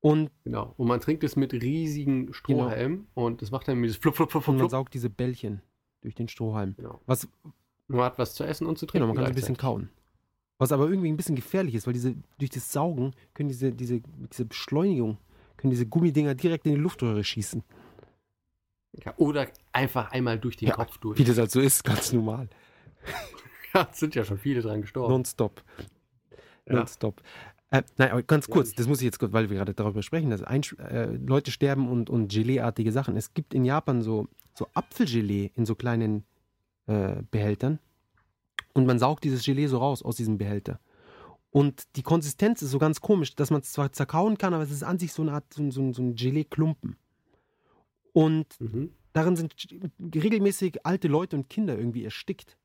[0.00, 0.74] Und, genau.
[0.76, 4.46] Und man trinkt es mit riesigen Strohhalmen und das macht dann dieses Flup, Flup, Flup,
[4.48, 4.70] und man Flup.
[4.70, 5.62] saugt diese Bällchen
[6.02, 6.74] durch den Strohhalm.
[6.76, 7.00] Genau.
[7.06, 7.28] Was,
[7.88, 9.06] Man hat was zu essen und zu genau, trinken.
[9.08, 9.88] man kann ein bisschen kauen.
[10.58, 14.00] Was aber irgendwie ein bisschen gefährlich ist, weil diese, durch das Saugen können diese, diese,
[14.32, 15.18] diese Beschleunigung,
[15.56, 17.62] können diese Gummidinger direkt in die Luftröhre schießen.
[19.04, 21.18] Ja, oder einfach einmal durch den Ja, Kopf durch.
[21.18, 22.48] Wie das halt so ist, ganz normal.
[23.74, 25.12] Ja, es sind ja schon viele dran gestorben.
[25.12, 25.62] Nonstop.
[26.66, 26.76] Ja.
[26.76, 27.20] Nonstop.
[27.70, 30.42] Äh, nein, aber ganz kurz, das muss ich jetzt weil wir gerade darüber sprechen, dass
[30.42, 33.16] ein, äh, Leute sterben und, und Gelee-artige Sachen.
[33.16, 36.24] Es gibt in Japan so, so Apfelgelee in so kleinen
[36.86, 37.78] äh, Behältern
[38.72, 40.78] und man saugt dieses Gelee so raus aus diesem Behälter.
[41.56, 44.70] Und die Konsistenz ist so ganz komisch, dass man es zwar zerkauen kann, aber es
[44.70, 46.98] ist an sich so eine Art, so, so, so ein Gelee-Klumpen.
[48.12, 48.90] Und Mhm.
[49.14, 49.54] darin sind
[50.14, 52.58] regelmäßig alte Leute und Kinder irgendwie erstickt.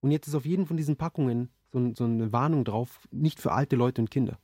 [0.00, 3.52] Und jetzt ist auf jeden von diesen Packungen so, so eine Warnung drauf, nicht für
[3.52, 4.38] alte Leute und Kinder.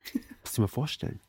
[0.40, 1.20] Musst du dir mal vorstellen.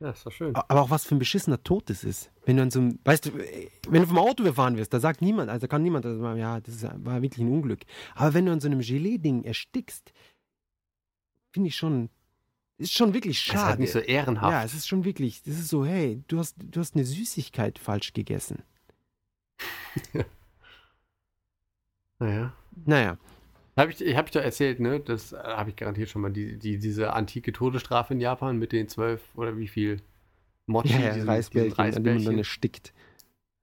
[0.00, 0.54] Ja, ist doch schön.
[0.54, 2.30] Aber auch was für ein beschissener Tod das ist.
[2.44, 5.22] Wenn du an so einem, weißt du, wenn du vom Auto überfahren wirst, da sagt
[5.22, 7.80] niemand, also kann niemand, also, ja, das war wirklich ein Unglück.
[8.14, 10.12] Aber wenn du an so einem Gelee-Ding erstickst,
[11.52, 12.10] finde ich schon,
[12.76, 13.58] ist schon wirklich Das schade.
[13.58, 14.52] ist halt nicht so ehrenhaft.
[14.52, 17.78] Ja, es ist schon wirklich, das ist so, hey, du hast, du hast eine Süßigkeit
[17.78, 18.62] falsch gegessen.
[22.20, 22.52] Naja.
[22.84, 23.16] Naja,
[23.78, 25.00] Hab ich, hab ich doch erzählt, ne?
[25.00, 26.32] Das äh, habe ich garantiert schon mal.
[26.32, 30.02] Die, die, diese antike Todesstrafe in Japan mit den zwölf oder wie viel
[30.66, 32.38] Mochi, ja, ja, diesen, Reisbällchen, diesen an dem man dann Reisbällchen.
[32.38, 32.92] erstickt.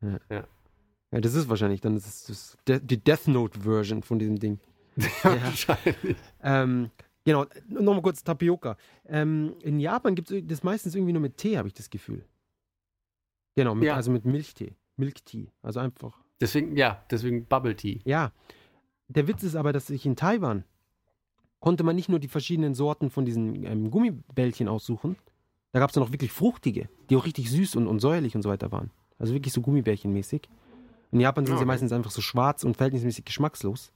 [0.02, 0.20] Ja.
[0.30, 0.48] Ja.
[1.12, 4.60] ja, das ist wahrscheinlich dann das ist das, De die Death Note-Version von diesem Ding.
[5.24, 6.16] Ja, wahrscheinlich.
[6.42, 6.90] Ähm,
[7.26, 8.78] genau, nochmal kurz Tapioca.
[9.06, 12.24] Ähm, in Japan gibt es das meistens irgendwie nur mit Tee, habe ich das Gefühl.
[13.56, 13.96] Genau, mit, Ja.
[13.96, 14.76] also mit Milchtee.
[14.98, 15.52] Milktee.
[15.62, 16.18] Also einfach.
[16.40, 18.00] Deswegen, ja, deswegen Bubble Tea.
[18.06, 18.32] Ja.
[19.08, 20.64] Der Witz ist aber, dass sich in Taiwan
[21.60, 25.16] konnte man nicht nur die verschiedenen Sorten von diesen ähm, Gummibällchen aussuchen.
[25.72, 28.42] Da gab es dann auch wirklich fruchtige, die auch richtig süß und, und säuerlich und
[28.42, 28.92] so weiter waren.
[29.18, 30.50] Also wirklich so Gummibärchenmäßig.
[31.12, 31.68] In Japan sind Ja, sie okay.
[31.68, 33.92] meistens einfach so schwarz und verhältnismäßig geschmackslos.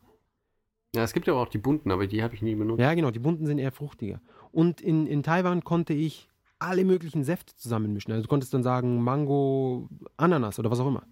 [0.96, 2.80] Ja, es gibt aber auch die bunten, aber die habe ich nie benutzt.
[2.80, 4.22] Ja, genau, die bunten sind eher fruchtiger.
[4.52, 8.12] Und in, in Taiwan konnte ich alle möglichen Säfte zusammenmischen.
[8.12, 9.88] Also du konntest dann sagen Mango,
[10.18, 11.04] Ananas oder was auch immer.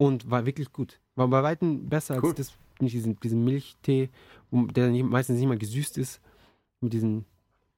[0.00, 0.98] Und war wirklich gut.
[1.14, 2.30] War bei Weitem besser Cool.
[2.30, 4.08] als das, nicht diesen, diesen Milchtee,
[4.50, 6.22] der nicht, meistens nicht mal gesüßt ist,
[6.80, 7.26] mit diesen,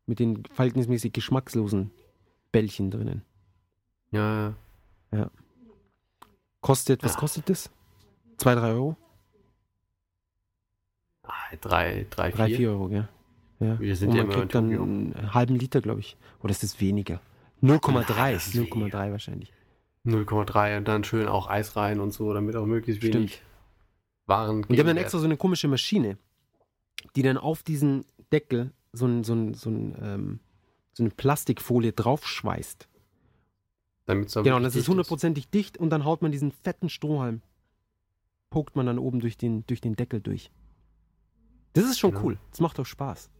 [0.06, 1.90] mit den verhältnismäßig geschmackslosen
[2.52, 3.22] Bällchen drinnen.
[4.12, 4.54] Ja,
[5.10, 5.30] ja.
[6.60, 7.18] Kostet, was Ja.
[7.18, 7.70] kostet das?
[8.36, 8.96] Zwei, drei Euro?
[11.24, 12.56] Ah, drei, drei, Drei, vier.
[12.56, 13.08] vier Euro, gell?
[13.60, 13.80] Ja.
[13.80, 16.16] Wir sind Und ja man in kriegt dann einen halben Liter, glaube ich.
[16.40, 17.20] Oder ist das weniger?
[17.62, 18.14] 0,3.
[18.14, 19.52] Nein, das ist 0,3 wahrscheinlich.
[20.04, 23.14] 0,3 und dann schön auch Eis rein und so, damit auch möglichst Stimmt.
[23.14, 23.42] wenig
[24.26, 24.56] Waren.
[24.64, 26.16] Und die haben dann extra so eine komische Maschine,
[27.16, 30.40] die dann auf diesen Deckel so, ein, so, ein, so, ein, ähm,
[30.92, 32.88] so eine Plastikfolie draufschweißt.
[34.06, 37.42] damit es Genau, und das ist hundertprozentig dicht und dann haut man diesen fetten Strohhalm,
[38.50, 40.50] pokt man dann oben durch den, durch den Deckel durch.
[41.74, 42.22] Das ist schon Genau.
[42.24, 42.38] cool.
[42.50, 43.30] Das macht auch Spaß.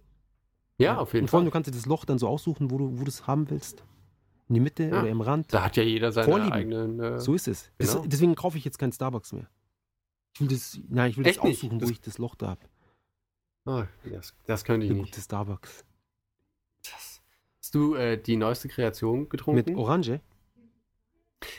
[0.79, 1.51] Ja, auf jeden und vor allem, Fall.
[1.51, 3.85] du kannst dir das Loch dann so aussuchen, wo du, wo du es haben willst.
[4.49, 5.01] In die Mitte Ja.
[5.01, 5.53] oder im Rand.
[5.53, 6.53] Da hat ja jeder seine Vorlieben.
[6.53, 7.01] eigenen.
[7.01, 7.71] Äh, So ist es.
[7.79, 8.07] Das, Genau.
[8.07, 9.49] deswegen kaufe ich jetzt kein Starbucks mehr.
[10.35, 11.57] Ich will das, nein, ich will das Echt nicht?
[11.59, 12.61] aussuchen, wo Das- ich das Loch da habe.
[13.67, 15.13] ah, das, das könnte ich Eine nicht.
[15.13, 15.85] gute Starbucks.
[16.85, 17.23] Das,
[17.61, 19.65] hast du äh, die neueste Kreation getrunken?
[19.71, 20.21] Mit Orange?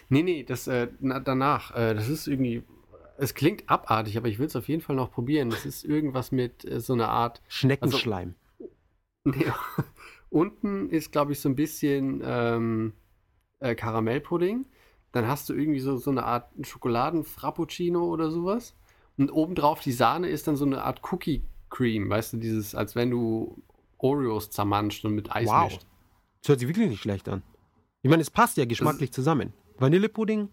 [0.09, 1.71] Nee, nee, das äh, na, danach.
[1.75, 2.63] Äh, das ist irgendwie.
[3.17, 5.49] Es klingt abartig, aber ich will es auf jeden Fall noch probieren.
[5.49, 7.41] Das ist irgendwas mit äh, so einer Art.
[7.47, 8.35] Schneckenschleim.
[9.25, 9.45] Nee,
[10.33, 12.93] unten ist, glaube ich, so ein bisschen ähm,
[13.59, 14.65] äh, Karamellpudding.
[15.11, 18.75] Dann hast du irgendwie so, so eine Art Schokoladen-Frappuccino oder sowas.
[19.17, 22.95] Und obendrauf die Sahne ist dann so eine Art Cookie Cream, weißt du, dieses, als
[22.95, 23.61] wenn du
[23.99, 25.65] Oreos zermanscht und mit Eis wow.
[25.65, 25.85] mischt.
[26.41, 27.43] Das hört sich wirklich nicht schlecht an.
[28.01, 29.53] Ich meine, es passt ja geschmacklich zusammen.
[29.77, 30.49] Vanillepudding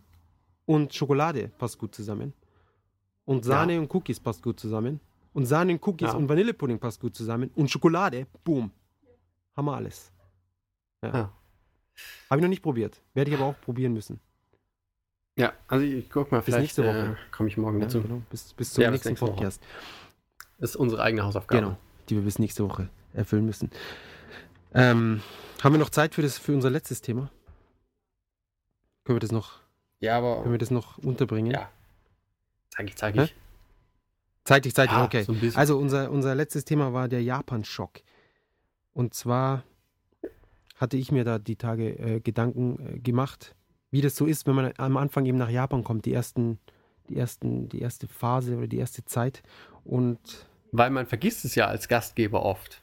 [0.66, 2.32] und Schokolade passt gut zusammen.
[3.24, 5.01] Und Sahne und Cookies passt gut zusammen.
[5.32, 6.15] Und Sahne und Cookies Ja.
[6.15, 7.51] und Vanillepudding passt gut zusammen.
[7.55, 8.70] Und Schokolade, boom.
[9.61, 10.11] Haben wir alles.
[11.05, 11.09] Ja.
[11.12, 11.32] Ja.
[12.31, 12.99] Habe ich noch nicht probiert.
[13.12, 14.19] Werde ich aber auch probieren müssen.
[15.37, 17.15] Ja, also ich guck mal, vielleicht nächste Woche.
[17.19, 18.01] äh, komme ich morgen Ja, dazu.
[18.01, 18.23] genau.
[18.31, 19.32] bis, bis zum Ja, nächsten nächste Woche.
[19.35, 19.62] Podcast.
[20.59, 21.61] Das ist unsere eigene Hausaufgabe.
[21.61, 21.77] Genau.
[22.09, 23.70] Die wir bis nächste Woche erfüllen müssen.
[24.73, 25.20] Ähm,
[25.62, 27.31] haben wir noch Zeit für, das, für unser letztes Thema?
[29.05, 29.61] Können wir das noch,
[29.99, 30.51] Ja, können aber.
[30.53, 31.53] wir das noch unterbringen?
[31.53, 31.70] Ja.
[32.70, 33.24] Zeig ich, zeig Hä?
[33.24, 33.35] ich.
[34.45, 35.23] Zeitig, zeitig, Ja, okay.
[35.24, 35.35] so.
[35.55, 38.01] Also unser, unser letztes Thema war der Japan-Schock.
[38.92, 39.64] Und zwar
[40.76, 43.54] hatte ich mir da die Tage äh, Gedanken äh, gemacht,
[43.90, 46.58] wie das so ist, wenn man am Anfang eben nach Japan kommt, die ersten,
[47.08, 49.42] die ersten, die erste Phase oder die erste Zeit.
[49.84, 52.82] Und Weil man vergisst es ja als Gastgeber oft.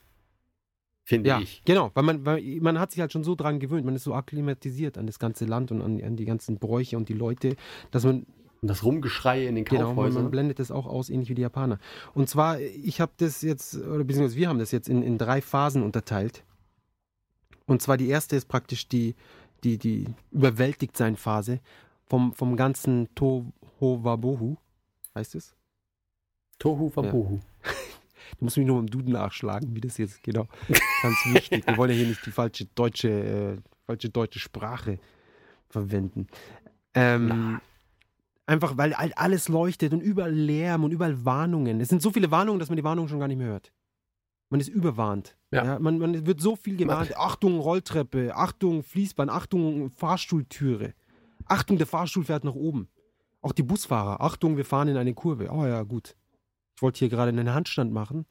[1.04, 1.62] Finde ja, ich.
[1.64, 4.14] genau, weil man, weil man hat sich halt schon so dran gewöhnt, man ist so
[4.14, 7.56] akklimatisiert an das ganze Land und an, an die ganzen Bräuche und die Leute,
[7.92, 8.26] dass man
[8.62, 10.24] Und das Rumgeschrei in den Genau, man, Kaufhäusern.
[10.24, 11.80] man blendet das auch aus, ähnlich wie die Japaner.
[12.14, 15.42] Und zwar, ich habe das jetzt, oder beziehungsweise wir haben das jetzt in, in drei
[15.42, 16.44] Phasen unterteilt.
[17.66, 19.16] Und zwar die erste ist praktisch die,
[19.64, 21.60] die, die Überwältigt-Sein-Phase
[22.06, 24.58] vom, vom ganzen Tohuwabohu,
[25.14, 25.56] heißt es?
[26.60, 27.40] Tohu Wabohu.
[28.40, 30.48] Du musst mich nur im Duden nachschlagen, wie das jetzt genau.
[31.02, 31.66] Ganz wichtig.
[31.66, 35.00] Wir wollen ja hier nicht die falsche deutsche, äh, falsche deutsche Sprache
[35.70, 36.28] verwenden.
[36.94, 37.62] Ähm,
[38.48, 41.80] einfach, weil halt alles leuchtet und überall Lärm und überall Warnungen.
[41.80, 43.72] Es sind so viele Warnungen, dass man die Warnungen schon gar nicht mehr hört.
[44.50, 45.38] Man ist überwarnt.
[45.52, 45.78] Ja.
[45.80, 47.16] man, man wird so viel gewarnt.
[47.18, 48.34] Achtung, Rolltreppe.
[48.36, 49.30] Achtung, Fließband.
[49.30, 50.94] Achtung, Fahrstuhltüre.
[51.46, 52.88] Achtung, der Fahrstuhl fährt nach oben.
[53.42, 54.22] Auch die Busfahrer.
[54.22, 55.50] Achtung, wir fahren in eine Kurve.
[55.52, 56.16] Oh ja, gut.
[56.76, 58.26] Ich wollte hier gerade einen Handstand machen.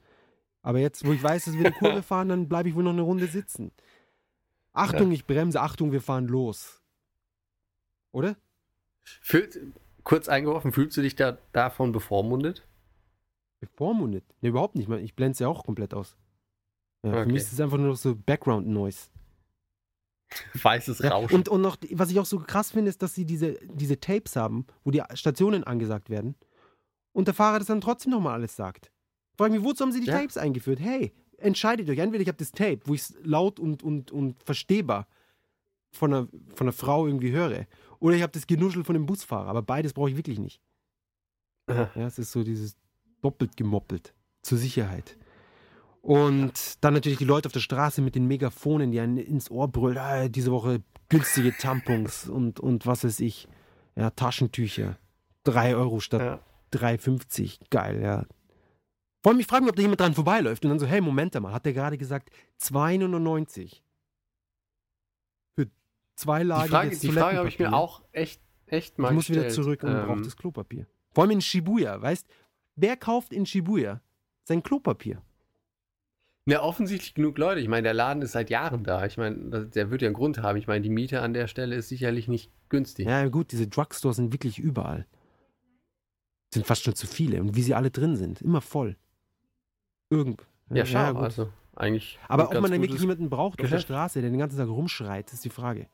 [0.62, 2.93] Aber jetzt, wo ich weiß, dass wir eine Kurve fahren, dann bleibe ich wohl noch
[2.93, 3.70] eine Runde sitzen.
[4.72, 5.60] Achtung, ich bremse.
[5.60, 6.82] Achtung, wir fahren los.
[8.12, 8.36] Oder?
[9.05, 9.59] Fühlt,
[10.06, 12.66] kurz eingeworfen, fühlst du dich da davon bevormundet?
[13.60, 14.24] Bevormundet?
[14.40, 14.88] Ne, überhaupt nicht.
[14.88, 16.16] Ich blende es ja auch komplett aus.
[17.04, 17.32] Ja, Für Okay.
[17.32, 19.08] mich ist es einfach nur noch so Background-Noise.
[20.62, 21.34] Weißes Ja, Rauschen.
[21.34, 24.36] und, und noch, was ich auch so krass finde, ist, dass sie diese, diese Tapes
[24.36, 26.36] haben, wo die Stationen angesagt werden
[27.12, 28.92] und der Fahrer das dann trotzdem nochmal alles sagt.
[29.36, 30.18] Frag mich, wozu haben sie die Ja.
[30.20, 30.78] Tapes eingeführt?
[30.80, 31.98] Hey, entscheidet euch.
[31.98, 35.06] Entweder ich habe das Tape, wo ich es laut und, und, und verstehbar
[35.92, 37.66] von einer, von einer Frau irgendwie höre,
[38.01, 39.48] oder ich habe das Genuschel von dem Busfahrer.
[39.48, 40.60] Aber beides brauche ich wirklich nicht.
[41.68, 42.77] Ja, es ist so dieses
[43.23, 45.16] doppelt gemoppelt zur Sicherheit.
[46.02, 49.66] Und dann natürlich die Leute auf der Straße mit den Megafonen, die einen ins Ohr
[49.66, 53.48] brüllen, ah, diese Woche günstige Tampons und, und was weiß ich.
[53.97, 54.98] Ja, Taschentücher.
[55.44, 56.20] 3 Euro statt
[56.73, 56.78] Ja.
[56.78, 57.59] 3,50.
[57.70, 58.24] Geil, ja.
[59.23, 61.73] Frage mich, ob da jemand dran vorbeiläuft und dann so, hey, Moment mal, hat der
[61.73, 63.81] gerade gesagt 2,99
[66.16, 69.14] für zwei Lagen Die Frage, die Frage habe ich mir auch echt, echt mal ich
[69.14, 69.64] muss wieder gestellt.
[69.64, 70.86] zurück und Ähm, brauche das Klopapier.
[71.12, 72.26] Vor allem in Shibuya, weißt
[72.78, 74.02] Wer kauft in Shibuya
[74.44, 75.22] sein Klopapier?
[76.48, 77.60] Ja, offensichtlich genug Leute.
[77.60, 79.05] Ich meine, der Laden ist seit Jahren da.
[79.06, 80.56] Ich meine, der wird ja einen Grund haben.
[80.59, 83.06] Ich meine, die Miete an der Stelle ist sicherlich nicht günstig.
[83.06, 85.06] Ja, gut, diese Drugstores sind wirklich überall.
[86.55, 87.40] Sind fast schon zu viele.
[87.40, 88.97] Und wie sie alle drin sind, immer voll.
[90.10, 90.47] Irgend.
[90.70, 91.22] Ja, schau, gut.
[91.22, 92.18] also eigentlich.
[92.28, 93.84] Aber ob man dann wirklich jemanden braucht auf der Geschäft.
[93.84, 95.88] Straße, der den ganzen Tag rumschreit, ist die Frage.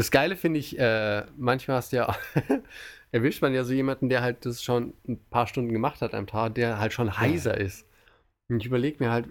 [0.00, 2.16] Das Geile finde ich, äh, manchmal hast du ja,
[3.12, 6.26] erwischt man ja so jemanden, der halt das schon ein paar Stunden gemacht hat am
[6.26, 7.86] Tag, der halt schon heiser ist.
[8.48, 9.28] Und ich überlege mir halt,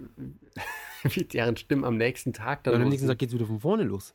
[1.02, 2.74] wie deren Stimmen am nächsten Tag dann.
[2.74, 3.08] Und am nächsten.
[3.08, 4.14] Tag geht es wieder von vorne los.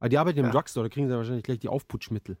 [0.00, 0.50] Aber die arbeiten im Ja.
[0.50, 2.36] Drugstore, da kriegen sie wahrscheinlich gleich die Aufputschmittel.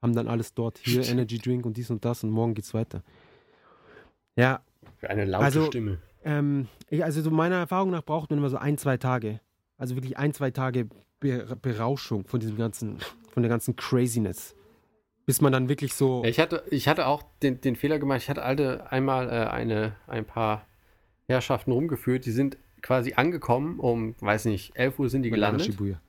[0.00, 0.78] Haben dann alles dort.
[0.78, 1.02] Hier.
[1.08, 3.02] Energy Drink und dies und das und morgen geht's weiter.
[4.36, 4.60] Ja,
[4.98, 5.98] Für eine laute Also- Stimme.
[6.24, 9.40] ähm, ich, also so meiner Erfahrung nach braucht man immer so ein, zwei Tage.
[9.78, 10.88] Also wirklich ein, zwei Tage
[11.20, 12.98] Berauschung von diesem ganzen,
[13.32, 14.54] von der ganzen Craziness.
[15.24, 16.22] Bis man dann wirklich so.
[16.22, 19.48] Ja, ich, hatte, ich hatte auch den, den Fehler gemacht, ich hatte alte einmal äh,
[19.48, 20.66] eine, ein paar
[21.26, 25.58] Herrschaften rumgeführt, die sind quasi angekommen, um, weiß nicht, 11 Uhr sind die gleich nach
[25.58, 25.66] gelandet.
[25.66, 26.00] Shibuya.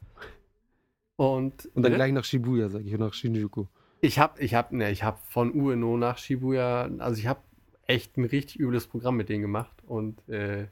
[1.16, 1.96] Und, Und dann Bitte?
[1.96, 3.66] gleich nach Shibuya, sag ich, und nach Shinjuku.
[4.02, 7.40] ich habe ich hab, ne, ich hab von Ueno nach Shibuya, also ich habe
[7.88, 10.68] echt ein richtig übles Programm mit denen gemacht und äh,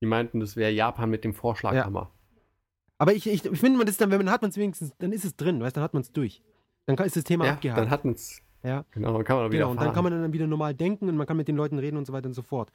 [0.00, 2.10] die meinten, das wäre Japan mit dem Vorschlaghammer.
[2.98, 5.12] Aber ich, ich, ich finde, man das dann, wenn man hat man es wenigstens, dann
[5.12, 6.42] ist es drin, weißt dann hat man es durch.
[6.86, 7.80] Dann kann, ist das Thema Ja, abgehakt.
[7.80, 8.84] dann hat man's, ja.
[8.92, 11.16] genau, dann kann man wieder Genau, und dann kann man dann wieder normal denken und
[11.16, 12.70] man kann mit den Leuten reden und so weiter und so fort.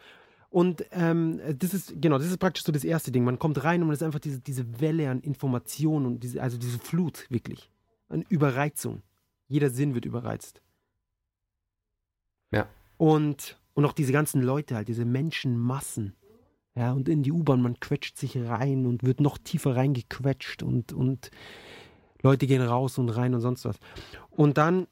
[0.49, 3.23] Und ähm, das ist, genau, das ist praktisch so das erste Ding.
[3.23, 6.57] Man kommt rein und es ist einfach diese, diese Welle an Informationen und diese, also
[6.57, 7.71] diese Flut, wirklich.
[8.09, 9.01] An Überreizung.
[9.47, 10.61] Jeder Sinn wird überreizt.
[12.51, 12.67] Ja.
[12.97, 16.15] Und, und auch diese ganzen Leute halt, diese Menschenmassen.
[16.75, 20.93] Ja, und in die U-Bahn, man quetscht sich rein und wird noch tiefer reingequetscht und,
[20.93, 21.29] und
[22.21, 23.77] Leute gehen raus und rein und sonst was.
[24.29, 24.87] Und dann,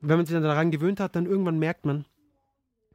[0.00, 2.06] wenn man sich dann daran gewöhnt hat, dann irgendwann merkt man,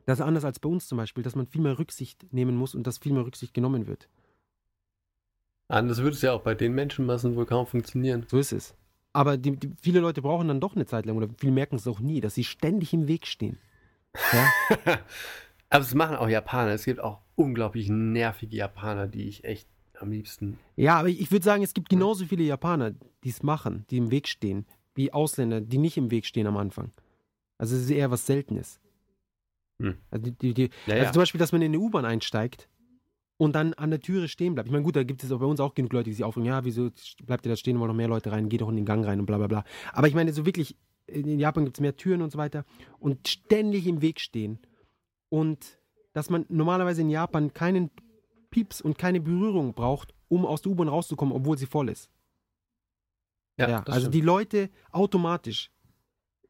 [0.05, 2.88] dass anders als bei uns zum Beispiel, dass man viel mehr Rücksicht nehmen muss und
[2.88, 4.10] dass viel mehr Rücksicht genommen wird.
[5.68, 8.26] Anders würde es ja auch bei den Menschenmassen wohl kaum funktionieren.
[8.27, 8.76] So ist es.
[9.14, 11.88] Aber die, die, viele Leute brauchen dann doch eine Zeit lang oder viele merken es
[11.88, 13.60] auch nie, dass sie ständig im Weg stehen.
[14.34, 14.49] Ja?
[15.69, 16.72] Aber es machen auch Japaner.
[16.72, 19.68] Es gibt auch unglaublich nervige Japaner, die ich echt
[19.99, 20.57] am liebsten.
[20.76, 22.93] Ja, aber ich, ich würde sagen, es gibt genauso viele Japaner,
[23.23, 24.65] die es machen, die im Weg stehen,
[24.95, 26.91] wie Ausländer, die nicht im Weg stehen am Anfang.
[27.57, 28.80] Also es ist eher was Seltenes.
[29.80, 29.97] Hm.
[30.11, 31.11] Also, die, die, die, Ja, also ja.
[31.14, 32.69] zum Beispiel, dass man in eine U-Bahn einsteigt
[33.38, 34.68] und dann an der Türe stehen bleibt.
[34.68, 36.47] Ich meine, gut, da gibt es auch bei uns auch genug Leute, die sich aufregen,
[36.47, 36.89] ja, wieso
[37.26, 39.19] bleibt ihr da stehen, wollen noch mehr Leute rein, geht doch in den Gang rein
[39.19, 39.64] und bla bla bla.
[39.91, 40.76] Aber ich meine, so wirklich,
[41.07, 42.65] in Japan gibt es mehr Türen und so weiter
[42.99, 44.60] und ständig im Weg stehen.
[45.30, 45.80] Und
[46.14, 47.91] dass man normalerweise in Japan keinen
[48.52, 52.10] Pieps und keine Berührung braucht, um aus der U-Bahn rauszukommen, obwohl sie voll ist.
[53.57, 54.15] Ja, das also stimmt.
[54.15, 55.72] die Leute automatisch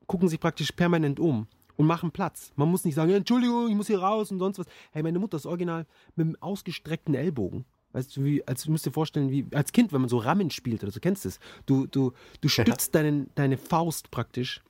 [0.08, 2.52] gucken sich praktisch permanent um und machen Platz.
[2.56, 4.68] Man muss nicht sagen, ja, Entschuldigung, ich muss hier raus und sonst was.
[4.92, 5.86] Hey, meine Mutter ist original
[6.16, 7.66] mit einem ausgestreckten Ellbogen.
[7.94, 10.50] Weißt du, wie, als du musst dir vorstellen, wie als Kind, wenn man so Rammen
[10.50, 11.40] spielt oder so, kennst du es.
[11.66, 14.62] Du, du, du stützt deinen, deine Faust praktisch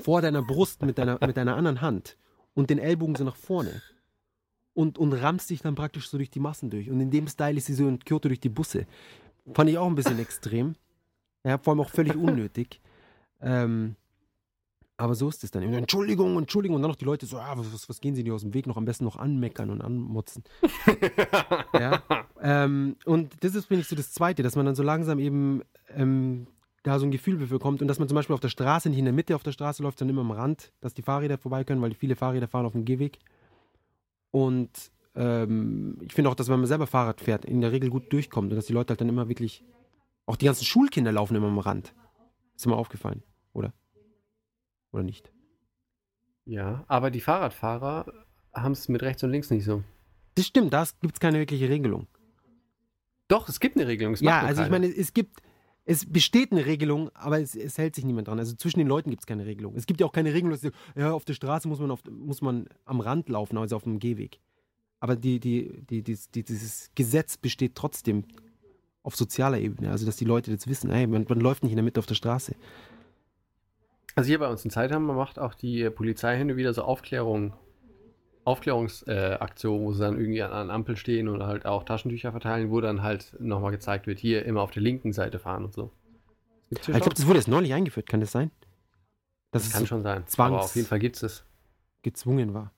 [0.00, 2.16] vor deiner Brust mit deiner, mit deiner anderen Hand
[2.54, 3.82] und den Ellbogen so nach vorne.
[4.80, 6.88] Und, und rammst dich dann praktisch so durch die Massen durch.
[6.90, 8.86] Und in dem Style ist sie so in Kyoto durch die Busse.
[9.52, 10.74] Fand ich auch ein bisschen extrem.
[11.44, 12.80] Ja, vor allem auch völlig unnötig.
[13.42, 13.96] Ähm,
[14.96, 15.62] aber so ist es dann.
[15.62, 16.76] Entschuldigung, Entschuldigung.
[16.76, 18.54] Und dann noch die Leute so, ah, was, was, was gehen sie dir aus dem
[18.54, 18.66] Weg?
[18.66, 20.44] Noch am besten noch anmeckern und anmotzen.
[21.74, 22.02] ja.
[22.40, 25.62] ähm, und das ist, finde ich, so das Zweite, dass man dann so langsam eben
[25.94, 26.46] ähm,
[26.84, 28.98] da so ein Gefühl dafür kommt und dass man zum Beispiel auf der Straße nicht
[28.98, 31.64] in der Mitte auf der Straße läuft, sondern immer am Rand, dass die Fahrräder vorbei
[31.64, 33.18] können, weil viele Fahrräder fahren auf dem Gehweg.
[34.30, 34.70] Und
[35.14, 38.50] ähm, ich finde auch, dass wenn man selber Fahrrad fährt, in der Regel gut durchkommt
[38.50, 39.64] und dass die Leute halt dann immer wirklich,
[40.26, 41.94] auch die ganzen Schulkinder laufen immer am Rand.
[42.54, 43.72] Ist mir aufgefallen, oder?
[44.92, 45.32] Oder nicht?
[46.44, 48.12] Ja, aber die Fahrradfahrer
[48.52, 49.82] haben es mit rechts und links nicht so.
[50.34, 52.06] Das stimmt, da gibt es keine wirkliche Regelung.
[53.28, 54.14] Doch, es gibt eine Regelung.
[54.16, 54.80] Ja, also ich keiner.
[54.80, 55.40] meine, es gibt,
[55.90, 58.38] es besteht eine Regelung, aber es, es hält sich niemand dran.
[58.38, 59.74] Also zwischen den Leuten gibt es keine Regelung.
[59.74, 62.42] Es gibt ja auch keine Regelung, dass ja, auf der Straße muss man, auf, muss
[62.42, 64.38] man am Rand laufen, also auf dem Gehweg.
[65.00, 68.22] Aber die, die, die, die, die, dieses Gesetz besteht trotzdem
[69.02, 69.90] auf sozialer Ebene.
[69.90, 72.06] Also dass die Leute jetzt wissen, ey, man, man läuft nicht in der Mitte auf
[72.06, 72.54] der Straße.
[74.14, 77.52] Also hier bei uns in Zeitham macht auch die Polizei hin und wieder so Aufklärung,
[78.50, 82.70] Aufklärungsaktionen, äh, wo sie dann irgendwie an, an Ampel stehen oder halt auch Taschentücher verteilen,
[82.70, 85.90] wo dann halt nochmal gezeigt wird, hier immer auf der linken Seite fahren und so.
[86.70, 88.50] Aber ich glaube, das wurde jetzt neulich eingeführt, kann das sein?
[89.50, 90.24] Das es kann so schon sein.
[90.26, 91.44] Zwangs- Aber auf jeden Fall gibt es es.
[92.02, 92.72] gezwungen war.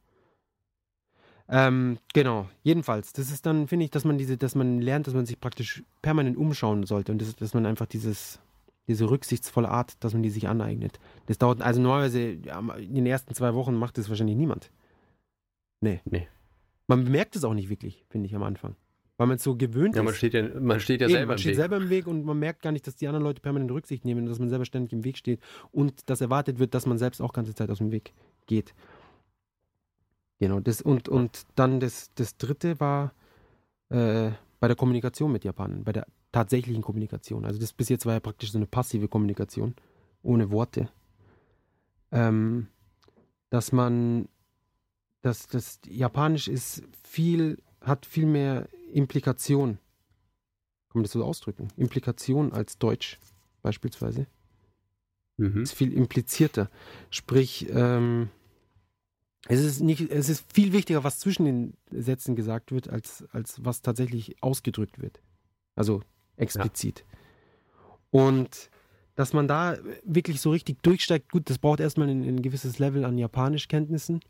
[1.49, 5.12] Ähm, genau, jedenfalls, das ist dann, finde ich, dass man diese, dass man lernt, dass
[5.15, 8.40] man sich praktisch permanent umschauen sollte und das, dass man einfach dieses,
[8.89, 10.99] diese rücksichtsvolle Art, dass man die sich aneignet.
[11.27, 14.70] Das dauert, also normalerweise in den ersten zwei Wochen macht das wahrscheinlich niemand.
[15.83, 16.01] Nee.
[16.07, 16.27] Nee.
[16.87, 18.77] Man bemerkt es auch nicht wirklich, finde ich, am Anfang.
[19.19, 20.07] Weil man es so gewöhnt Ja, ist.
[20.07, 21.57] man steht ja, man steht ja Eben, selber man im steht Weg.
[21.57, 24.23] selber im Weg und man merkt gar nicht, dass die anderen Leute permanent Rücksicht nehmen
[24.23, 25.41] und dass man selber ständig im Weg steht
[25.71, 28.15] und dass erwartet wird, dass man selbst auch ganze Zeit aus dem Weg
[28.47, 28.75] geht.
[30.41, 33.13] Genau, das und, und dann das, das dritte war
[33.91, 37.45] äh, bei der Kommunikation mit Japanern, bei der tatsächlichen Kommunikation.
[37.45, 39.75] Also das bis jetzt war ja praktisch so eine passive Kommunikation,
[40.23, 40.89] ohne Worte.
[42.11, 42.69] Ähm,
[43.51, 44.29] dass man,
[45.23, 49.78] dass das Japanisch ist viel, hat viel mehr Implikation.
[50.89, 51.69] Kann man das so ausdrücken?
[51.77, 53.19] Implikation als Deutsch
[53.62, 54.27] beispielsweise.
[55.39, 55.62] Mhm.
[55.62, 56.70] Ist viel implizierter.
[57.11, 58.28] Sprich, ähm,
[59.49, 63.65] es ist nicht, es ist viel wichtiger, was zwischen den Sätzen gesagt wird, als, als
[63.65, 65.20] was tatsächlich ausgedrückt wird.
[65.74, 66.03] Also
[66.36, 67.05] explizit.
[68.11, 68.70] Und
[69.15, 73.05] dass man da wirklich so richtig durchsteigt, gut, das braucht erstmal ein, ein gewisses Level
[73.05, 74.20] an Japanischkenntnissen,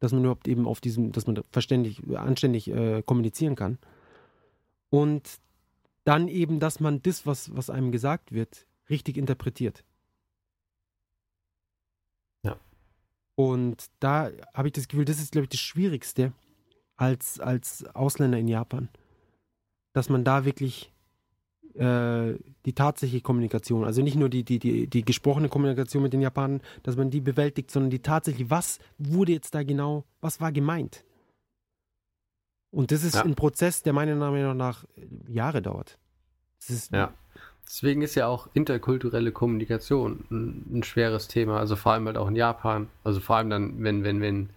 [0.00, 3.78] dass man überhaupt eben auf diesem, dass man verständlich, anständig äh, kommunizieren kann.
[4.90, 5.40] Und
[6.04, 9.84] dann eben, dass man das, was, was einem gesagt wird, richtig interpretiert.
[12.42, 12.58] Ja.
[13.34, 16.32] Und da habe ich das Gefühl, das ist, glaube ich, das Schwierigste
[16.96, 18.88] als, als Ausländer in Japan.
[19.92, 20.92] Dass man da wirklich
[21.74, 26.60] die tatsächliche Kommunikation, also nicht nur die, die, die, die gesprochene Kommunikation mit den Japanern,
[26.82, 31.04] dass man die bewältigt, sondern die tatsächliche, was wurde jetzt da genau, was war gemeint?
[32.70, 33.22] Und das ist Ja.
[33.22, 34.84] ein Prozess, der meiner Meinung nach
[35.28, 35.98] Jahre dauert.
[36.92, 37.14] Ja.
[37.66, 42.28] Deswegen ist ja auch interkulturelle Kommunikation ein, ein schweres Thema, also vor allem halt auch
[42.28, 42.88] in Japan.
[43.04, 44.50] Also vor allem dann, wenn, wenn, wenn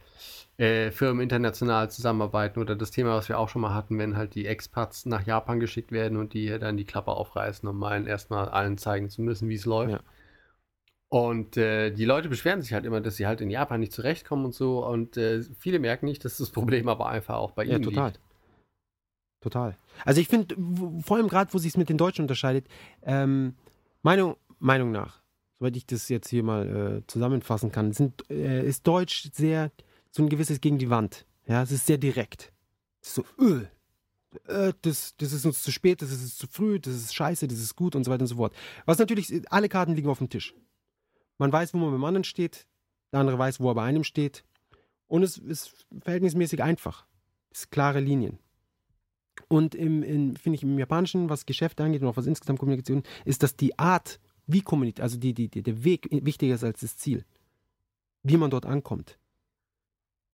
[0.61, 4.35] äh, Firmen international zusammenarbeiten oder das Thema, was wir auch schon mal hatten, wenn halt
[4.35, 8.47] die Expats nach Japan geschickt werden und die dann die Klappe aufreißen, um allen erstmal
[8.47, 9.93] allen zeigen zu müssen, wie es läuft.
[9.93, 10.01] Ja.
[11.09, 14.45] Und äh, die Leute beschweren sich halt immer, dass sie halt in Japan nicht zurechtkommen
[14.45, 14.85] und so.
[14.85, 18.09] Und äh, viele merken nicht, dass das Problem aber einfach auch bei Ja, ihnen total.
[18.09, 18.19] liegt.
[19.41, 19.77] Total.
[20.05, 20.55] Also ich finde,
[21.01, 22.67] vor allem gerade, wo sich es mit den Deutschen unterscheidet,
[23.01, 23.55] ähm,
[24.03, 25.23] Meinung, Meinung nach,
[25.57, 29.71] soweit ich das jetzt hier mal äh, zusammenfassen kann, sind, äh, ist Deutsch sehr
[30.11, 31.25] so ein gewisses gegen die Wand.
[31.47, 32.53] Ja, es ist sehr direkt.
[33.01, 33.65] Es ist so, öh,
[34.47, 37.59] äh, das, das ist uns zu spät, das ist zu früh, das ist scheiße, das
[37.59, 38.53] ist gut und so weiter und so fort.
[38.85, 40.53] Was natürlich, alle Karten liegen auf dem Tisch.
[41.38, 42.67] Man weiß, wo man beim anderen steht,
[43.11, 44.43] der andere weiß, wo er bei einem steht.
[45.07, 47.05] Und es ist verhältnismäßig einfach.
[47.51, 48.39] Es sind klare Linien.
[49.47, 53.03] Und im, in, finde ich, im Japanischen, was Geschäfte angeht und auch was insgesamt Kommunikation,
[53.25, 56.81] ist, dass die Art, wie kommuniziert, also die, die, die, der Weg wichtiger ist als
[56.81, 57.25] das Ziel.
[58.23, 59.17] Wie man dort ankommt.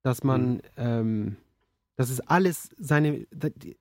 [0.04, 1.38] Dass man, ähm,
[1.96, 3.78] dass es alles seine, da- die-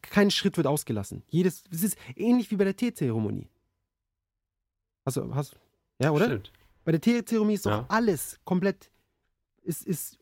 [0.00, 1.22] kein Schritt wird ausgelassen.
[1.28, 3.48] Jedes, es ist ähnlich wie bei der Teezeremonie.
[5.04, 5.56] Also, hast,
[6.00, 6.26] ja, oder?
[6.26, 6.52] Stimmt.
[6.84, 7.86] Bei der Teezeremonie ist doch Ja.
[7.88, 8.90] alles komplett,
[9.62, 10.18] ist, ist,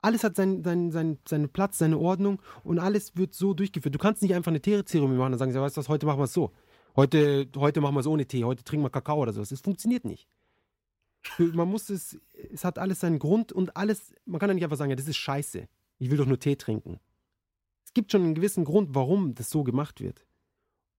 [0.00, 3.94] alles hat seinen, seinen, seinen, seinen Platz, seine Ordnung und alles wird so durchgeführt.
[3.94, 6.18] Du kannst nicht einfach eine Teezeremonie machen und sagen, ja, weißt du was, heute machen
[6.20, 6.52] wir es so.
[6.94, 9.48] Heute, heute machen wir es ohne Tee, heute trinken wir Kakao oder sowas.
[9.48, 10.28] Das funktioniert nicht.
[11.38, 12.18] Man muss es,
[12.50, 15.08] es hat alles seinen Grund und alles, man kann ja nicht einfach sagen, ja, das
[15.08, 15.68] ist scheiße.
[15.98, 16.98] Ich will doch nur Tee trinken.
[17.84, 20.26] Es gibt schon einen gewissen Grund, warum das so gemacht wird.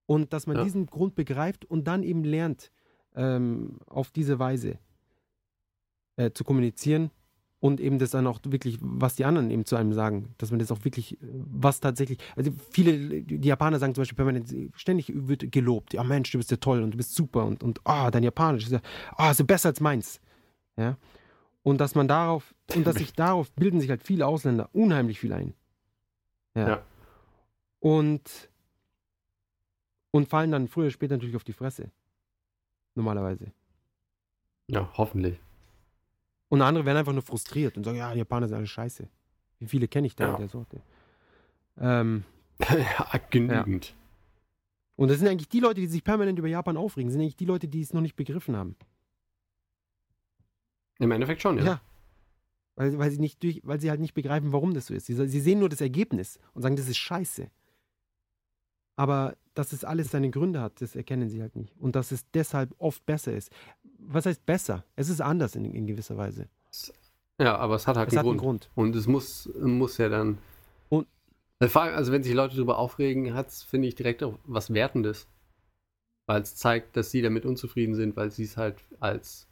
[0.06, 0.64] Und dass man Ja.
[0.64, 2.70] diesen Grund begreift und dann eben lernt,
[3.14, 4.78] ähm, auf diese Weise
[6.16, 7.10] äh, zu kommunizieren
[7.64, 10.60] und eben das dann auch wirklich, was die anderen eben zu einem sagen, dass man
[10.60, 15.50] das auch wirklich, was tatsächlich, also viele, die Japaner sagen zum Beispiel permanent, ständig wird
[15.50, 18.22] gelobt, ja Mensch, du bist ja toll und du bist super und, und ah, dein
[18.22, 18.82] Japanisch ist ja,
[19.16, 20.20] ah, ist ja besser als meins.
[20.76, 20.98] Ja.
[21.62, 25.32] Und dass man darauf, und dass sich darauf bilden sich halt viele Ausländer unheimlich viel
[25.32, 25.54] ein.
[26.54, 26.68] Ja.
[26.68, 26.82] Ja.
[27.80, 28.50] Und,
[30.10, 31.90] und fallen dann früher oder später natürlich auf die Fresse.
[32.94, 33.52] Normalerweise.
[34.66, 35.40] Ja, hoffentlich.
[36.54, 39.08] Und andere werden einfach nur frustriert und sagen, ja, Japaner sind alle scheiße.
[39.58, 40.34] Wie viele kenne ich da Ja.
[40.34, 40.80] in der Sorte?
[41.80, 42.22] Ähm,
[42.60, 43.92] ja, genügend.
[44.94, 47.44] und das sind eigentlich die Leute, die sich permanent über Japan aufregen, sind eigentlich die
[47.44, 48.76] Leute, die es noch nicht begriffen haben.
[51.00, 51.64] Im Endeffekt schon, ja.
[51.64, 51.80] Ja.
[52.76, 55.06] Weil, weil, sie nicht durch, weil sie halt nicht begreifen, warum das so ist.
[55.06, 57.50] Sie, sie sehen nur das Ergebnis und sagen, das ist scheiße.
[58.94, 61.76] Aber dass es alles seine Gründe hat, das erkennen sie halt nicht.
[61.80, 63.50] Und dass es deshalb oft besser ist.
[64.06, 64.84] Was heißt besser?
[64.96, 66.48] Es ist anders in, in gewisser Weise.
[67.40, 68.70] Ja, aber es hat halt Es einen, hat einen Grund.
[68.74, 68.86] Grund.
[68.86, 70.38] Und es muss, muss ja dann.
[70.88, 71.06] Und-
[71.60, 75.26] also wenn sich Leute darüber aufregen, hat es, finde ich, direkt auch was Wertendes.
[76.26, 79.46] Weil es zeigt, dass sie damit unzufrieden sind, weil sie es halt als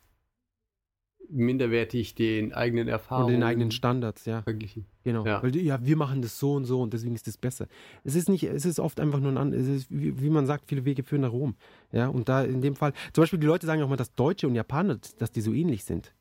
[1.33, 4.43] minderwertig den eigenen Und Erfahrungen den eigenen Standards, ja.
[4.43, 4.87] verglichen.
[5.05, 5.25] Genau.
[5.27, 5.43] Ja.
[5.43, 7.67] Weil ja, wir machen das so und so und deswegen ist das besser.
[8.05, 10.69] Es ist nicht, es ist oft einfach nur ein es ist, wie, wie man sagt,
[10.69, 11.57] viele Wege führen nach Rom.
[11.91, 14.47] Ja, und da in dem Fall, zum Beispiel die Leute sagen auch mal, dass Deutsche
[14.47, 16.15] und Japaner, dass die so ähnlich sind.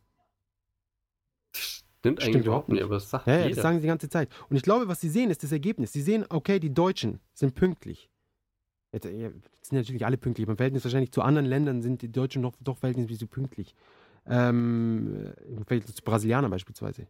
[2.01, 3.55] Stimmt eigentlich Stimmt überhaupt nicht, aber das sagt Ja, ja, jeder.
[3.55, 4.29] das sagen sie die ganze Zeit.
[4.49, 5.93] Und ich glaube, was sie sehen, ist das Ergebnis.
[5.93, 8.09] Sie sehen, okay, die Deutschen sind pünktlich.
[8.91, 9.31] Jetzt, äh,
[9.61, 10.47] sind natürlich alle pünktlich.
[10.47, 13.75] Im Verhältnis wahrscheinlich zu anderen Ländern sind die Deutschen doch, doch verhältnismäßig pünktlich.
[14.27, 17.07] Ähm, Im Verhältnis zu Brasilianern beispielsweise.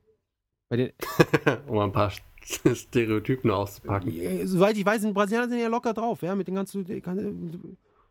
[1.67, 2.11] Um ein paar
[2.43, 4.47] Stereotypen auszupacken.
[4.47, 7.03] Soweit ich weiß, sind Brasilianer sind ja locker drauf, ja, mit den ganzen, die,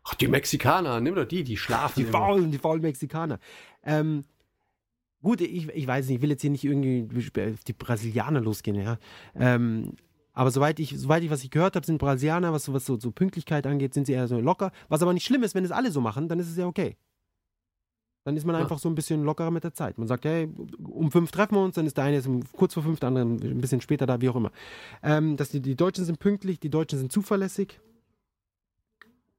[0.03, 2.03] Ach, die Mexikaner, nimm doch die, die schlafen.
[2.03, 3.39] die faulen, die faulen Mexikaner.
[3.83, 4.25] Ähm,
[5.21, 7.07] gut, ich, ich weiß nicht, ich will jetzt hier nicht irgendwie
[7.53, 8.97] auf die Brasilianer losgehen, ja.
[9.35, 9.93] Ähm,
[10.33, 13.11] aber soweit ich, soweit ich was ich gehört habe, sind Brasilianer, was, was so, so
[13.11, 14.71] Pünktlichkeit angeht, sind sie eher so locker.
[14.87, 16.95] Was aber nicht schlimm ist, wenn es alle so machen, dann ist es ja okay.
[18.23, 19.97] Dann ist man einfach so ein bisschen lockerer mit der Zeit.
[19.97, 20.47] Man sagt, hey,
[20.83, 23.23] um fünf treffen wir uns, dann ist der eine um kurz vor fünf, der andere
[23.25, 24.51] ein bisschen später da, wie auch immer.
[25.01, 27.79] Ähm, dass die, die Deutschen sind pünktlich, die Deutschen sind zuverlässig.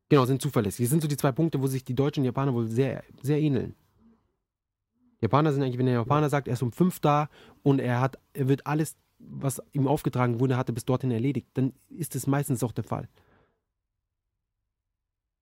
[0.09, 0.85] Genau, sind zuverlässig.
[0.85, 3.41] Das sind so die zwei Punkte, wo sich die Deutschen und Japaner wohl sehr, sehr
[3.41, 3.77] ähneln.
[5.21, 7.29] Japaner sind eigentlich, wenn der Japaner sagt, er ist um fünf da
[7.63, 11.47] und er hat, er wird alles, was ihm aufgetragen wurde, hat er bis dorthin erledigt,
[11.55, 13.09] dann ist es meistens auch der Fall.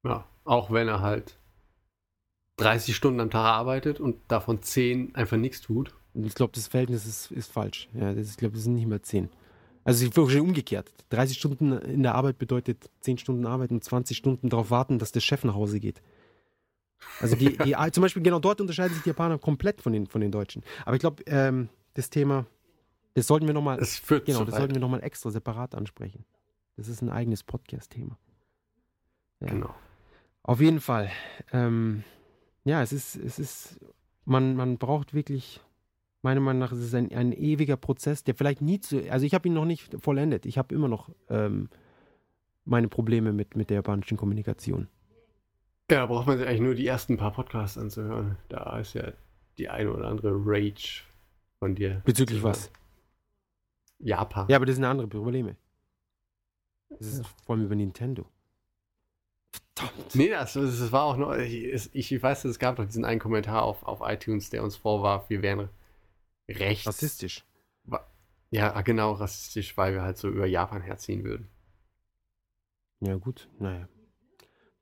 [0.05, 1.40] Ja, auch wenn er halt
[2.61, 5.95] 30 Stunden am Tag arbeitet und davon 10 einfach nichts tut.
[6.15, 7.89] Ich glaube, das Verhältnis ist, ist falsch.
[7.95, 9.29] Ja, das, ich glaube, das sind nicht mehr zehn.
[9.85, 10.93] Also ich wirklich umgekehrt.
[11.11, 15.13] 30 Stunden in der Arbeit bedeutet 10 Stunden Arbeit und 20 Stunden darauf warten, dass
[15.13, 16.03] der Chef nach Hause geht.
[17.21, 20.21] Also die, die zum Beispiel genau dort unterscheiden sich die Japaner komplett von den, von
[20.21, 20.63] den Deutschen.
[20.85, 22.47] Aber ich glaube, ähm, das Thema,
[23.15, 24.61] das sollten wir nochmal, Es genau, zu das weit.
[24.61, 26.25] sollten wir nochmal extra separat ansprechen.
[26.77, 28.19] Das ist ein eigenes Podcast-Thema.
[29.41, 29.49] Ja.
[29.49, 29.75] Genau.
[30.43, 31.11] Auf jeden Fall.
[31.53, 32.05] Ähm,
[32.65, 33.81] ja, es ist, es ist,
[34.25, 35.61] man, man braucht wirklich,
[36.23, 39.35] meiner Meinung nach, es ist ein, ein ewiger Prozess, der vielleicht nie zu, also ich
[39.35, 40.47] habe ihn noch nicht vollendet.
[40.47, 41.69] Ich habe immer noch ähm,
[42.65, 44.89] meine Probleme mit, mit der japanischen Kommunikation.
[45.91, 48.37] Ja, da braucht man sich eigentlich nur die ersten paar Podcasts anzuhören.
[48.49, 49.13] Da ist ja
[49.59, 51.03] die eine oder andere Rage
[51.59, 52.03] von dir.
[52.05, 52.45] Bezüglich Ja.
[52.45, 52.71] was?
[53.99, 54.47] Japan.
[54.49, 55.57] Ja, aber das sind andere Probleme.
[56.91, 58.25] Das ist vor allem über Nintendo.
[59.77, 60.15] Verdammt.
[60.15, 61.35] Nee, das, das war auch noch.
[61.37, 65.31] Ich, ich weiß, es gab doch diesen einen Kommentar auf, auf iTunes, der uns vorwarf,
[65.31, 65.69] wir wären
[66.49, 66.87] rechts.
[66.87, 67.45] Rassistisch.
[68.53, 71.49] Ja, genau, rassistisch, weil wir halt so über Japan herziehen würden.
[73.01, 73.49] Ja, gut.
[73.61, 73.89] Naja.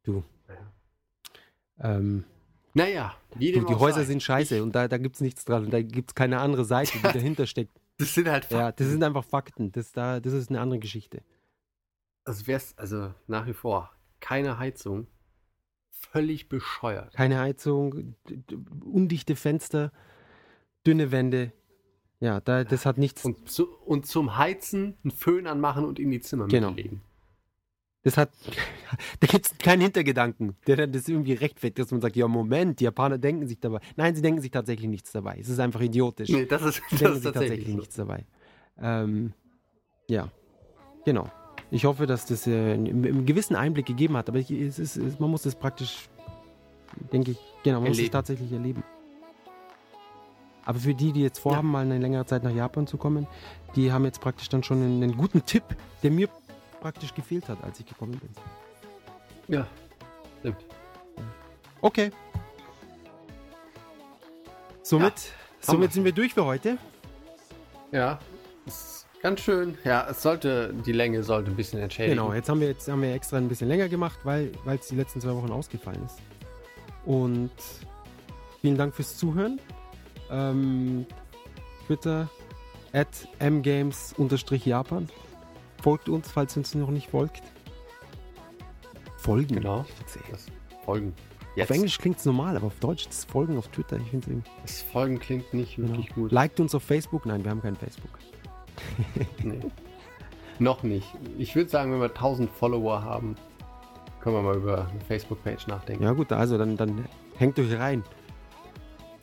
[0.04, 0.24] Du.
[0.46, 0.72] Naja.
[1.80, 2.24] Ähm,
[2.72, 4.04] Naja, du die Häuser sei.
[4.06, 5.66] sind scheiße und da, da gibt es nichts dran.
[5.66, 7.78] Und da gibt es keine andere Seite, die dahinter steckt.
[7.98, 8.82] Das sind halt Ja, Fakten.
[8.82, 9.70] das sind einfach Fakten.
[9.72, 11.22] Das, da, das ist eine andere Geschichte.
[12.24, 13.90] Also wär's, also nach wie vor,
[14.20, 15.06] keine Heizung.
[15.90, 17.12] Völlig bescheuert.
[17.14, 18.14] Keine Heizung,
[18.84, 19.92] undichte Fenster,
[20.86, 21.52] dünne Wände.
[22.20, 23.24] Ja, da, das hat nichts.
[23.24, 26.68] Und, zu, und zum Heizen einen Föhn anmachen und in die Zimmer Genau.
[26.70, 27.00] mitlegen.
[28.02, 28.30] Das hat.
[29.20, 32.80] Da gibt es keinen Hintergedanken, der dann das irgendwie rechtfertigt, dass man sagt: Ja, Moment,
[32.80, 33.80] die Japaner denken sich dabei.
[33.96, 35.36] Nein, sie denken sich tatsächlich nichts dabei.
[35.38, 36.30] Es ist einfach idiotisch.
[36.30, 37.76] Nee, das ist, Sie das denken ist sich tatsächlich tatsächlich so.
[37.76, 38.24] nichts dabei.
[38.80, 39.34] Ähm,
[40.08, 40.30] ja,
[41.04, 41.30] genau.
[41.70, 45.18] Ich hoffe, dass das äh, einen, gewissen Einblick gegeben hat, aber ich, es ist, es,
[45.18, 46.08] man muss das praktisch,
[47.12, 48.12] denke ich, genau, man muss es Erleben.
[48.12, 48.82] tatsächlich erleben.
[50.64, 53.26] Aber für die, die jetzt vorhaben, mal eine längere Zeit nach Japan zu kommen,
[53.74, 55.64] die haben jetzt praktisch dann schon einen, einen guten Tipp,
[56.02, 56.28] der mir
[56.80, 58.30] praktisch gefehlt hat, als ich gekommen bin.
[59.48, 59.66] Ja,
[60.40, 60.64] stimmt.
[61.80, 62.10] Okay.
[64.82, 65.94] Somit, somit wir.
[65.94, 66.78] sind wir durch für heute.
[67.92, 68.18] Ja,
[69.22, 69.76] ganz schön.
[69.84, 72.16] Ja, es sollte, die Länge sollte ein bisschen entschädigen.
[72.16, 74.96] Genau, jetzt haben wir jetzt haben wir extra ein bisschen länger gemacht, weil es die
[74.96, 76.16] letzten zwei Wochen ausgefallen ist.
[77.04, 77.50] Und
[78.60, 79.60] vielen Dank fürs Zuhören.
[80.30, 81.06] Ähm,
[81.86, 82.28] Twitter
[82.92, 83.08] at
[83.40, 85.08] mgames-japan.
[85.82, 87.42] Folgt uns, falls ihr uns noch nicht folgt.
[89.16, 89.56] Folgen.
[89.56, 89.84] Genau.
[90.32, 90.46] Das
[90.84, 91.14] Folgen.
[91.50, 91.70] Auf Jetzt.
[91.70, 93.96] Englisch klingt es normal, aber auf Deutsch das Folgen auf Twitter.
[93.96, 96.30] Ich finde es Das Folgen klingt nicht wirklich gut.
[96.30, 97.26] Liked uns auf Facebook.
[97.26, 98.10] Nein, wir haben kein Facebook.
[99.42, 99.60] Nee.
[100.60, 101.06] Noch nicht.
[101.38, 103.36] Ich würde sagen, wenn wir 1000 Follower haben,
[104.20, 106.02] können wir mal über eine Facebook-Page nachdenken.
[106.02, 107.06] Ja gut, also dann, dann
[107.36, 108.02] hängt euch rein.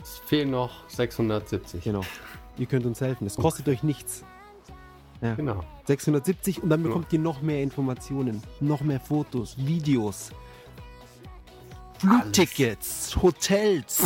[0.02, 1.84] Es fehlen noch 670.
[1.84, 2.02] Genau.
[2.57, 3.27] Ihr könnt uns helfen.
[3.27, 4.23] Es kostet euch nichts.
[5.19, 5.61] Genau.
[5.86, 6.88] 670 und dann Ja.
[6.88, 10.32] bekommt ihr noch mehr Informationen, noch mehr Fotos, Videos,
[11.99, 14.03] Flugtickets, Hotels,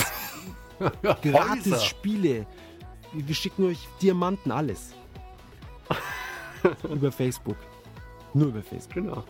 [1.21, 1.83] gratis.
[1.83, 2.45] Spiele.
[3.13, 4.93] Wir schicken euch Diamanten, alles.
[6.89, 7.57] über Facebook.
[8.33, 8.93] Nur über Facebook.
[8.93, 9.23] Genau.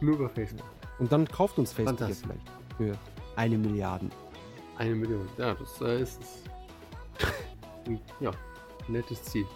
[0.00, 0.66] Nur über Facebook.
[0.98, 2.96] Und dann kauft uns Facebook jetzt vielleicht für
[3.36, 4.08] eine Milliarde.
[4.78, 5.28] Eine Million.
[5.38, 6.20] Ja, das äh, ist
[7.86, 8.30] ein, ja,
[8.88, 9.46] nettes Ziel.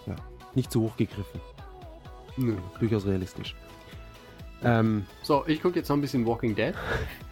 [0.54, 1.40] Nicht zu hoch gegriffen.
[2.36, 2.56] Nö.
[2.78, 3.54] Durchaus realistisch.
[4.62, 6.74] Ähm, So, ich gucke jetzt noch ein bisschen Walking Dead.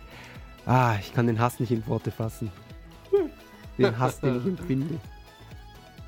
[0.66, 2.50] ah, ich kann den Hass nicht in Worte fassen.
[3.78, 4.98] Den Hass, den ich empfinde.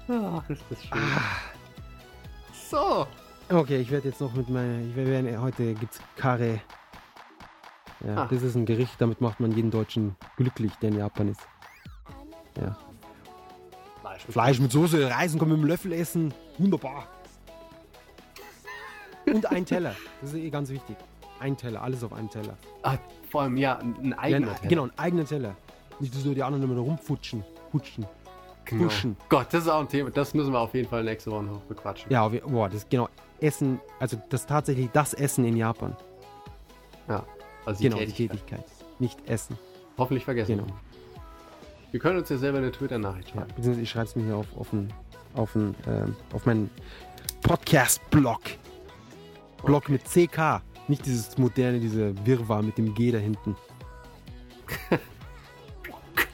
[0.09, 0.99] Ach, ist das schön.
[0.99, 1.48] Ah.
[2.71, 3.07] So.
[3.51, 4.81] Okay, ich werde jetzt noch mit meiner.
[4.83, 6.61] Ich werde, heute gibt's Kare.
[8.07, 8.29] Ja, Ah.
[8.31, 11.41] das ist ein Gericht, damit macht man jeden Deutschen glücklich, der in Japan ist.
[12.61, 12.77] Ja.
[14.05, 14.23] Nice.
[14.29, 16.33] Fleisch mit Soße, Reisen kann man mit dem Löffel essen.
[16.59, 17.09] Wunderbar.
[19.27, 19.95] Und ein Teller.
[20.21, 20.97] Das ist eh ganz wichtig.
[21.41, 22.57] Ein Teller, alles auf einem Teller.
[22.83, 22.97] Ah,
[23.31, 24.69] vor allem, ja, ein ein Ja, eigener ein, Teller.
[24.69, 25.57] genau, ein eigener Teller.
[26.01, 27.43] Nicht, dass nur die anderen immer da rumfutschen.
[28.69, 29.15] Futschen.
[29.17, 29.25] Genau.
[29.29, 30.11] Gott, das ist auch ein Thema.
[30.11, 32.11] Das müssen wir auf jeden Fall nächste Woche noch bequatschen.
[32.13, 33.09] Ja, wir, boah, das ist genau
[33.41, 35.97] Essen, also das tatsächlich das Essen in Japan.
[37.09, 37.25] Ja.
[37.65, 38.31] Also die genau, Tätigkeit.
[38.31, 38.65] die Tätigkeit.
[38.99, 39.57] Nicht Essen.
[39.97, 40.59] Hoffentlich vergessen.
[40.59, 40.67] Genau.
[41.91, 43.49] Wir können uns ja selber eine Twitter-Nachricht Ja, schreiben.
[43.49, 44.93] beziehungsweise ich schreibe es mir hier auf, auf, ein,
[45.35, 46.71] auf, ein, ähm, auf meinen
[47.43, 48.41] Podcast-Blog.
[49.65, 50.63] Blog mit CK.
[50.87, 53.57] Nicht dieses moderne, diese Wirrwarr mit dem G da hinten.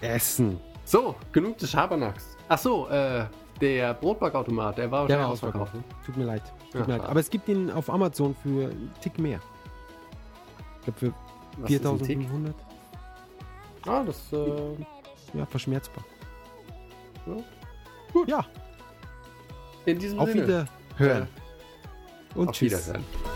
[0.00, 0.58] Essen.
[0.94, 2.36] So, genug des Schabernacks.
[2.48, 3.24] Ach so, äh,
[3.60, 5.74] der Brotbackautomat, der war Der wahrscheinlich war ausverkauft.
[5.74, 6.06] ausverkauft.
[6.06, 6.42] Tut mir leid.
[6.70, 7.10] Tut Ja, mir leid.
[7.10, 9.40] Aber es gibt ihn auf Amazon für einen Tick mehr.
[10.78, 11.12] Ich glaube für
[11.58, 12.18] Was ist ein Tick?
[12.20, 12.54] 4500.
[13.88, 16.04] Ah, das, äh, Ja, verschmerzbar.
[17.26, 17.32] Ja.
[18.12, 18.28] Gut.
[18.28, 18.44] Ja,
[19.86, 20.42] in diesem auf Sinne.
[20.96, 21.28] Wiederhören.
[22.36, 22.70] Und Auf tschüss.
[22.70, 23.04] Wiedersehen.
[23.24, 23.33] We